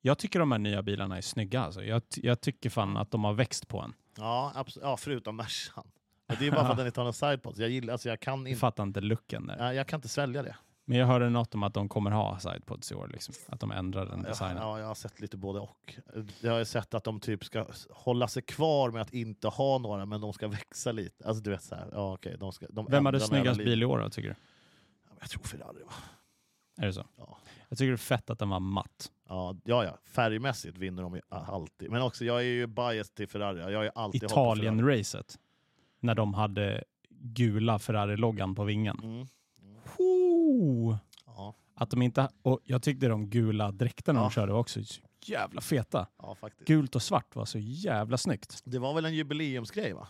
jag 0.00 0.18
tycker 0.18 0.38
de 0.38 0.52
här 0.52 0.58
nya 0.58 0.82
bilarna 0.82 1.16
är 1.16 1.20
snygga. 1.20 1.60
Alltså. 1.60 1.84
Jag, 1.84 2.02
jag 2.16 2.40
tycker 2.40 2.70
fan 2.70 2.96
att 2.96 3.10
de 3.10 3.24
har 3.24 3.32
växt 3.32 3.68
på 3.68 3.80
en. 3.80 3.94
Ja, 4.16 4.64
ja, 4.80 4.96
förutom 4.96 5.36
Mercan. 5.36 5.90
Det 6.38 6.46
är 6.46 6.50
bara 6.50 6.64
för 6.64 6.70
att 6.70 6.76
den 6.76 6.86
inte 6.86 7.00
har 7.00 7.04
någon 7.04 7.12
sidepods. 7.12 7.58
Jag, 7.58 7.70
gillar, 7.70 7.92
alltså 7.92 8.08
jag, 8.08 8.20
kan 8.20 8.38
Jag 8.40 8.48
inte, 8.48 8.60
fattar 8.60 8.82
inte 8.82 9.00
looken 9.00 9.46
där. 9.46 9.56
ja, 9.58 9.74
jag 9.74 9.86
kan 9.86 9.98
inte 9.98 10.08
svälja 10.08 10.42
det. 10.42 10.56
Men 10.88 10.98
jag 10.98 11.06
hörde 11.06 11.30
något 11.30 11.54
om 11.54 11.62
att 11.62 11.74
de 11.74 11.88
kommer 11.88 12.10
ha 12.10 12.38
sidepods 12.38 12.92
i 12.92 12.94
år. 12.94 13.08
Liksom. 13.12 13.34
Att 13.48 13.60
de 13.60 13.70
ändrar 13.70 14.06
den 14.06 14.20
Ja, 14.22 14.28
designen. 14.28 14.56
ja, 14.56 14.78
jag 14.78 14.86
har 14.86 14.94
sett 14.94 15.20
lite 15.20 15.36
både 15.36 15.60
och. 15.60 15.94
Jag 16.40 16.52
har 16.52 16.64
sett 16.64 16.94
att 16.94 17.04
de 17.04 17.20
typ 17.20 17.44
ska 17.44 17.66
hålla 17.90 18.28
sig 18.28 18.42
kvar 18.42 18.90
med 18.90 19.02
att 19.02 19.12
inte 19.12 19.48
ha 19.48 19.78
några, 19.78 20.06
men 20.06 20.20
de 20.20 20.32
ska 20.32 20.48
växa 20.48 20.92
lite. 20.92 21.28
Alltså 21.28 21.42
du 21.42 21.50
vet 21.50 21.62
så 21.62 21.74
här, 21.74 21.88
ja, 21.92 22.12
okej, 22.14 22.36
de 22.38 22.52
ska, 22.52 22.66
de 22.70 22.86
Vem 22.90 23.06
hade 23.06 23.20
snyggast 23.20 23.58
bil 23.58 23.82
i 23.82 23.84
år 23.84 23.98
då, 23.98 24.10
tycker 24.10 24.28
du? 24.28 24.34
Jag 25.20 25.30
tror 25.30 25.42
Ferrari 25.42 25.82
va? 25.82 25.92
Är 26.78 26.86
det 26.86 26.92
så? 26.92 27.06
Ja. 27.16 27.38
Jag 27.68 27.78
tycker 27.78 27.88
det 27.88 27.94
är 27.94 27.96
fett 27.96 28.30
att 28.30 28.38
den 28.38 28.48
var 28.48 28.60
matt. 28.60 29.12
Ja, 29.28 29.56
ja, 29.64 29.84
ja, 29.84 29.98
färgmässigt 30.04 30.78
vinner 30.78 31.02
de 31.02 31.14
ju 31.14 31.20
alltid. 31.28 31.90
Men 31.90 32.02
också, 32.02 32.24
jag 32.24 32.38
är 32.40 32.44
ju 32.44 32.66
biased 32.66 33.14
till 33.14 33.28
Ferrari. 33.28 33.72
Jag 33.72 33.84
ju 33.84 33.90
alltid. 33.94 34.22
Italien-racet. 34.22 35.38
När 36.00 36.14
de 36.14 36.34
hade 36.34 36.84
gula 37.10 37.78
Ferrari-loggan 37.78 38.54
på 38.54 38.64
vingen. 38.64 38.98
Mm. 39.02 39.26
Woo! 40.46 40.96
Ja, 41.26 41.54
Att 41.74 41.90
de 41.90 42.02
inte, 42.02 42.28
och 42.42 42.60
jag 42.64 42.82
tyckte 42.82 43.08
de 43.08 43.30
gula 43.30 43.70
dräkterna 43.72 44.18
Ja. 44.20 44.24
de 44.24 44.30
körde 44.30 44.52
var 44.52 44.60
också 44.60 44.84
så 44.84 45.02
jävla 45.26 45.60
feta. 45.60 46.06
ja. 46.18 46.36
Gult 46.66 46.94
och 46.96 47.02
svart 47.02 47.36
var 47.36 47.44
så 47.44 47.58
jävla 47.58 48.18
snyggt. 48.18 48.62
Det 48.64 48.78
var 48.78 48.94
väl 48.94 49.04
en 49.04 49.14
jubileumsgrej 49.14 49.92
va? 49.92 50.08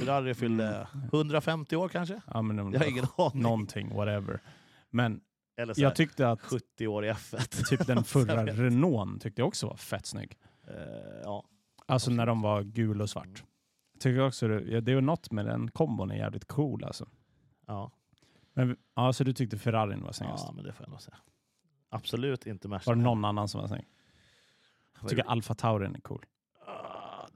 Ferrari 0.00 0.34
fyllde 0.34 0.88
150 1.12 1.76
år 1.76 1.88
kanske? 1.88 2.20
Ja, 2.34 2.42
men 2.42 2.56
de, 2.56 2.72
Jag 2.72 2.80
har 2.80 2.86
ingen 2.86 3.06
aning. 3.16 3.42
Någonting, 3.42 3.94
whatever. 3.96 4.40
Men 4.90 5.20
Eller 5.56 5.74
så 5.74 5.80
jag 5.82 5.96
tyckte 5.96 6.28
att 6.30 6.40
70 6.40 6.86
år 6.86 7.04
i 7.04 7.10
F1. 7.12 7.64
typ 7.68 7.86
den 7.86 8.04
förra 8.04 8.42
vet. 8.44 8.58
Renault 8.58 9.22
tyckte 9.22 9.40
jag 9.40 9.48
också 9.48 9.66
var 9.66 9.76
fett 9.76 10.06
snygg. 10.06 10.38
Eh, 10.68 10.74
ja. 11.24 11.44
Alltså 11.86 12.10
när 12.10 12.26
de 12.26 12.42
var 12.42 12.62
gul 12.62 13.00
och 13.02 13.10
svart. 13.10 13.44
Jag 13.92 14.00
tycker 14.00 14.26
också 14.26 14.48
det, 14.48 14.80
det 14.80 14.92
är 14.92 15.00
något 15.00 15.30
med 15.30 15.46
den 15.46 15.70
kombon 15.70 16.10
är 16.10 16.16
jävligt 16.16 16.44
cool 16.44 16.84
alltså. 16.84 17.08
Ja. 17.66 17.90
Men, 18.54 18.76
ja, 18.94 19.12
så 19.12 19.24
du 19.24 19.32
tyckte 19.32 19.58
Ferrarin 19.58 20.02
var 20.02 20.12
snyggast? 20.12 20.44
ja, 20.46 20.52
men 20.52 20.64
det 20.64 20.72
får 20.72 20.86
jag 20.86 20.90
nog 20.90 21.02
säga. 21.02 21.16
Absolut 21.88 22.46
inte 22.46 22.68
Merca. 22.68 22.90
Var 22.90 22.96
det 22.96 23.02
någon 23.02 23.24
annan 23.24 23.48
som 23.48 23.60
var 23.60 23.68
snygg? 23.68 23.86
Jag 25.00 25.10
tycker 25.10 25.22
det? 25.22 25.28
Alfa 25.28 25.54
Taurin 25.54 25.94
är 25.94 26.00
cool. 26.00 26.24
Ah. 26.66 27.26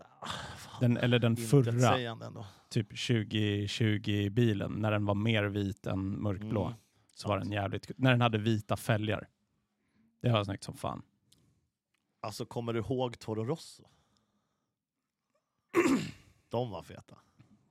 Den, 0.81 0.97
eller 0.97 1.19
den 1.19 1.37
förra, 1.37 2.23
typ 2.69 2.93
2020-bilen, 2.93 4.73
när 4.73 4.91
den 4.91 5.07
var 5.07 5.15
mer 5.15 5.45
vit 5.45 5.87
än 5.87 6.23
mörkblå. 6.23 6.65
Mm. 6.65 6.79
Så 7.15 7.29
var 7.29 7.39
den 7.39 7.53
jävligt. 7.53 7.91
När 7.97 8.11
den 8.11 8.21
hade 8.21 8.39
vita 8.39 8.77
fälgar. 8.77 9.29
Det 10.21 10.31
var 10.31 10.45
snyggt 10.45 10.65
som 10.65 10.77
fan. 10.77 11.03
Alltså 12.21 12.47
kommer 12.47 12.73
du 12.73 12.79
ihåg 12.79 13.19
Toro 13.19 13.45
Rosso? 13.45 13.83
De 16.49 16.71
var 16.71 16.83
feta. 16.83 17.19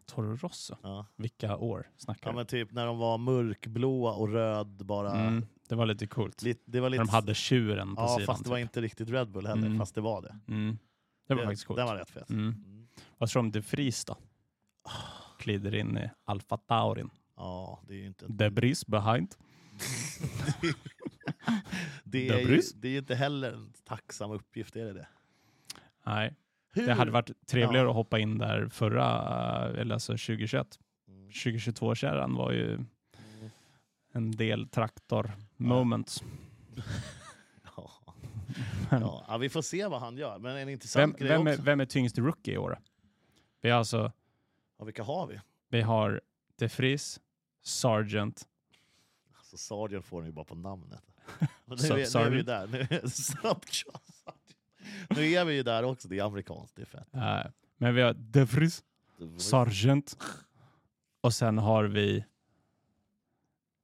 Toro 0.08 0.36
Rosso, 0.36 0.76
Ja. 0.84 1.06
vilka 1.16 1.58
år 1.58 1.90
snackar 1.98 2.28
ja 2.28 2.32
du? 2.32 2.36
men 2.36 2.46
typ 2.46 2.72
när 2.72 2.86
de 2.86 2.98
var 2.98 3.18
mörkblåa 3.18 4.12
och 4.14 4.30
röd 4.30 4.86
bara. 4.86 5.12
Mm, 5.14 5.46
det 5.70 5.76
var 5.76 5.86
lite 5.86 6.08
coolt. 6.08 6.42
Lit, 6.42 6.62
det 6.66 6.80
var 6.80 6.90
När 6.90 6.98
lite... 6.98 7.04
de 7.04 7.10
hade 7.10 7.34
tjuren 7.36 7.96
på 7.96 8.02
ja, 8.02 8.08
sidan. 8.08 8.26
fast 8.26 8.44
det 8.44 8.50
var 8.50 8.58
typ. 8.58 8.64
inte 8.64 8.82
riktigt 8.82 9.10
Red 9.10 9.32
Bull 9.32 9.48
heller, 9.48 9.66
Mm. 9.68 9.78
fast 9.80 9.96
det 9.96 10.02
var 10.02 10.22
det. 10.22 10.40
mm. 10.48 10.78
Det 11.28 11.36
var 11.36 11.44
faktiskt 11.44 11.66
coolt. 11.66 11.78
Den 11.78 11.86
var 11.88 11.96
rätt 11.96 12.10
fet. 12.10 12.30
Mm. 12.30 12.44
Mm. 12.66 12.88
Vad 13.18 13.30
tror 13.30 13.42
du 13.44 13.46
om 13.48 13.52
De 13.52 13.60
Vries 13.60 14.06
då? 14.06 14.18
Glider 15.40 15.76
in 15.76 15.98
i 15.98 16.10
Alfa 16.26 16.58
Taurin. 16.58 17.10
Ja, 17.36 17.80
det 17.88 17.94
är 17.94 17.98
ju 17.98 18.08
inte... 18.08 18.26
De 18.28 18.50
Vries 18.50 18.88
behind. 18.88 19.36
det, 22.04 22.28
De 22.28 22.34
är 22.34 22.40
ju, 22.40 22.62
det 22.76 22.88
är 22.88 22.92
ju 22.92 22.98
inte 22.98 23.16
heller 23.16 23.52
en 23.54 23.74
tacksam 23.86 24.32
uppgift, 24.32 24.76
är 24.76 24.86
det 24.86 24.94
det? 24.94 25.08
Nej, 26.06 26.36
Hur? 26.78 26.88
det 26.88 26.94
hade 26.94 27.12
varit 27.12 27.48
trevligare 27.48 27.86
Ja. 27.86 27.90
att 27.90 27.96
hoppa 27.96 28.20
in 28.20 28.38
där 28.38 28.68
förra, 28.70 29.06
eh, 29.74 29.80
eller 29.82 29.94
alltså 29.94 30.12
2021. 30.18 30.80
Mm. 31.08 31.30
2022-kärran 31.32 32.36
var 32.36 32.52
ju 32.52 32.74
Mm. 32.74 32.88
en 34.12 34.32
del 34.32 34.68
traktor 34.70 35.32
moments. 35.58 36.24
Ja. 37.76 37.92
Ja. 38.92 39.26
ja, 39.28 39.38
vi 39.38 39.50
får 39.50 39.62
se 39.62 39.88
vad 39.88 40.00
han 40.02 40.18
gör. 40.18 40.40
Men 40.40 40.58
en 40.58 40.70
intressant 40.70 41.04
Vem, 41.16 41.20
grej 41.28 41.30
vem, 41.38 41.48
är, 41.48 41.52
också. 41.52 41.62
vem 41.64 41.80
är 41.80 41.86
tyngst 41.86 42.18
rookie 42.18 42.54
i 42.54 42.58
år? 42.58 42.80
Vi 43.62 43.70
har 43.70 43.78
alltså, 43.80 44.12
Ja, 44.80 44.86
vilka 44.86 45.04
har 45.04 45.28
vi? 45.28 45.40
vi 45.70 45.82
har 45.82 46.22
De 46.56 46.68
Vries, 46.68 47.20
Sargent, 47.64 48.48
Alltså, 49.38 49.58
Sargent 49.58 50.06
får 50.06 50.22
ni 50.22 50.28
ju 50.28 50.34
bara 50.34 50.46
på 50.46 50.56
namnet. 50.56 51.02
Nu, 51.66 51.76
är, 51.76 52.18
nu 52.20 52.26
är 52.26 52.30
vi 52.30 52.42
där. 52.42 52.68
Nu 52.68 52.80
är, 52.80 53.08
nu 55.10 55.32
är 55.32 55.46
vi 55.46 55.54
ju 55.54 55.64
där 55.64 55.84
också. 55.84 56.08
Det 56.08 56.20
är 56.20 56.24
amerikanskt, 56.24 56.76
det 56.76 56.82
är 56.82 56.86
fett. 56.86 57.08
eh, 57.14 57.52
men 57.78 57.96
vi 57.96 58.02
har 58.02 58.14
De 58.14 58.46
Vries, 58.46 58.84
Sargent 59.38 60.18
och 61.22 61.34
sen 61.34 61.58
har 61.58 61.84
vi, 61.84 62.26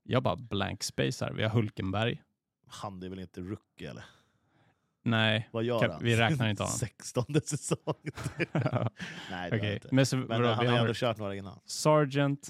jag 0.04 0.24
bara 0.24 0.36
blank 0.36 0.84
space 0.84 1.26
här, 1.26 1.32
vi 1.34 1.44
har 1.44 1.50
Hulkenberg. 1.50 2.24
Han 2.68 3.04
är 3.04 3.10
väl 3.10 3.20
inte 3.20 3.42
rookie 3.42 3.90
eller? 3.90 4.06
Nej, 5.06 5.50
Vad 5.52 5.64
gör 5.64 5.90
han? 5.90 6.04
vi 6.04 6.16
räknar 6.18 6.50
inte 6.50 6.64
honom. 6.64 6.76
16 6.78 7.26
säsong. 7.46 7.78
Nej, 9.30 9.52
det 9.52 9.58
han 9.58 9.74
inte. 9.74 9.88
Men, 9.92 10.06
så, 10.06 10.18
Men 10.18 10.28
vadå, 10.28 10.48
han 10.54 10.66
vi 10.66 10.72
har 10.72 10.80
ändå 10.80 10.94
kört 10.94 11.18
några 11.18 11.36
innan. 11.36 11.60
Sargent, 11.66 12.50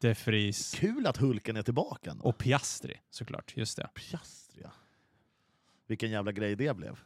De 0.00 0.14
Vries 0.14 0.74
Kul 0.74 1.06
att 1.06 1.16
Hulken 1.16 1.56
är 1.56 1.62
tillbaka 1.62 2.10
ändå. 2.10 2.24
och 2.24 2.38
Piastri 2.38 3.00
såklart, 3.10 3.56
just 3.56 3.76
det. 3.76 3.88
Piastri, 3.94 4.60
ja. 4.64 4.70
Vilken 5.86 6.10
jävla 6.10 6.32
grej 6.32 6.56
det 6.56 6.76
blev. 6.76 6.98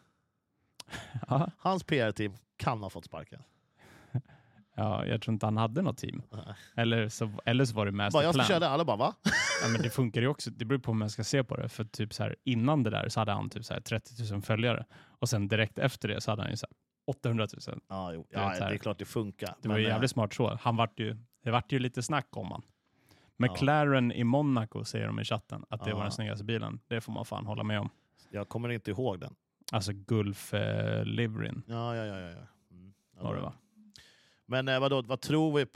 Ja, 1.28 1.50
Hans 1.58 1.84
PR-team 1.84 2.32
kan 2.56 2.82
ha 2.82 2.90
fått 2.90 3.04
sparken. 3.04 3.42
ja, 4.76 5.06
jag 5.06 5.22
tror 5.22 5.32
inte 5.32 5.46
han 5.46 5.56
hade 5.56 5.82
något 5.82 5.98
team. 5.98 6.22
Nej. 6.32 6.54
Eller 6.76 7.08
så, 7.08 7.30
eller 7.44 7.64
så 7.64 7.74
var 7.74 7.86
det 7.86 7.92
Bara, 7.92 8.02
jag 8.02 8.12
masterplan. 8.12 8.34
ska 8.34 8.52
köra 8.52 8.58
det. 8.60 8.68
Alla 8.68 8.84
bara 8.84 8.96
va? 8.96 9.14
Ja, 9.62 9.68
men 9.72 9.82
det 9.82 9.90
funkar 9.90 10.20
ju 10.20 10.28
också. 10.28 10.50
Det 10.50 10.64
beror 10.64 10.78
på 10.78 10.90
hur 10.92 10.98
man 10.98 11.10
ska 11.10 11.24
se 11.24 11.44
på 11.44 11.56
det. 11.56 11.68
För 11.68 11.84
typ 11.84 12.14
så 12.14 12.22
här, 12.22 12.36
innan 12.44 12.82
det 12.82 12.90
där 12.90 13.08
så 13.08 13.20
hade 13.20 13.32
han 13.32 13.50
typ 13.50 13.64
så 13.64 13.74
här 13.74 13.80
30 13.80 14.32
000 14.32 14.42
följare. 14.42 14.84
Och 15.18 15.28
sen 15.28 15.48
direkt 15.48 15.78
efter 15.78 16.08
det 16.08 16.20
så 16.20 16.30
hade 16.32 16.42
han 16.42 16.50
ju 16.50 16.56
så 16.56 16.66
här 16.66 16.72
800 17.06 17.46
000. 17.68 17.80
Ja, 17.88 18.12
jo. 18.12 18.20
Vet, 18.20 18.28
ja 18.32 18.54
så 18.54 18.64
det 18.64 18.70
är 18.74 18.76
klart 18.78 18.98
det 18.98 19.04
funkar. 19.04 19.54
Det 19.62 19.68
var 19.68 19.76
ju 19.78 19.84
eh, 19.84 19.90
jävligt 19.90 20.10
smart 20.10 20.34
så. 20.34 20.58
Han 20.60 20.76
vart 20.76 21.00
ju, 21.00 21.16
det 21.44 21.50
vart 21.50 21.72
ju 21.72 21.78
lite 21.78 22.02
snack 22.02 22.26
om 22.30 22.50
han. 22.50 22.62
McLaren 23.38 24.12
i 24.12 24.24
Monaco 24.24 24.84
säger 24.84 25.06
de 25.06 25.20
i 25.20 25.24
chatten 25.24 25.64
att 25.70 25.84
det 25.84 25.92
var 25.92 25.98
Ja. 26.00 26.02
den 26.02 26.12
snyggaste 26.12 26.44
bilen. 26.44 26.80
Det 26.88 27.00
får 27.00 27.12
man 27.12 27.24
fan 27.24 27.46
hålla 27.46 27.62
med 27.62 27.80
om. 27.80 27.88
Jag 28.30 28.48
kommer 28.48 28.68
inte 28.68 28.90
ihåg 28.90 29.20
den. 29.20 29.34
Alltså 29.72 29.92
Gulf 29.92 30.54
eh, 30.54 31.04
Liverin 31.04 31.62
Ja, 31.66 31.96
ja, 31.96 32.04
ja. 32.04 32.18
ja, 32.20 32.28
ja. 32.30 32.46
Mm. 32.70 32.92
Ja, 33.16 33.22
var 33.22 33.34
det 33.34 33.40
va? 33.40 33.52
Men 34.46 34.68
eh, 34.68 34.80
vadå, 34.80 35.02
vad 35.02 35.20
tror 35.20 35.56
vi? 35.58 35.66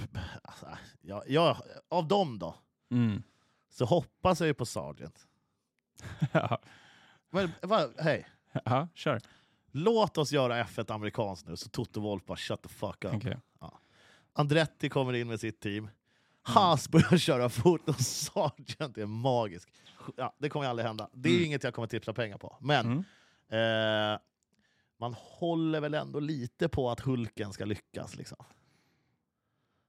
Alltså, 0.42 0.66
ja, 1.00 1.22
ja, 1.26 1.56
av 1.88 2.08
dem 2.08 2.38
då? 2.38 2.54
Mm. 2.90 3.22
Så 3.70 3.84
hoppas 3.84 4.40
jag 4.40 4.46
ju 4.46 4.54
på 4.54 4.66
Sargent. 4.66 5.26
ja, 6.32 6.58
Men, 7.30 7.50
hej, 7.98 8.26
ja, 8.64 8.88
kör. 8.94 9.20
låt 9.72 10.18
oss 10.18 10.32
göra 10.32 10.64
F1 10.64 10.92
amerikanskt 10.94 11.46
nu, 11.46 11.56
så 11.56 11.68
Toto 11.68 12.00
Wolff 12.00 12.24
bara 12.24 12.36
shut 12.36 12.62
the 12.62 12.68
fuck 12.68 13.04
up. 13.04 13.14
Okej. 13.14 13.36
Andretti 14.32 14.88
kommer 14.88 15.12
in 15.12 15.28
med 15.28 15.40
sitt 15.40 15.60
team. 15.60 15.88
Haas 16.42 16.88
börjar 16.88 17.16
köra 17.18 17.48
fort 17.48 17.88
och 17.88 18.00
Sargent 18.00 18.98
är 18.98 19.06
magisk. 19.06 19.68
Ja, 20.16 20.34
det 20.38 20.48
kommer 20.48 20.66
aldrig 20.66 20.86
hända. 20.86 21.08
Det 21.12 21.28
är 21.28 21.32
Mm. 21.34 21.44
inget 21.46 21.64
jag 21.64 21.74
kommer 21.74 21.88
tipsa 21.88 22.12
pengar 22.12 22.38
på. 22.38 22.56
Men 22.60 22.86
Mm. 22.86 23.04
Eh, 23.50 24.18
man 24.98 25.14
håller 25.18 25.80
väl 25.80 25.94
ändå 25.94 26.20
lite 26.20 26.68
på 26.68 26.90
att 26.90 27.00
Hulken 27.00 27.52
ska 27.52 27.64
lyckas. 27.64 28.16
Liksom. 28.16 28.36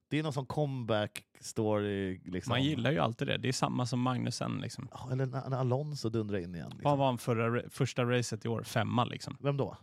Det 0.10 0.20
är 0.20 0.24
någon 0.24 0.34
sån 0.34 0.46
comeback 0.46 1.26
story. 1.40 2.22
Liksom. 2.26 2.52
Man 2.52 2.64
gillar 2.64 2.92
ju 2.92 3.00
alltid 3.00 3.28
det. 3.28 3.38
Det 3.38 3.48
är 3.48 3.54
samma 3.54 3.86
som 3.86 4.00
Magnusen. 4.00 4.58
Liksom. 4.62 4.88
Ja, 4.92 5.10
Eller 5.12 5.26
när, 5.26 5.50
när 5.50 5.58
Alonso 5.58 6.10
dundrar 6.10 6.38
in 6.38 6.56
igen. 6.56 6.68
Vad 6.70 6.78
Liksom. 6.78 7.00
var 7.00 7.06
han 7.06 7.18
förra, 7.18 7.50
ra- 7.50 7.70
första 7.70 8.04
racet 8.06 8.46
i 8.46 8.48
år? 8.48 8.64
Femma 8.64 9.06
liksom. 9.06 9.38
Vem 9.40 9.58
då? 9.58 9.78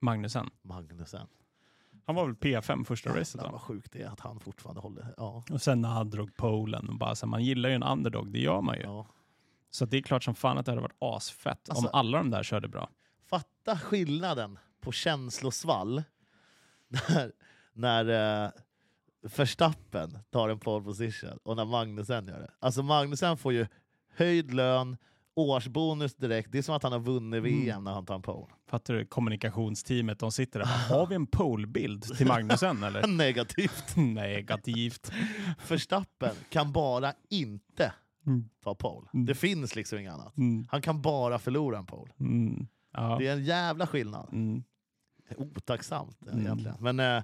Magnusen. 0.00 0.50
Magnusen. 0.62 1.26
Han 2.06 2.14
var 2.16 2.26
väl 2.26 2.34
P5 2.34 2.84
första 2.84 3.10
racet 3.10 3.34
Jävlar 3.34 3.44
va? 3.44 3.52
vad 3.52 3.60
sjukt 3.60 3.92
det 3.92 4.04
att 4.04 4.20
han 4.20 4.40
fortfarande 4.40 4.80
håller. 4.80 5.14
Ja. 5.16 5.44
Och 5.50 5.62
sen 5.62 5.80
när 5.80 5.88
han 5.88 6.10
drog 6.10 6.36
polen. 6.36 6.88
Och 6.88 6.98
bara, 6.98 7.14
så 7.14 7.26
här, 7.26 7.30
man 7.30 7.44
gillar 7.44 7.68
ju 7.68 7.74
en 7.74 7.82
underdog, 7.82 8.32
det 8.32 8.38
gör 8.40 8.60
man 8.60 8.76
ju. 8.76 8.82
Ja. 8.82 9.06
Så 9.70 9.86
det 9.86 9.96
är 9.96 10.02
klart 10.02 10.22
som 10.24 10.34
fan 10.34 10.58
att 10.58 10.66
det 10.66 10.72
hade 10.72 10.82
varit 10.82 10.96
asfett 10.98 11.68
Alltså- 11.70 11.84
om 11.86 11.90
alla 11.92 12.18
de 12.18 12.30
där 12.30 12.42
körde 12.42 12.68
bra. 12.68 12.90
Fatta 13.26 13.78
skillnaden 13.78 14.58
på 14.80 14.92
känslosvall 14.92 16.02
när, 16.88 17.32
när 17.72 18.44
eh, 18.44 18.50
Verstappen 19.36 20.18
tar 20.30 20.48
en 20.48 20.58
pole 20.58 20.84
position 20.84 21.38
och 21.42 21.56
när 21.56 21.64
Magnusen 21.64 22.26
gör 22.26 22.40
det. 22.40 22.50
Alltså 22.60 22.82
Magnusen 22.82 23.36
får 23.36 23.52
ju 23.52 23.66
höjd 24.16 24.54
lön, 24.54 24.96
årsbonus 25.34 26.14
direkt. 26.14 26.52
Det 26.52 26.58
är 26.58 26.62
som 26.62 26.74
att 26.74 26.82
han 26.82 26.92
har 26.92 26.98
vunnit 27.00 27.42
VM 27.42 27.70
Mm. 27.70 27.84
när 27.84 27.92
han 27.92 28.06
tar 28.06 28.14
en 28.14 28.22
pole. 28.22 28.52
Fattar 28.66 28.94
du? 28.94 29.06
Kommunikationsteamet, 29.06 30.18
de 30.18 30.32
sitter 30.32 30.58
där. 30.58 30.66
Har 30.66 31.06
vi 31.06 31.14
en 31.14 31.26
polbild 31.26 32.16
till 32.16 32.26
Magnusen 32.26 32.82
eller? 32.82 33.06
Negativt. 33.06 33.96
Negativt. 33.96 35.12
Verstappen 35.68 36.34
kan 36.50 36.72
bara 36.72 37.12
inte 37.30 37.92
Mm. 38.26 38.48
ta 38.62 38.74
pole. 38.74 39.08
Mm. 39.14 39.26
Det 39.26 39.34
finns 39.34 39.76
liksom 39.76 39.98
inget 39.98 40.12
annat. 40.12 40.36
Mm. 40.36 40.66
Han 40.70 40.82
kan 40.82 41.02
bara 41.02 41.38
förlora 41.38 41.78
en 41.78 41.86
pole. 41.86 42.12
Ja. 42.94 43.16
Det 43.18 43.26
är 43.28 43.32
en 43.32 43.44
jävla 43.44 43.86
skillnad. 43.86 44.28
Mm. 44.32 44.62
Otacksamt 45.36 46.22
Mm. 46.26 46.40
egentligen. 46.40 46.76
Men 46.80 47.00
eh, 47.00 47.22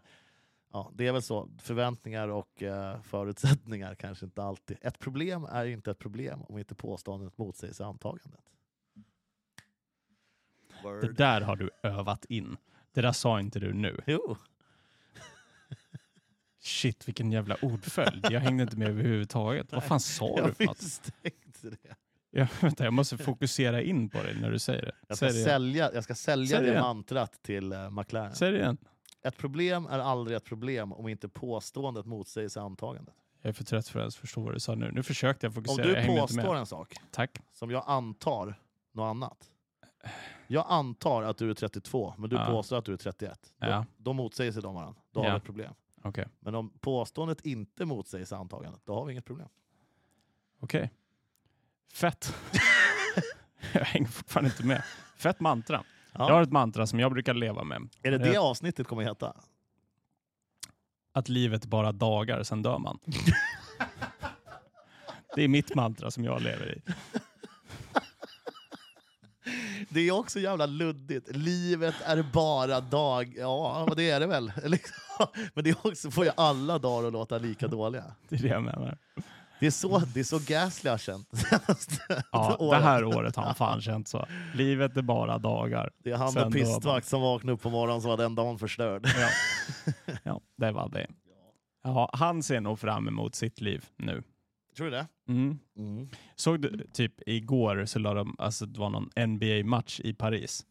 ja, 0.73 0.91
det 0.95 1.07
är 1.07 1.13
väl 1.13 1.23
så. 1.23 1.49
Förväntningar 1.59 2.29
och 2.29 2.63
eh, 2.63 3.03
förutsättningar 3.03 3.95
kanske 3.95 4.25
inte 4.25 4.43
alltid... 4.43 4.77
Ett 4.81 4.99
problem 4.99 5.45
är 5.45 5.65
inte 5.65 5.91
ett 5.91 5.99
problem 5.99 6.43
om 6.43 6.59
inte 6.59 6.75
påståendet 6.75 7.39
motsägs 7.39 7.81
antagandet. 7.81 8.41
Det 10.83 11.13
där 11.13 11.41
har 11.41 11.57
du 11.57 11.71
övat 11.83 12.25
in. 12.25 12.57
Det 12.93 13.01
där 13.01 13.13
sa 13.13 13.41
inte 13.41 13.61
du 13.61 13.73
nu. 13.73 14.01
Jo, 14.07 14.37
Shit, 16.63 17.09
vilken 17.09 17.33
jävla 17.33 17.57
ordföljd. 17.63 18.27
Jag 18.31 18.41
hängde 18.41 18.63
inte 18.63 18.77
med 18.77 18.89
överhuvudtaget. 18.89 19.73
Vad 19.73 19.85
fan 19.85 20.01
sa 20.01 20.29
jag 20.39 20.49
du 20.49 20.55
för 20.55 20.65
något? 20.65 20.83
misstänkte 20.83 21.71
det. 21.71 21.95
Jag, 22.31 22.49
vänta, 22.61 22.85
jag 22.85 22.93
måste 22.93 23.19
fokusera 23.19 23.83
in 23.83 24.09
på 24.11 24.23
det 24.23 24.35
när 24.41 24.51
du 24.51 24.59
säger 24.59 24.83
det. 24.83 24.93
Jag 25.09 25.17
ska 25.17 25.27
Säg 25.27 25.33
det, 25.33 25.39
igen. 25.39 25.49
sälja, 25.49 25.91
jag 25.95 26.05
ska 26.05 26.15
sälja 26.15 26.57
Säg 26.59 26.67
det 26.67 26.75
det 26.75 26.81
mantrat 26.81 27.43
till 27.43 27.73
uh, 27.73 27.91
McLaren. 27.91 28.35
Säg 28.35 28.51
det 28.53 28.59
igen. 28.59 28.77
Ett 29.23 29.37
problem 29.37 29.87
är 29.87 29.99
aldrig 29.99 30.37
ett 30.37 30.45
problem 30.45 30.93
om 30.93 31.09
inte 31.09 31.29
påståendet 31.29 32.07
motsägs 32.07 32.57
antagandet. 32.57 33.15
Jag 33.43 33.49
är 33.49 33.53
för 33.53 33.65
trött 33.65 33.89
för 33.89 33.99
att 33.99 34.03
ens 34.03 34.17
förstå 34.17 34.41
vad 34.41 34.55
du 34.55 34.61
sa 34.61 34.75
nu. 34.75 34.91
Nu 34.93 35.03
försökte 35.03 35.47
jag 35.47 35.51
Om 35.51 35.55
fokusera. 35.65 35.87
du 35.87 35.93
jag 35.93 36.01
hängde 36.01 36.21
inte 36.21 36.35
påstår 36.35 36.57
en 36.57 36.67
sak 36.67 36.95
Tack. 37.11 37.39
som 37.53 37.71
jag 37.71 37.85
antar 37.87 38.55
något 38.93 39.11
annat. 39.11 39.51
Jag 40.47 40.65
antar 40.69 41.23
att 41.23 41.37
du 41.39 41.51
är 41.51 41.55
32, 41.55 42.15
men 42.19 42.31
du 42.31 42.37
Ja. 42.37 42.47
påstår 42.47 42.77
att 42.79 42.85
du 42.85 42.93
är 42.93 42.97
31. 42.97 43.53
Då, 43.59 43.67
Ja. 43.67 43.87
då 43.97 44.13
motsäger 44.13 44.53
sig 44.53 44.63
de 44.63 44.75
varandra. 44.75 45.01
Då 45.13 45.21
har 45.21 45.27
Ja. 45.27 45.33
vi 45.33 45.37
ett 45.39 45.45
problem. 45.45 45.75
Okej. 46.03 46.27
Men 46.41 46.55
om 46.55 46.71
påståendet 46.81 47.41
inte 47.47 47.85
motsägs 47.85 48.33
antagandet, 48.33 48.81
då 48.85 48.95
har 48.95 49.05
vi 49.05 49.13
inget 49.13 49.25
problem. 49.25 49.49
Okej. 50.61 50.91
Fett. 51.93 52.35
jag 53.73 53.85
hänger 53.85 54.09
fortfarande 54.09 54.51
inte 54.51 54.67
med. 54.67 54.83
Fett 55.17 55.41
mantra. 55.41 55.83
Ja. 56.13 56.29
Jag 56.29 56.35
har 56.35 56.43
ett 56.43 56.53
mantra 56.53 56.87
som 56.87 57.01
jag 57.01 57.13
brukar 57.13 57.35
leva 57.35 57.65
med. 57.65 57.89
Är 58.03 58.11
det 58.11 58.19
det 58.19 58.33
Jag- 58.33 58.45
avsnittet 58.45 58.87
kommer 58.87 59.03
heta? 59.03 59.35
Att 61.13 61.29
livet 61.29 61.65
bara 61.65 61.93
dagar, 61.93 62.43
sen 62.43 62.63
dör 62.63 62.79
man. 62.79 62.99
Det 65.35 65.45
är 65.45 65.49
mitt 65.49 65.75
mantra 65.75 66.11
som 66.11 66.25
jag 66.25 66.43
lever 66.43 66.73
i. 66.75 66.83
Det 69.89 70.01
är 70.01 70.11
också 70.13 70.41
jävla 70.41 70.67
luddigt. 70.67 71.37
Livet 71.37 71.95
är 72.05 72.23
bara 72.23 72.81
dag... 72.81 73.35
Ja, 73.39 73.89
det 73.97 74.11
är 74.11 74.21
det 74.21 74.27
väl. 74.27 74.53
Liksom. 74.65 75.27
Men 75.55 75.65
det 75.65 75.71
är 75.71 75.87
också, 75.87 76.11
får 76.11 76.25
ju 76.25 76.31
alla 76.37 76.79
dagar 76.79 77.07
att 77.07 77.13
låta 77.13 77.39
lika 77.39 77.69
dåliga. 77.69 78.05
Det 78.29 78.37
är 78.37 78.43
det 78.43 78.49
jag 78.49 78.63
menar. 78.63 78.99
Det 79.61 79.67
är 79.67 79.71
så, 79.71 79.99
det 79.99 80.21
är 80.21 80.25
så 80.25 80.39
Gasly 80.47 80.91
har 80.91 80.99
känt 80.99 81.29
Ja, 82.33 82.57
det 82.71 82.77
här 82.77 83.05
året 83.05 83.37
har 83.37 83.45
han 83.45 83.55
fan 83.65 83.81
känt 83.81 84.09
så. 84.09 84.27
Livet 84.55 84.97
är 84.97 85.03
bara 85.03 85.39
dagar. 85.39 85.91
Det 85.99 86.11
är 86.11 86.17
han 86.17 86.33
Sen 86.33 86.43
med 86.43 86.53
pistvakt 86.53 87.07
som 87.07 87.23
vaknade 87.23 87.53
upp 87.53 87.63
på 87.63 87.71
morgonen 87.71 88.03
så 88.03 88.09
var 88.09 88.17
den 88.17 88.35
dagen 88.35 88.59
förstörd. 88.59 89.07
Ja, 89.07 89.29
ja 90.23 90.41
det 90.57 90.73
var 90.73 90.89
det. 90.89 91.07
Ja, 91.83 92.11
han 92.13 92.43
ser 92.43 92.61
nog 92.61 92.79
fram 92.79 93.09
emot 93.09 93.35
sitt 93.35 93.61
liv 93.61 93.85
nu. 93.97 94.23
Tror 94.77 94.87
du 94.87 94.91
det? 94.91 95.07
Mm. 95.29 95.59
Mm. 95.77 96.09
Såg 96.37 96.61
du, 96.61 96.87
typ 96.93 97.15
igår 97.27 97.85
så 97.85 97.99
la 97.99 98.15
de, 98.15 98.37
alltså 98.39 98.67
det 98.67 98.81
var 98.81 98.91
någon 98.91 99.11
NBA-match 99.17 100.01
i 100.01 100.15
Paris. 100.15 100.67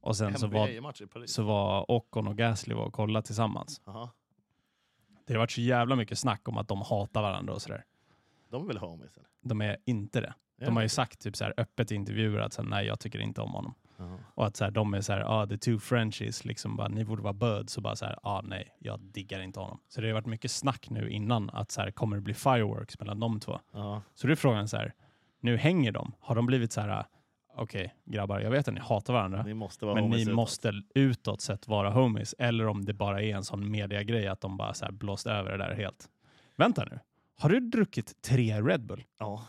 Och 0.00 0.16
sen 0.16 0.38
så 0.38 0.46
var, 0.46 1.26
så 1.26 1.42
var 1.42 1.90
Ocon 1.90 2.26
och 2.26 2.38
Gasly 2.38 2.74
var 2.74 2.84
och 2.84 2.92
kollade 2.92 3.26
tillsammans. 3.26 3.80
Aha. 3.86 4.10
Det 5.26 5.32
har 5.32 5.38
varit 5.38 5.50
så 5.50 5.60
jävla 5.60 5.96
mycket 5.96 6.18
snack 6.18 6.48
om 6.48 6.56
att 6.56 6.68
de 6.68 6.82
hatar 6.82 7.22
varandra 7.22 7.54
och 7.54 7.62
sådär. 7.62 7.84
De 8.52 8.62
är 8.62 8.66
väl 8.66 8.78
homies? 8.78 9.16
Eller? 9.16 9.28
De 9.42 9.60
är 9.60 9.76
inte 9.86 10.20
det. 10.20 10.34
De 10.56 10.76
har 10.76 10.82
ju 10.82 10.88
sagt 10.88 11.20
typ 11.20 11.36
så 11.36 11.44
här, 11.44 11.54
öppet 11.56 11.92
i 11.92 11.94
intervjuer 11.94 12.40
att 12.40 12.52
så 12.52 12.62
här, 12.62 12.68
nej, 12.68 12.86
jag 12.86 13.00
tycker 13.00 13.18
inte 13.18 13.40
om 13.40 13.50
honom. 13.52 13.74
Jaha. 13.96 14.18
Och 14.34 14.46
att 14.46 14.56
så 14.56 14.64
här, 14.64 14.70
de 14.70 14.94
är 14.94 15.00
så 15.00 15.12
här, 15.12 15.20
ah, 15.20 15.46
the 15.46 15.58
two 15.58 15.78
Frenchies, 15.78 16.44
liksom 16.44 16.76
bara, 16.76 16.88
ni 16.88 17.04
borde 17.04 17.22
vara 17.22 17.32
buds. 17.32 17.72
Så 17.72 17.80
bara 17.80 17.96
så 17.96 18.04
här, 18.04 18.18
ah, 18.22 18.40
nej, 18.44 18.76
jag 18.78 19.00
diggar 19.00 19.40
inte 19.40 19.60
honom. 19.60 19.80
Så 19.88 20.00
det 20.00 20.06
har 20.06 20.14
varit 20.14 20.26
mycket 20.26 20.50
snack 20.50 20.90
nu 20.90 21.10
innan 21.10 21.50
att 21.50 21.70
så 21.70 21.80
här, 21.80 21.90
kommer 21.90 22.16
det 22.16 22.22
bli 22.22 22.34
fireworks 22.34 22.98
mellan 22.98 23.20
de 23.20 23.40
två? 23.40 23.60
Ja. 23.72 24.02
Så 24.14 24.26
då 24.26 24.30
är 24.32 24.36
frågan 24.36 24.68
så 24.68 24.76
här, 24.76 24.92
nu 25.40 25.56
hänger 25.56 25.92
de. 25.92 26.12
Har 26.20 26.34
de 26.34 26.46
blivit 26.46 26.72
så 26.72 26.80
här, 26.80 27.04
okej 27.56 27.94
grabbar, 28.04 28.40
jag 28.40 28.50
vet 28.50 28.68
att 28.68 28.74
ni 28.74 28.80
hatar 28.80 29.12
varandra. 29.12 29.42
Ni 29.42 29.54
vara 29.86 29.94
Men 29.94 30.10
ni 30.10 30.22
utåt. 30.22 30.34
måste 30.34 30.82
utåt 30.94 31.40
sett 31.40 31.68
vara 31.68 31.90
homies. 31.90 32.34
Eller 32.38 32.66
om 32.66 32.84
det 32.84 32.94
bara 32.94 33.22
är 33.22 33.36
en 33.36 33.44
sån 33.44 33.70
mediagrej 33.70 34.28
att 34.28 34.40
de 34.40 34.56
bara 34.56 34.74
så 34.74 34.84
här 34.84 34.92
blåst 34.92 35.26
över 35.26 35.50
det 35.50 35.56
där 35.58 35.74
helt. 35.74 36.08
Vänta 36.56 36.84
nu. 36.84 36.98
Har 37.36 37.48
du 37.48 37.60
druckit 37.60 38.22
tre 38.22 38.60
Red 38.62 38.86
Bull 38.86 39.04
Ja, 39.18 39.46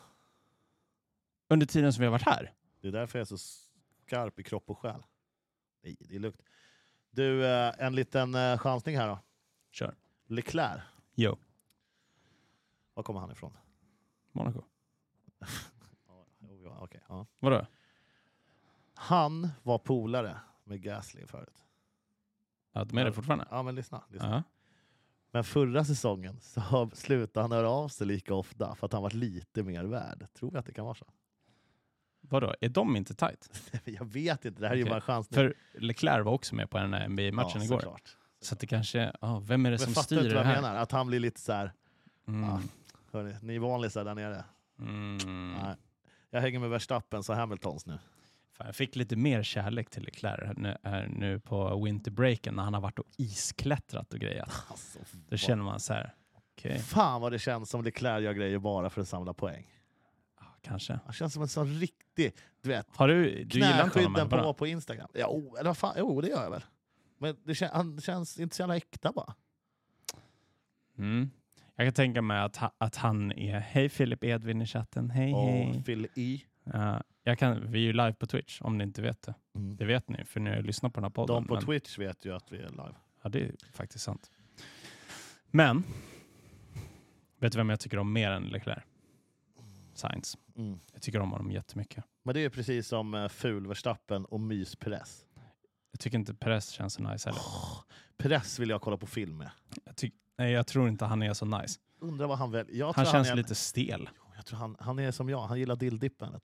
under 1.49 1.65
tiden 1.65 1.93
som 1.93 2.01
vi 2.01 2.05
har 2.05 2.11
varit 2.11 2.25
här? 2.25 2.53
det 2.81 2.87
är 2.87 2.91
därför 2.91 3.19
jag 3.19 3.21
är 3.21 3.37
så 3.37 3.37
skarp 4.05 4.39
i 4.39 4.43
kropp 4.43 4.69
och 4.69 4.77
själ. 4.79 5.03
Nej, 5.83 5.97
det 5.99 6.15
är 6.15 6.19
lugnt. 6.19 6.41
Du, 7.09 7.45
eh, 7.45 7.73
en 7.77 7.95
liten 7.95 8.35
eh, 8.35 8.57
chansning 8.57 8.97
här 8.97 9.07
då. 9.07 9.19
Kör. 9.71 9.95
Leclerc, 10.25 10.81
Jo, 11.15 11.37
var 12.93 13.03
kommer 13.03 13.19
han 13.19 13.31
ifrån? 13.31 13.57
Monaco. 14.31 14.63
Ja, 16.07 16.25
jo, 16.39 16.87
ja. 17.07 17.25
Vadå? 17.39 17.65
Han 18.93 19.49
var 19.63 19.77
polare 19.77 20.39
med 20.63 20.81
Gasly 20.81 21.27
förut. 21.27 21.65
Ja, 22.71 22.83
de 22.83 22.97
är 22.97 23.05
det 23.05 23.13
fortfarande? 23.13 23.47
Ja, 23.51 23.63
men 23.63 23.75
lyssna. 23.75 24.03
lyssna. 24.09 24.29
Ja. 24.29 24.43
Men 25.33 25.43
förra 25.43 25.85
säsongen 25.85 26.39
så 26.41 26.89
slutade 26.93 27.43
han 27.43 27.51
höra 27.51 27.69
av 27.69 27.87
sig 27.87 28.07
lika 28.07 28.33
ofta 28.33 28.75
för 28.75 28.85
att 28.85 28.93
han 28.93 29.01
var 29.01 29.09
lite 29.11 29.63
mer 29.63 29.83
värd. 29.83 30.27
Tror 30.33 30.51
vi 30.51 30.57
att 30.57 30.65
det 30.65 30.73
kan 30.73 30.85
vara 30.85 30.95
så? 30.95 31.05
Vadå, 32.21 32.55
är 32.61 32.69
de 32.69 32.95
inte 32.95 33.13
tight? 33.13 33.71
Jag 33.85 34.05
vet 34.05 34.45
inte, 34.45 34.61
det 34.61 34.67
här 34.67 34.73
är 34.75 34.77
ju 34.79 34.85
bara 34.85 34.95
en 34.95 35.01
chansning. 35.01 35.35
För 35.35 35.53
Leclerc 35.73 36.25
var 36.25 36.31
också 36.33 36.55
med 36.55 36.69
på 36.69 36.77
den 36.77 36.93
här 36.93 37.07
NBA-matchen 37.07 37.51
ja, 37.61 37.63
igår. 37.63 37.79
såklart. 37.79 38.17
Så 38.41 38.53
att 38.53 38.59
det 38.59 38.67
kanske, 38.67 39.11
ja, 39.21 39.39
vem 39.39 39.65
är 39.65 39.71
det 39.71 39.77
Men 39.85 39.93
som 39.93 40.03
styr 40.03 40.15
det 40.17 40.23
vad 40.23 40.31
jag 40.37 40.43
här? 40.43 40.61
menar? 40.61 40.75
Att 40.75 40.91
han 40.91 41.07
blir 41.07 41.19
lite 41.19 41.41
så 41.41 41.53
här, 41.53 41.73
Mm. 42.27 42.49
Ja. 42.49 42.61
hörni, 43.11 43.35
ni 43.41 43.57
vanlisar 43.57 44.05
där 44.05 44.15
nere. 44.15 44.43
Mm. 44.79 45.53
Nej. 45.53 45.75
Jag 46.29 46.41
hänger 46.41 46.59
med 46.59 46.69
Verstappen 46.69 47.19
och 47.29 47.35
Hamiltons 47.35 47.85
nu. 47.85 47.99
Fan, 48.53 48.67
jag 48.67 48.75
fick 48.75 48.95
lite 48.95 49.15
mer 49.15 49.43
kärlek 49.43 49.89
till 49.89 50.03
Leclerc 50.03 50.57
nu, 50.57 50.77
här 50.83 51.07
nu 51.07 51.39
på 51.39 51.83
winterbreaken 51.83 52.55
när 52.55 52.63
han 52.63 52.73
har 52.73 52.81
varit 52.81 52.99
och 52.99 53.05
isklättrat 53.17 54.13
och 54.13 54.19
grejat. 54.19 54.49
Alltså, 54.69 54.99
Då 55.29 55.37
känner 55.37 55.63
man 55.63 55.79
så 55.79 55.93
här, 55.93 56.15
okej, 56.37 56.79
Fan 56.79 57.21
vad 57.21 57.31
det 57.31 57.39
känns 57.39 57.69
som 57.69 57.83
Leclerc 57.83 58.23
gör 58.23 58.33
grejer 58.33 58.59
bara 58.59 58.89
för 58.89 59.01
att 59.01 59.07
samla 59.07 59.33
poäng. 59.33 59.67
ja, 60.39 60.45
kanske. 60.61 60.99
Han 61.03 61.13
känns 61.13 61.33
som 61.33 61.41
en 61.41 61.47
sån 61.47 61.67
riktig, 61.67 62.35
du 62.61 62.69
vet, 62.69 62.87
Har 62.95 63.07
du, 63.07 63.43
du 63.43 63.59
knäskydden 63.59 64.29
på, 64.29 64.53
på 64.53 64.67
Instagram. 64.67 65.09
Ja, 65.13 65.27
oh, 65.27 65.59
eller 65.59 65.69
vad 65.69 65.77
fan, 65.77 65.95
jo 65.97 66.21
det 66.21 66.27
gör 66.29 66.43
jag 66.43 66.51
väl. 66.51 66.63
Men 67.17 67.37
det 67.43 67.55
kän, 67.55 67.69
han 67.73 68.01
känns 68.01 68.39
inte 68.39 68.55
så 68.55 68.61
jävla 68.61 68.77
äkta 68.77 69.11
bara. 69.11 69.35
Mm. 70.97 71.29
Jag 71.75 71.87
kan 71.87 71.93
tänka 71.93 72.21
mig 72.21 72.39
att, 72.39 72.57
ha, 72.57 72.71
att 72.77 72.95
han 72.95 73.31
är, 73.31 73.59
hej 73.59 73.89
Filip 73.89 74.23
Edvin 74.23 74.61
i 74.61 74.65
chatten, 74.65 75.09
hej 75.09 75.33
Och 75.33 75.47
hej. 75.47 75.83
Phil 75.85 76.07
E. 76.15 76.39
Ja, 76.63 77.03
jag 77.23 77.39
kan, 77.39 77.71
vi 77.71 77.77
är 77.79 77.83
ju 77.83 77.93
live 77.93 78.13
på 78.13 78.27
Twitch 78.27 78.61
om 78.61 78.77
ni 78.77 78.83
inte 78.83 79.01
vet 79.01 79.21
det. 79.21 79.33
Mm. 79.55 79.75
Det 79.75 79.85
vet 79.85 80.09
ni, 80.09 80.25
för 80.25 80.39
ni 80.39 80.49
har 80.49 80.61
lyssnat 80.61 80.93
på 80.93 80.99
den 80.99 81.03
här 81.05 81.09
podden. 81.11 81.35
De 81.35 81.47
på 81.47 81.53
men- 81.53 81.63
Twitch 81.65 81.99
vet 81.99 82.25
ju 82.25 82.35
att 82.35 82.51
vi 82.51 82.57
är 82.57 82.69
live. 82.69 82.95
Ja, 83.23 83.29
det 83.29 83.43
är 83.43 83.51
faktiskt 83.71 84.03
sant. 84.05 84.31
Men, 85.51 85.83
vet 87.39 87.51
du 87.51 87.57
vem 87.57 87.69
jag 87.69 87.79
tycker 87.79 87.97
om 87.97 88.13
mer 88.13 88.31
än 88.31 88.43
Leclerc? 88.43 88.83
Science. 89.93 90.37
Mm. 90.57 90.79
Jag 90.93 91.01
tycker 91.01 91.19
om 91.19 91.31
honom 91.31 91.51
jättemycket. 91.51 92.03
Men 92.23 92.33
det 92.33 92.39
är 92.39 92.41
ju 92.41 92.49
precis 92.49 92.87
som 92.87 93.13
uh, 93.13 93.27
ful-Verstappen 93.27 94.25
och 94.25 94.39
mys-Perez. 94.39 95.25
Jag 95.91 95.99
tycker 95.99 96.17
inte 96.17 96.33
Perez 96.33 96.69
känns 96.69 96.93
så 96.93 97.03
nice 97.03 97.29
heller. 97.29 97.41
Oh, 97.41 97.81
Perez 98.17 98.59
vill 98.59 98.69
jag 98.69 98.81
kolla 98.81 98.97
på 98.97 99.07
film 99.07 99.37
med. 99.37 99.49
Jag, 99.85 99.95
tyck, 99.95 100.13
nej, 100.37 100.51
jag 100.51 100.67
tror 100.67 100.89
inte 100.89 101.05
han 101.05 101.21
är 101.23 101.33
så 101.33 101.45
nice. 101.45 101.79
Undrar 101.99 102.27
vad 102.27 102.37
han 102.37 102.51
väljer. 102.51 102.93
Han 102.95 103.05
känns 103.05 103.27
är 103.27 103.31
en- 103.31 103.37
lite 103.37 103.55
stel. 103.55 104.09
Jag 104.35 104.45
tror 104.45 104.59
han, 104.59 104.75
han 104.79 104.99
är 104.99 105.11
som 105.11 105.29
jag, 105.29 105.41
han 105.41 105.59
gillar 105.59 105.75
dilldippen. 105.75 106.39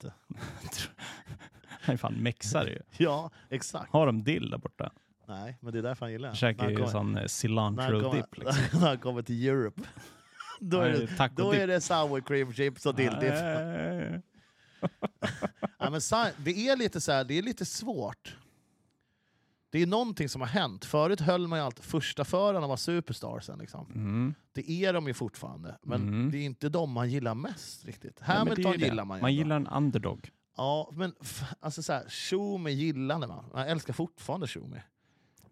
Han 1.82 1.92
är 1.94 1.96
fan 1.96 2.14
mexare 2.14 2.70
ju. 2.70 2.78
Ja, 3.04 3.30
exakt. 3.50 3.92
Har 3.92 4.06
de 4.06 4.22
dill 4.22 4.50
där 4.50 4.58
borta? 4.58 4.92
Nej, 5.28 5.58
men 5.60 5.72
det 5.72 5.78
är 5.78 5.82
därför 5.82 6.06
han 6.06 6.12
gillar 6.12 6.28
den. 6.28 6.36
käkar 6.36 6.70
ju 6.70 6.76
sån 6.76 7.06
eh, 7.08 7.12
när 7.12 7.20
han 7.20 7.28
cilantro 7.28 8.00
kommer- 8.00 8.16
dip. 8.16 8.38
Liksom. 8.38 8.64
när 8.80 8.88
han 8.88 8.98
kommer 8.98 9.22
till 9.22 9.48
Europe. 9.48 9.82
Då 10.60 10.80
är, 10.80 10.92
det, 10.92 11.30
då 11.36 11.52
är 11.54 11.66
det 11.66 11.80
sour 11.80 12.20
cream 12.20 12.52
chips 12.52 12.86
och 12.86 12.94
dilldipp. 12.94 13.34
Ja, 15.78 15.90
men 15.90 16.00
det 16.36 16.68
är 16.68 16.76
lite 16.76 17.00
så 17.00 17.12
här, 17.12 17.24
det 17.24 17.38
är 17.38 17.42
lite 17.42 17.64
svårt. 17.64 18.36
Det 19.70 19.82
är 19.82 19.86
någonting 19.86 20.28
som 20.28 20.40
har 20.40 20.48
hänt. 20.48 20.84
Förut 20.84 21.20
höll 21.20 21.46
man 21.48 21.58
ju 21.58 21.64
alltid 21.64 21.84
första 21.84 22.24
förarna 22.24 22.66
var 22.66 22.76
superstarsen. 22.76 23.58
Liksom. 23.58 23.86
Mm. 23.94 24.34
Det 24.52 24.70
är 24.70 24.92
de 24.92 25.06
ju 25.06 25.14
fortfarande, 25.14 25.78
men 25.82 26.02
Mm. 26.08 26.30
det 26.30 26.38
är 26.38 26.42
inte 26.44 26.68
de 26.68 26.90
man 26.92 27.10
gillar 27.10 27.34
mest 27.34 27.84
riktigt. 27.84 28.20
Hamilton 28.20 28.72
det. 28.78 28.84
gillar 28.86 29.04
man 29.04 29.18
ju 29.18 29.22
Man 29.22 29.34
gillar 29.34 29.56
en 29.56 29.66
underdog. 29.66 30.30
Ja, 30.56 30.90
men 30.92 31.14
alltså 31.60 31.82
så 31.82 31.92
här, 31.92 32.08
Schumi 32.08 32.70
gillade 32.70 33.26
man. 33.26 33.44
Man 33.52 33.66
älskar 33.68 33.92
fortfarande 33.92 34.46
Schumi. 34.48 34.80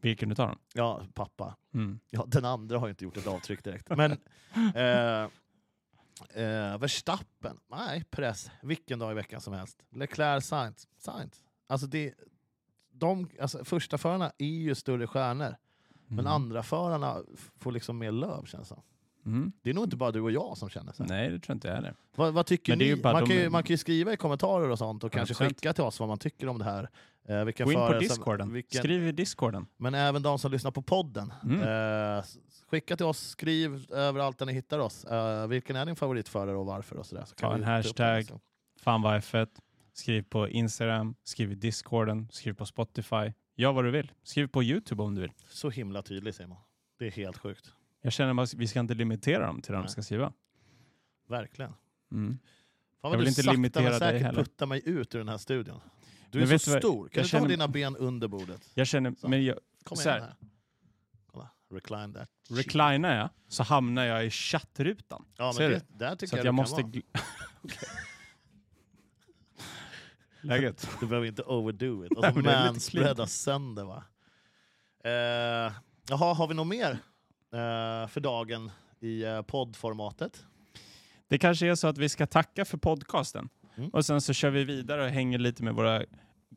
Vilken 0.01 0.33
utav 0.33 0.49
dem? 0.49 0.59
Ja, 0.75 1.03
pappa. 1.15 1.57
Mm. 1.75 2.01
Ja, 2.11 2.25
den 2.29 2.45
andra 2.45 2.79
har 2.79 2.87
ju 2.87 2.91
inte 2.91 3.05
gjort 3.05 3.17
ett 3.17 3.27
avtryck 3.27 3.65
direkt. 3.65 3.89
Men 3.97 4.13
eh, 4.75 5.23
eh, 6.45 6.79
Verstappen, 6.79 7.57
nej, 7.71 8.05
press. 8.11 8.51
Vilken 8.63 8.99
dag 8.99 9.11
i 9.13 9.15
veckan 9.15 9.41
som 9.41 9.53
helst. 9.55 9.83
Leclerc, 9.91 10.45
Sainz. 10.47 10.89
Sainz. 10.99 11.43
Alltså 11.67 11.87
det, 11.87 12.15
de, 12.99 13.29
alltså 13.41 13.65
första 13.65 13.99
förarna 13.99 14.33
är 14.39 14.47
ju 14.47 14.75
större 14.75 15.07
stjärnor, 15.07 15.57
men 16.07 16.19
Mm. 16.19 16.33
andra 16.33 16.63
förarna 16.63 17.17
får 17.59 17.73
liksom 17.73 17.99
mer 17.99 18.13
löv 18.13 18.45
känns 18.45 18.69
det. 18.69 18.77
Mm. 19.27 19.53
Det 19.63 19.71
är 19.71 19.75
nog 19.75 19.85
inte 19.85 19.97
bara 19.97 20.11
du 20.13 20.21
och 20.21 20.31
jag 20.31 20.57
som 20.59 20.69
känner 20.69 20.93
så. 20.93 21.03
här. 21.03 21.11
Nej, 21.11 21.31
det 21.31 21.39
tror 21.39 21.45
jag 21.47 21.57
inte 21.57 21.71
heller. 21.71 21.95
Vad, 22.17 22.35
vad 22.35 22.47
tycker 22.47 22.73
Men 22.73 22.79
det 22.79 22.91
är 22.91 22.97
ni? 22.97 23.03
Man 23.03 23.15
de- 23.15 23.27
kan, 23.29 23.37
ju, 23.37 23.51
man 23.51 23.63
kan 23.63 23.75
ju 23.75 23.77
skriva 23.79 24.13
i 24.13 24.17
kommentarer 24.17 24.71
och 24.71 24.79
sånt 24.79 25.05
och 25.05 25.13
kanske 25.13 25.35
100%. 25.35 25.49
skicka 25.49 25.73
till 25.73 25.85
oss 25.85 26.01
vad 26.01 26.09
man 26.09 26.19
tycker 26.19 26.49
om 26.49 26.59
det 26.59 26.65
här. 26.65 26.89
Eh, 27.29 27.45
vilken 27.45 27.67
Gå 27.67 27.73
in 27.73 27.79
på 27.79 27.93
discorden. 27.99 28.53
vilken- 28.53 28.79
Skriv 28.79 29.07
i 29.09 29.13
discorden. 29.13 29.67
Men 29.77 29.95
även 29.95 30.23
de 30.23 30.39
som 30.39 30.53
lyssnar 30.53 30.71
på 30.71 30.83
podden. 30.83 31.33
Mm. 31.45 31.61
Eh, 32.19 32.25
skicka 32.71 32.97
till 32.97 33.07
oss, 33.07 33.19
skriv 33.29 33.87
överallt 33.93 34.39
där 34.39 34.47
ni 34.47 34.53
hittar 34.53 34.79
oss. 34.79 35.05
Eh, 35.05 35.47
vilken 35.47 35.77
är 35.77 35.87
din 35.87 35.97
favoritförare 35.97 36.57
och 36.57 36.67
varför? 36.67 36.97
Och 36.97 37.07
så 37.07 37.15
där, 37.15 37.25
så 37.25 37.35
kan 37.35 37.51
Ta 37.51 37.57
en 37.57 37.65
hashtag. 37.65 38.19
liksom. 38.19 38.41
Fan 38.81 39.03
vad 39.03 39.15
F1. 39.21 39.49
Skriv 39.99 40.23
på 40.23 40.49
Instagram, 40.49 41.15
skriv 41.23 41.53
i 41.53 41.55
discorden, 41.55 42.29
skriv 42.31 42.53
på 42.55 42.67
Spotify. 42.67 43.33
Gör 43.57 43.73
vad 43.73 43.85
du 43.85 43.91
vill. 43.91 44.13
Skriv 44.23 44.47
på 44.47 44.63
Youtube 44.63 45.03
om 45.03 45.15
du 45.15 45.21
vill. 45.21 45.33
Så 45.49 45.71
himla 45.71 46.03
tydlig 46.03 46.35
Simon. 46.35 46.59
Det 46.99 47.07
är 47.07 47.11
helt 47.11 47.39
sjukt. 47.39 47.73
Jag 48.01 48.13
känner 48.13 48.43
att 48.43 48.55
vi 48.55 48.69
ska 48.69 48.81
inte 48.81 48.95
limitera 48.95 49.47
dem 49.47 49.61
till 49.63 49.73
det 49.73 49.79
de 49.79 49.89
ska 49.89 50.03
skriva. 50.03 50.33
Verkinte. 51.29 51.73
Mm. 52.13 52.39
Fan 53.03 53.11
Jag 53.11 53.19
vill 53.19 53.25
du 53.25 53.29
inte 53.29 53.43
limitera 53.53 53.91
dig 53.91 53.99
säkert 53.99 54.23
heller. 54.23 54.45
puttar 54.45 54.67
mig 54.67 54.83
ut 54.85 55.15
ur 55.15 55.19
den 55.19 55.29
här 55.29 55.39
studion. 55.39 55.81
Du 56.31 56.39
är 56.39 56.43
Men 56.43 56.49
vet 56.49 56.63
så 56.63 56.75
du 56.75 56.79
stor. 56.81 57.09
Kan 57.09 57.23
du 57.23 57.29
ta 57.29 57.37
känner- 57.37 57.49
dina 57.49 57.69
ben 57.69 57.97
under 57.97 58.29
bordet? 58.29 58.71
Jag 58.75 58.87
känner, 58.87 59.15
Så. 59.19 59.29
men 59.29 59.45
jag, 59.45 59.59
Kom 59.85 59.97
Så 59.97 60.09
igen 60.09 60.21
här. 60.23 60.29
här. 60.29 60.37
Kolla. 61.27 61.51
Recline 61.71 62.13
that. 62.15 62.29
reclinar 62.51 63.17
jag 63.17 63.29
så 63.49 63.63
hamnar 63.63 64.05
jag 64.05 64.27
i 64.27 64.31
chattrutan. 64.31 65.25
Ja, 65.37 65.53
Ser 65.53 65.63
men 65.63 65.71
du? 65.71 65.77
det, 65.79 66.05
där 66.05 66.17
tycker 66.17 66.27
Så 66.27 66.37
jag, 66.37 66.47
jag 66.47 66.55
du 66.55 66.57
måste... 66.57 66.83
vara. 66.83 66.93
Läget? 70.41 70.89
Du 71.01 71.07
behöver 71.07 71.27
inte 71.27 71.43
overdo 71.43 72.05
it. 72.05 72.13
Och 72.17 72.25
så 72.25 72.31
lite 72.31 72.43
manspreada 72.43 73.27
sönder 73.27 73.85
va. 73.85 74.05
Eh, 75.05 75.73
jaha, 76.09 76.35
har 76.35 76.49
vi 76.49 76.55
något 76.55 76.67
mer 76.67 76.91
eh, 77.53 78.09
för 78.09 78.21
dagen 78.21 78.71
i 79.01 79.23
eh, 79.25 79.43
poddformatet? 79.43 80.45
Det 81.29 81.39
kanske 81.39 81.67
är 81.67 81.75
så 81.75 81.87
att 81.87 81.99
vi 81.99 82.09
ska 82.09 82.27
tacka 82.27 82.65
för 82.65 82.79
podcasten. 82.79 83.49
Mm. 83.77 83.91
Och 83.91 84.07
sen 84.07 84.21
så 84.21 84.33
kör 84.33 84.51
vi 84.51 84.65
vidare 84.65 85.05
och 85.05 85.11
hänger 85.11 85.39
lite 85.39 85.63
med 85.63 85.75
våra 85.75 86.05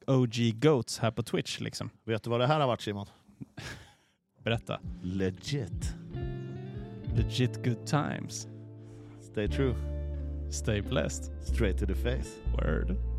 OG 0.07 0.35
goats 0.53 0.99
här 0.99 1.11
på 1.11 1.23
Twitch. 1.23 1.59
Liksom. 1.59 1.89
Vet 2.03 2.23
du 2.23 2.29
vad 2.29 2.39
det 2.39 2.47
här 2.47 2.59
har 2.59 2.67
varit 2.67 2.81
Simon? 2.81 3.07
Berätta. 4.43 4.79
Legit. 5.01 5.95
Legit 7.15 7.63
good 7.63 7.87
times. 7.87 8.47
Stay 9.31 9.47
true. 9.47 9.75
Stay 10.51 10.81
blessed. 10.81 11.31
Straight 11.43 11.77
to 11.77 11.85
the 11.85 11.95
face. 11.95 12.29
Word. 12.57 13.10